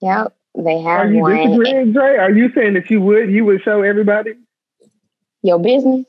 [0.00, 1.36] Yep, they have Are you one.
[1.48, 2.16] disagreeing, Dre?
[2.18, 4.34] Are you saying that you would you would show everybody?
[5.42, 6.04] Your business.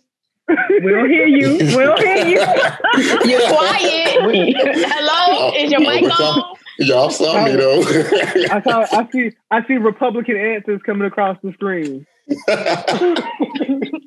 [0.47, 1.53] We don't hear you.
[1.57, 2.39] We don't hear you.
[3.25, 4.55] You're quiet.
[4.59, 6.43] Hello, is your mic on?
[6.79, 7.57] Y'all saw me oh.
[7.57, 7.81] though.
[8.51, 12.05] I saw I see I see Republican answers coming across the screen.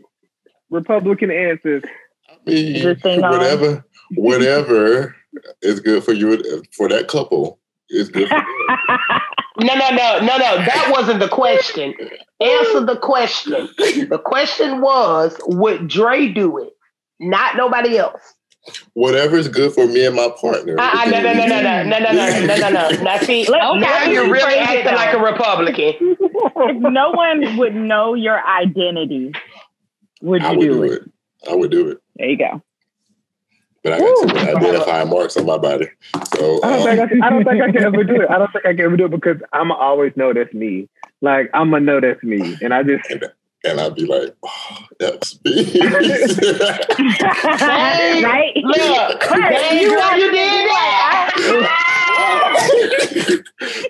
[0.71, 1.83] Republican answers.
[2.29, 3.33] I mean, This thing on.
[3.33, 3.85] whatever,
[4.15, 5.17] whatever
[5.63, 7.59] is good for you for that couple
[7.89, 8.29] is good.
[8.29, 8.45] For them.
[9.61, 10.57] No, no, no, no, no.
[10.57, 11.95] That wasn't the question.
[12.41, 13.69] Answer the question.
[13.77, 16.71] The question was, would Dre do it?
[17.21, 18.35] Not nobody else.
[18.93, 20.77] Whatever is good for me and my partner.
[20.79, 23.03] Uh-uh, no, no, no, no, no, no, no, no, no, no, no.
[23.03, 24.93] Now see, Let- now you're really acting though.
[24.93, 25.95] like a Republican.
[26.21, 29.33] if no one would know your identity,
[30.21, 30.93] would you I would do, do it?
[31.03, 31.51] it.
[31.51, 31.99] I would do it.
[32.17, 32.63] There you go.
[33.89, 35.89] But I got too many identifying marks on my body.
[36.37, 38.31] So I don't um, think I, can- I don't think I can ever do it.
[38.31, 40.89] I don't think I can ever do it because I'm always know that's me.
[41.21, 43.25] Like I'm gonna know that's me, and I just and
[43.65, 45.81] and I'd be like, oh, that's me.
[48.23, 48.53] right?
[48.57, 49.73] Look, Right.
[49.73, 52.05] you, you did that.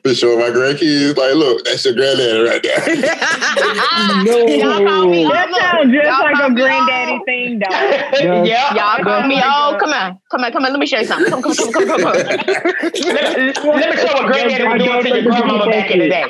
[0.05, 2.79] to show my grandkids, like, look, that's your granddaddy right there.
[4.59, 5.31] Y'all call me No.
[5.33, 5.61] That old.
[5.61, 7.25] sounds just Y'all like a granddaddy old.
[7.27, 7.69] thing, though.
[8.45, 8.75] yeah.
[8.75, 9.81] Y'all call me Oh old.
[9.81, 10.71] Come on, come on, come on.
[10.73, 11.31] Let me show you something.
[11.31, 12.13] Come, come, come, come, come, come.
[12.13, 16.09] Let, me- let me show what granddaddy was doing to your grandmama back in the
[16.09, 16.25] day.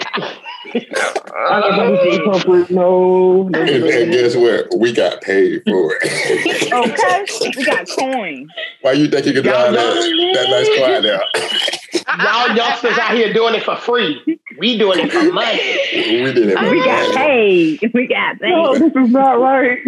[2.70, 4.66] No, no, and, and guess what?
[4.78, 6.72] We got paid for it.
[6.72, 7.24] Okay,
[7.56, 8.48] we got coin.
[8.82, 9.94] Why you think you could drive that,
[10.35, 11.22] that nice car there?
[12.18, 14.38] Y'all youngsters out here doing it for free.
[14.58, 15.58] We doing it for money.
[15.92, 16.70] We did it.
[16.70, 17.90] We got paid.
[17.94, 18.82] We got no, paid.
[18.82, 19.78] this is not right.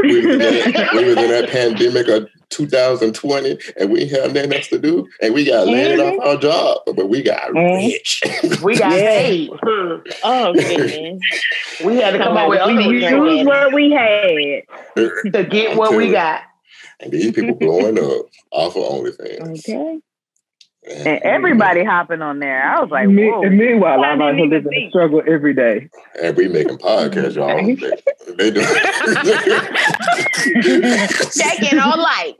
[0.00, 4.52] we, was in that, we was in that pandemic of 2020 and we had nothing
[4.52, 7.86] else to do and we got landed off our job, but we got Mhm.
[7.88, 8.22] rich.
[8.62, 9.50] We got paid.
[10.22, 11.20] Oh goodness.
[11.84, 15.32] We had to come up with We- other we ways Use what we had.
[15.32, 16.42] to get what we got.
[17.00, 19.58] and these people blowing up off of OnlyFans.
[19.68, 19.98] Okay.
[20.86, 22.62] And everybody hopping on there.
[22.62, 23.42] I was like, Me- whoa.
[23.42, 24.84] and meanwhile, I I'm out didn't here living think.
[24.84, 25.88] the struggle every day.
[26.22, 27.56] And we making podcasts, y'all.
[27.56, 27.74] They,
[28.34, 28.60] they do.
[31.32, 32.36] Checking on light.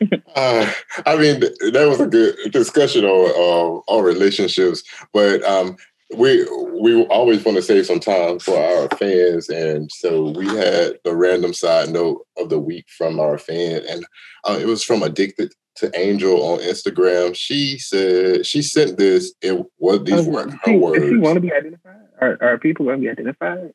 [0.36, 0.68] Uh,
[1.06, 4.82] I mean, that was a good discussion on uh, on relationships,
[5.12, 5.76] but um,
[6.16, 6.44] we
[6.82, 11.14] we always want to save some time for our fans, and so we had the
[11.14, 14.04] random side note of the week from our fan, and
[14.42, 17.34] uh, it was from Addicted to Angel on Instagram.
[17.34, 19.32] She said she sent this.
[19.42, 22.98] It was these were her If you want to be identified, are, are people going
[23.00, 23.72] to be identified?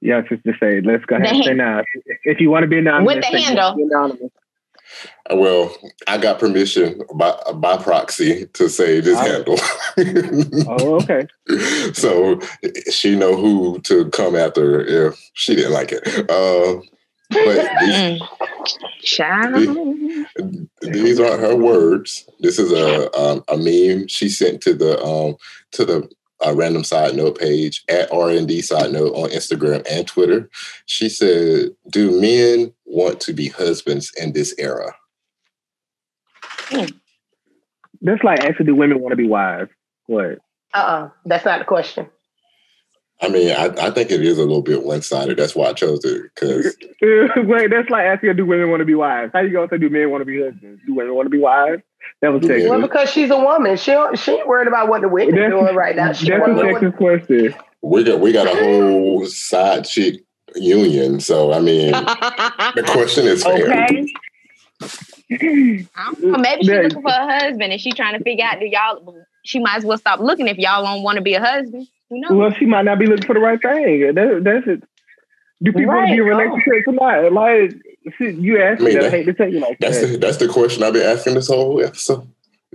[0.00, 1.82] Yeah, just to say, let's go ahead and say now.
[2.24, 3.72] If you want to be anonymous, With the handle.
[3.72, 4.30] anonymous.
[5.34, 5.74] Well,
[6.06, 9.22] I got permission by by proxy to say this Oh.
[9.32, 9.58] handle.
[10.68, 11.26] Oh, okay.
[11.92, 12.38] so
[12.90, 16.06] she know who to come after if she didn't like it.
[16.30, 16.80] Uh,
[17.30, 18.28] but these, Mm.
[19.02, 20.26] Child.
[20.82, 22.28] these aren't her words.
[22.40, 25.36] This is a um, a meme she sent to the um,
[25.72, 26.08] to the
[26.44, 30.50] uh, random side note page at RND side note on Instagram and Twitter.
[30.86, 34.92] She said, "Do men want to be husbands in this era?"
[38.02, 39.70] That's like asking, do women want to be wives?
[40.06, 40.38] What?
[40.74, 41.10] Uh-uh.
[41.24, 42.08] That's not the question.
[43.22, 45.38] I mean, I, I think it is a little bit one sided.
[45.38, 46.76] That's why I chose it because
[47.46, 49.30] Wait, that's like asking, do women want to be wives?
[49.32, 50.82] How you going to say, do men want to be husbands?
[50.86, 51.82] Do women want to be wives?
[52.20, 52.68] That was Do men- sexist.
[52.70, 53.76] Well, because she's a woman.
[53.78, 56.06] She she ain't worried about what the women That's- doing right now.
[56.08, 57.54] That's She a wanna what- question.
[57.82, 60.22] we got we got a whole side chick
[60.54, 61.18] union.
[61.20, 63.64] So I mean, the question is fair.
[63.84, 64.12] Okay.
[65.30, 66.38] I don't know.
[66.38, 69.58] Maybe she's looking for a husband and she's trying to figure out do y'all she
[69.58, 71.86] might as well stop looking if y'all don't want to be a husband.
[72.10, 72.32] Who knows?
[72.32, 74.14] Well, she might not be looking for the right thing.
[74.14, 74.82] That, that's it.
[75.62, 76.44] Do people want to be in Right.
[76.44, 77.32] relationships or not?
[77.32, 77.72] Like,
[78.20, 80.06] you ask I mean, me, I hate to tell you like That's that.
[80.08, 82.28] the that's the question I've been asking this whole episode.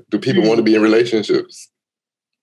[0.10, 0.48] Do people Hmm.
[0.50, 1.70] want to be in relationships?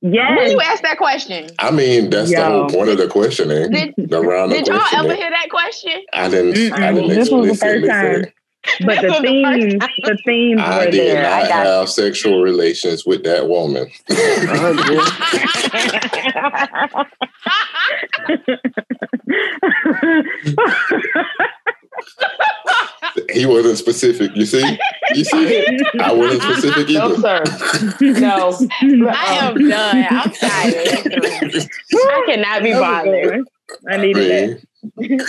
[0.00, 0.36] Yeah.
[0.36, 3.72] when you ask that question, I mean, that's the whole point of the questioning.
[3.72, 5.92] Did- the round of did y'all ever hear that question?
[6.12, 6.72] I didn't.
[6.72, 8.24] I didn't This was the first time.
[8.66, 8.84] Say.
[8.84, 11.22] But the This was the first themes, the themes I were did there.
[11.22, 13.88] not I got have sexual relations with that woman.
[14.10, 14.74] Uh-huh,
[23.32, 24.30] he wasn't specific.
[24.34, 24.78] You see?
[25.14, 25.78] You see?
[26.00, 27.46] I wasn't specific No, either.
[27.46, 27.94] sir.
[28.00, 28.56] No.
[29.08, 30.06] I am done.
[30.10, 31.68] I'm tired.
[31.94, 33.44] I cannot be bothered.
[33.88, 34.62] I I needed
[34.96, 35.20] mean,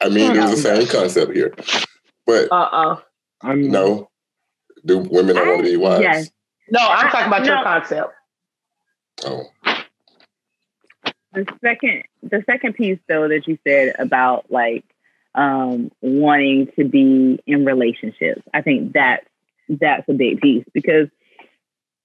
[0.00, 1.54] I mean, it was the same concept here.
[2.30, 3.00] But Uh-uh.
[3.42, 4.08] I'm, no,
[4.84, 6.02] do women not want to be wives?
[6.02, 6.30] yes.
[6.70, 7.62] No, I'm talking about your No.
[7.64, 8.14] concept.
[9.24, 9.44] Oh,
[11.32, 14.84] the second the second piece though that you said about like
[15.34, 19.24] um wanting to be in relationships i think that's
[19.68, 21.08] that's a big piece because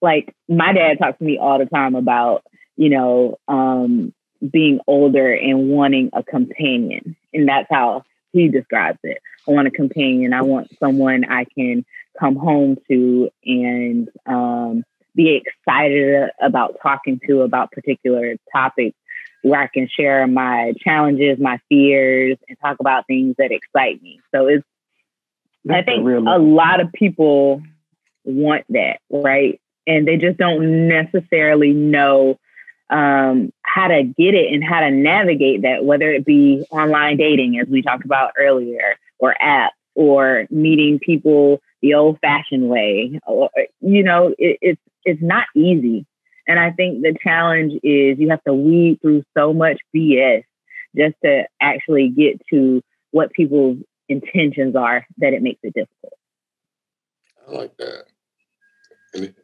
[0.01, 2.43] like my dad talks to me all the time about
[2.75, 4.13] you know um
[4.51, 8.03] being older and wanting a companion and that's how
[8.35, 9.17] he describes it
[9.47, 11.85] i want a companion i want someone i can
[12.19, 14.83] come home to and um
[15.15, 18.97] be excited about talking to about particular topics
[19.43, 24.19] where I can share my challenges, my fears, and talk about things that excite me.
[24.33, 24.65] So it's
[25.69, 27.61] I That's a think real- a lot of people
[28.23, 29.61] want that, right?
[29.87, 32.39] And they just don't necessarily know
[32.89, 37.59] um, how to get it and how to navigate that, whether it be online dating,
[37.59, 43.19] as we talked about earlier, or apps, or meeting people the old-fashioned way.
[43.25, 43.49] Or,
[43.81, 46.05] you know, it, it's it's not easy.
[46.47, 50.43] And I think the challenge is you have to weed through so much BS
[50.95, 52.81] just to actually get to
[53.11, 53.77] what people's
[54.09, 56.13] intentions are that it makes it difficult.
[57.47, 58.03] I like that.
[59.13, 59.35] And it,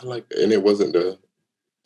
[0.00, 0.42] I like that.
[0.42, 1.18] And it wasn't the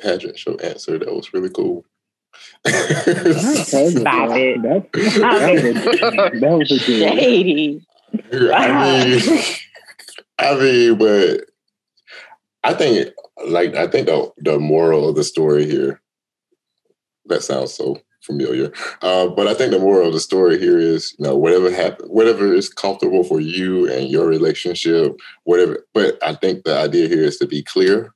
[0.00, 1.84] pageant show answer that was really cool.
[2.66, 4.62] Stop it.
[4.62, 7.14] That, that, was a, that was a good.
[7.14, 7.86] Shady.
[8.22, 9.44] I mean,
[10.38, 11.46] I mean, but
[12.62, 13.08] I think,
[13.46, 16.00] like, I think the the moral of the story here.
[17.28, 21.14] That sounds so familiar, uh, but I think the moral of the story here is,
[21.18, 25.84] you know, whatever happen, whatever is comfortable for you and your relationship, whatever.
[25.92, 28.14] But I think the idea here is to be clear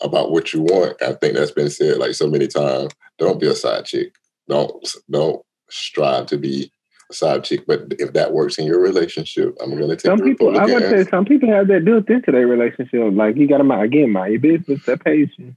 [0.00, 1.00] about what you want.
[1.02, 2.92] I think that's been said like so many times.
[3.18, 4.14] Don't be a side chick.
[4.48, 4.72] Don't
[5.10, 6.70] don't strive to be
[7.10, 7.66] a side chick.
[7.66, 10.90] But if that works in your relationship, I'm going to take Some people, I Republican
[10.90, 13.00] would say, some people have that built into their relationship.
[13.12, 14.84] Like you got to mind again, mind your business.
[14.86, 15.54] That pays you.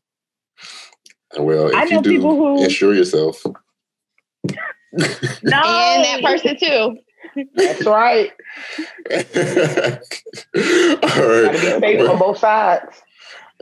[1.37, 3.43] Well, if I you know do, people who- insure yourself.
[3.45, 3.53] No,
[5.43, 6.97] And that person too.
[7.55, 8.31] That's right.
[9.11, 9.21] All
[10.53, 13.01] Gotta be safe on both sides.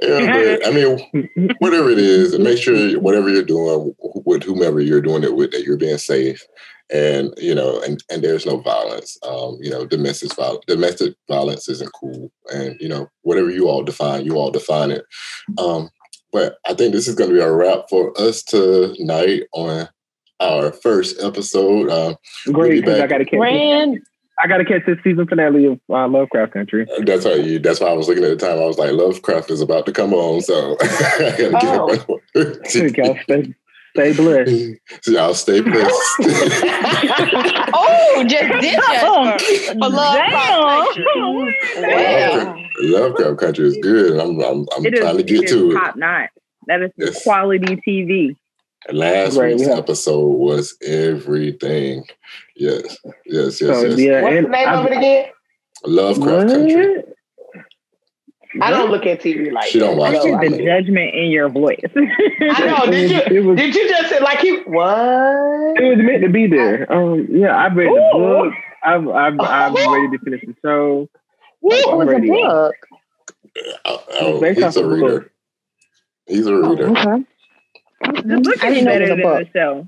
[0.01, 3.93] Yeah, but I mean, whatever it is, make sure whatever you're doing
[4.25, 6.45] with whomever you're doing it with, that you're being safe,
[6.91, 9.17] and you know, and and there's no violence.
[9.23, 13.83] Um, you know, domestic violence, domestic violence isn't cool, and you know, whatever you all
[13.83, 15.05] define, you all define it.
[15.57, 15.89] Um,
[16.31, 19.87] but I think this is going to be a wrap for us tonight on
[20.39, 21.89] our first episode.
[21.89, 22.15] Um,
[22.51, 23.99] Great, be because I got to catch.
[24.39, 26.87] Rand, I got to catch this season finale of uh, Lovecraft Country.
[27.05, 27.59] That's how you.
[27.59, 28.57] That's why I was looking at the time.
[28.59, 30.87] I was like, Lovecraft is about to come on, so I
[31.37, 31.89] gotta get Oh.
[31.93, 33.15] up on There you go.
[33.23, 33.53] Stay,
[33.95, 34.65] stay blessed.
[35.01, 35.89] So y'all stay blessed.
[37.73, 40.15] oh, just ditch us for, for love.
[40.15, 41.55] Damn.
[41.75, 42.69] Damn.
[42.81, 44.19] Lovecraft Country is good.
[44.19, 45.75] I'm I'm, I'm It is, trying to get it is to it.
[45.75, 46.29] top notch.
[46.67, 47.23] That is Yes.
[47.23, 48.35] quality TV.
[48.91, 49.75] Last Right, week's yeah.
[49.77, 52.05] episode was everything.
[52.55, 53.99] Yes, yes, yes, So yes.
[53.99, 55.25] yeah, What's the name I- of it again?
[55.85, 56.95] Lovecraft Country.
[58.55, 58.65] What?
[58.65, 60.49] I don't look at TV like She don't watch I I know, TV.
[60.57, 61.79] the I, judgment in your voice.
[61.95, 62.91] I know.
[62.91, 63.43] Did It you?
[63.43, 64.63] was- Did you just say like you?
[64.65, 65.79] What?
[65.79, 66.91] It was meant to be there.
[66.91, 68.53] Um, yeah, I've read the book.
[68.83, 71.09] I've, I've, I'm ready to finish the show.
[71.59, 72.75] What I'm was the book?
[73.85, 75.19] Oh, oh, Based he's a reader.
[75.19, 75.31] book.
[76.27, 76.89] He's a reader.
[76.89, 77.25] Okay.
[78.01, 79.47] The book is didn't know it better was a than book.
[79.53, 79.87] the show.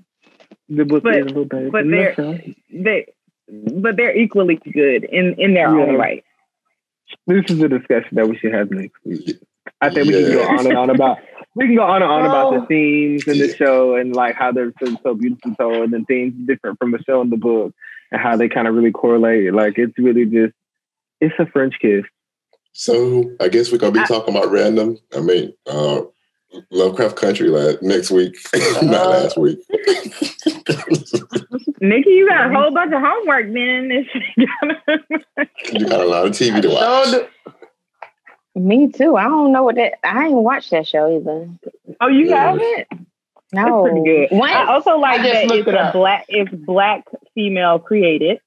[0.70, 1.70] The book But- is a little better.
[1.72, 2.40] but than they're- show.
[2.72, 3.06] They,
[3.50, 5.84] but they're equally good in in their Yeah.
[5.86, 6.24] own right.
[7.28, 9.38] This is a discussion that we should have next week.
[9.82, 11.18] I think we can go on and on about
[11.56, 13.56] we can go on and on about the themes in the yeah.
[13.56, 17.20] show and like how they're so, so beautifully told and things different from the show
[17.20, 17.74] and the book
[18.12, 19.54] and how they kind of really correlate.
[19.54, 20.54] Like it's really just
[21.20, 22.06] it's a French kiss.
[22.72, 24.98] So I guess we're gonna be I- talking about random.
[25.14, 26.04] I mean, uh,
[26.70, 28.36] Lovecraft Country last next week,
[28.82, 29.60] not Uh, last week.
[31.82, 33.88] Nikki, you got a whole bunch of homework then.
[33.90, 34.08] This
[35.74, 37.12] you got a lot of TV to So watch.
[37.12, 37.28] do-
[38.62, 39.16] Me too.
[39.18, 39.94] I don't know what that.
[40.04, 41.50] I ain't watched that show either.
[42.02, 42.52] oh, you Yeah.
[42.52, 42.88] haven't?
[43.54, 43.84] No.
[43.84, 44.40] That's pretty good.
[44.40, 48.40] When- I also like I just that it's it a black it's black female created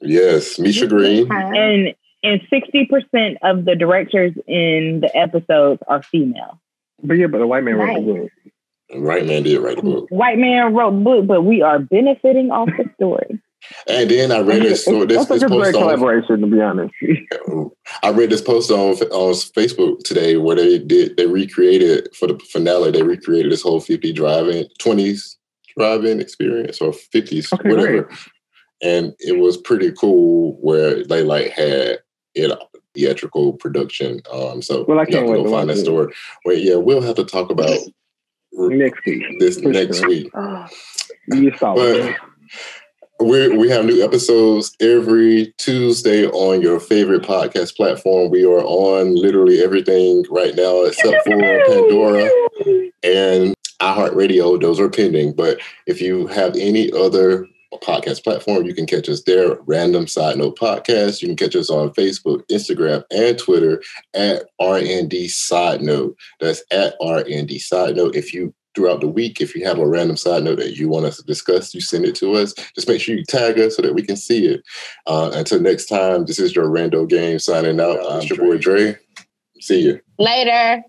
[0.00, 1.30] Yes, Misha Green.
[1.30, 6.60] and and sixty percent of the directors in the episodes are female.
[7.02, 8.22] But yeah, but the white man wrote the Nice.
[8.22, 8.30] book.
[8.96, 10.08] Right man did write the book.
[10.10, 13.40] White man wrote the book, but we are benefiting off the story.
[13.86, 16.40] And then I read this so this, That's this like a great post on collaboration,
[16.40, 16.94] to be honest.
[18.02, 22.38] I read this post on on Facebook today where they did they recreated for the
[22.50, 25.36] finale they recreated this whole 50 driving 20s
[25.76, 28.10] driving experience or 50s Okay, whatever.
[28.82, 31.98] And it was pretty cool where they like had
[32.34, 32.58] it
[32.94, 34.20] theatrical production.
[34.32, 36.12] Um so Well, I can't have to wait go to find that story.
[36.44, 37.78] Well yeah, we'll have to talk about
[38.52, 39.22] Next week.
[39.38, 40.08] this next sure.
[40.08, 40.30] week.
[40.34, 40.66] Oh,
[41.28, 42.16] You saw But
[43.20, 48.30] we we have new episodes every Tuesday on your favorite podcast platform.
[48.30, 52.30] We are on literally everything right now except for Pandora
[53.02, 54.60] and iHeartRadio.
[54.60, 55.34] Those are pending.
[55.34, 57.46] But if you have any other
[57.78, 59.58] podcast platform, you can catch us there.
[59.66, 61.22] Random Side Note Podcast.
[61.22, 63.82] You can catch us on Facebook, Instagram, and Twitter
[64.14, 66.16] at RND Side Note.
[66.40, 68.16] That's at RND Side Note.
[68.16, 71.04] If you throughout the week, if you have a random side note that you want
[71.04, 72.54] us to discuss, you send it to us.
[72.74, 74.62] Just make sure you tag us so that we can see it.
[75.06, 77.98] Uh, until next time, this is your Rando Gang signing out.
[78.08, 78.96] I'm your boy Dre.
[79.60, 80.00] See you.
[80.18, 80.82] Later.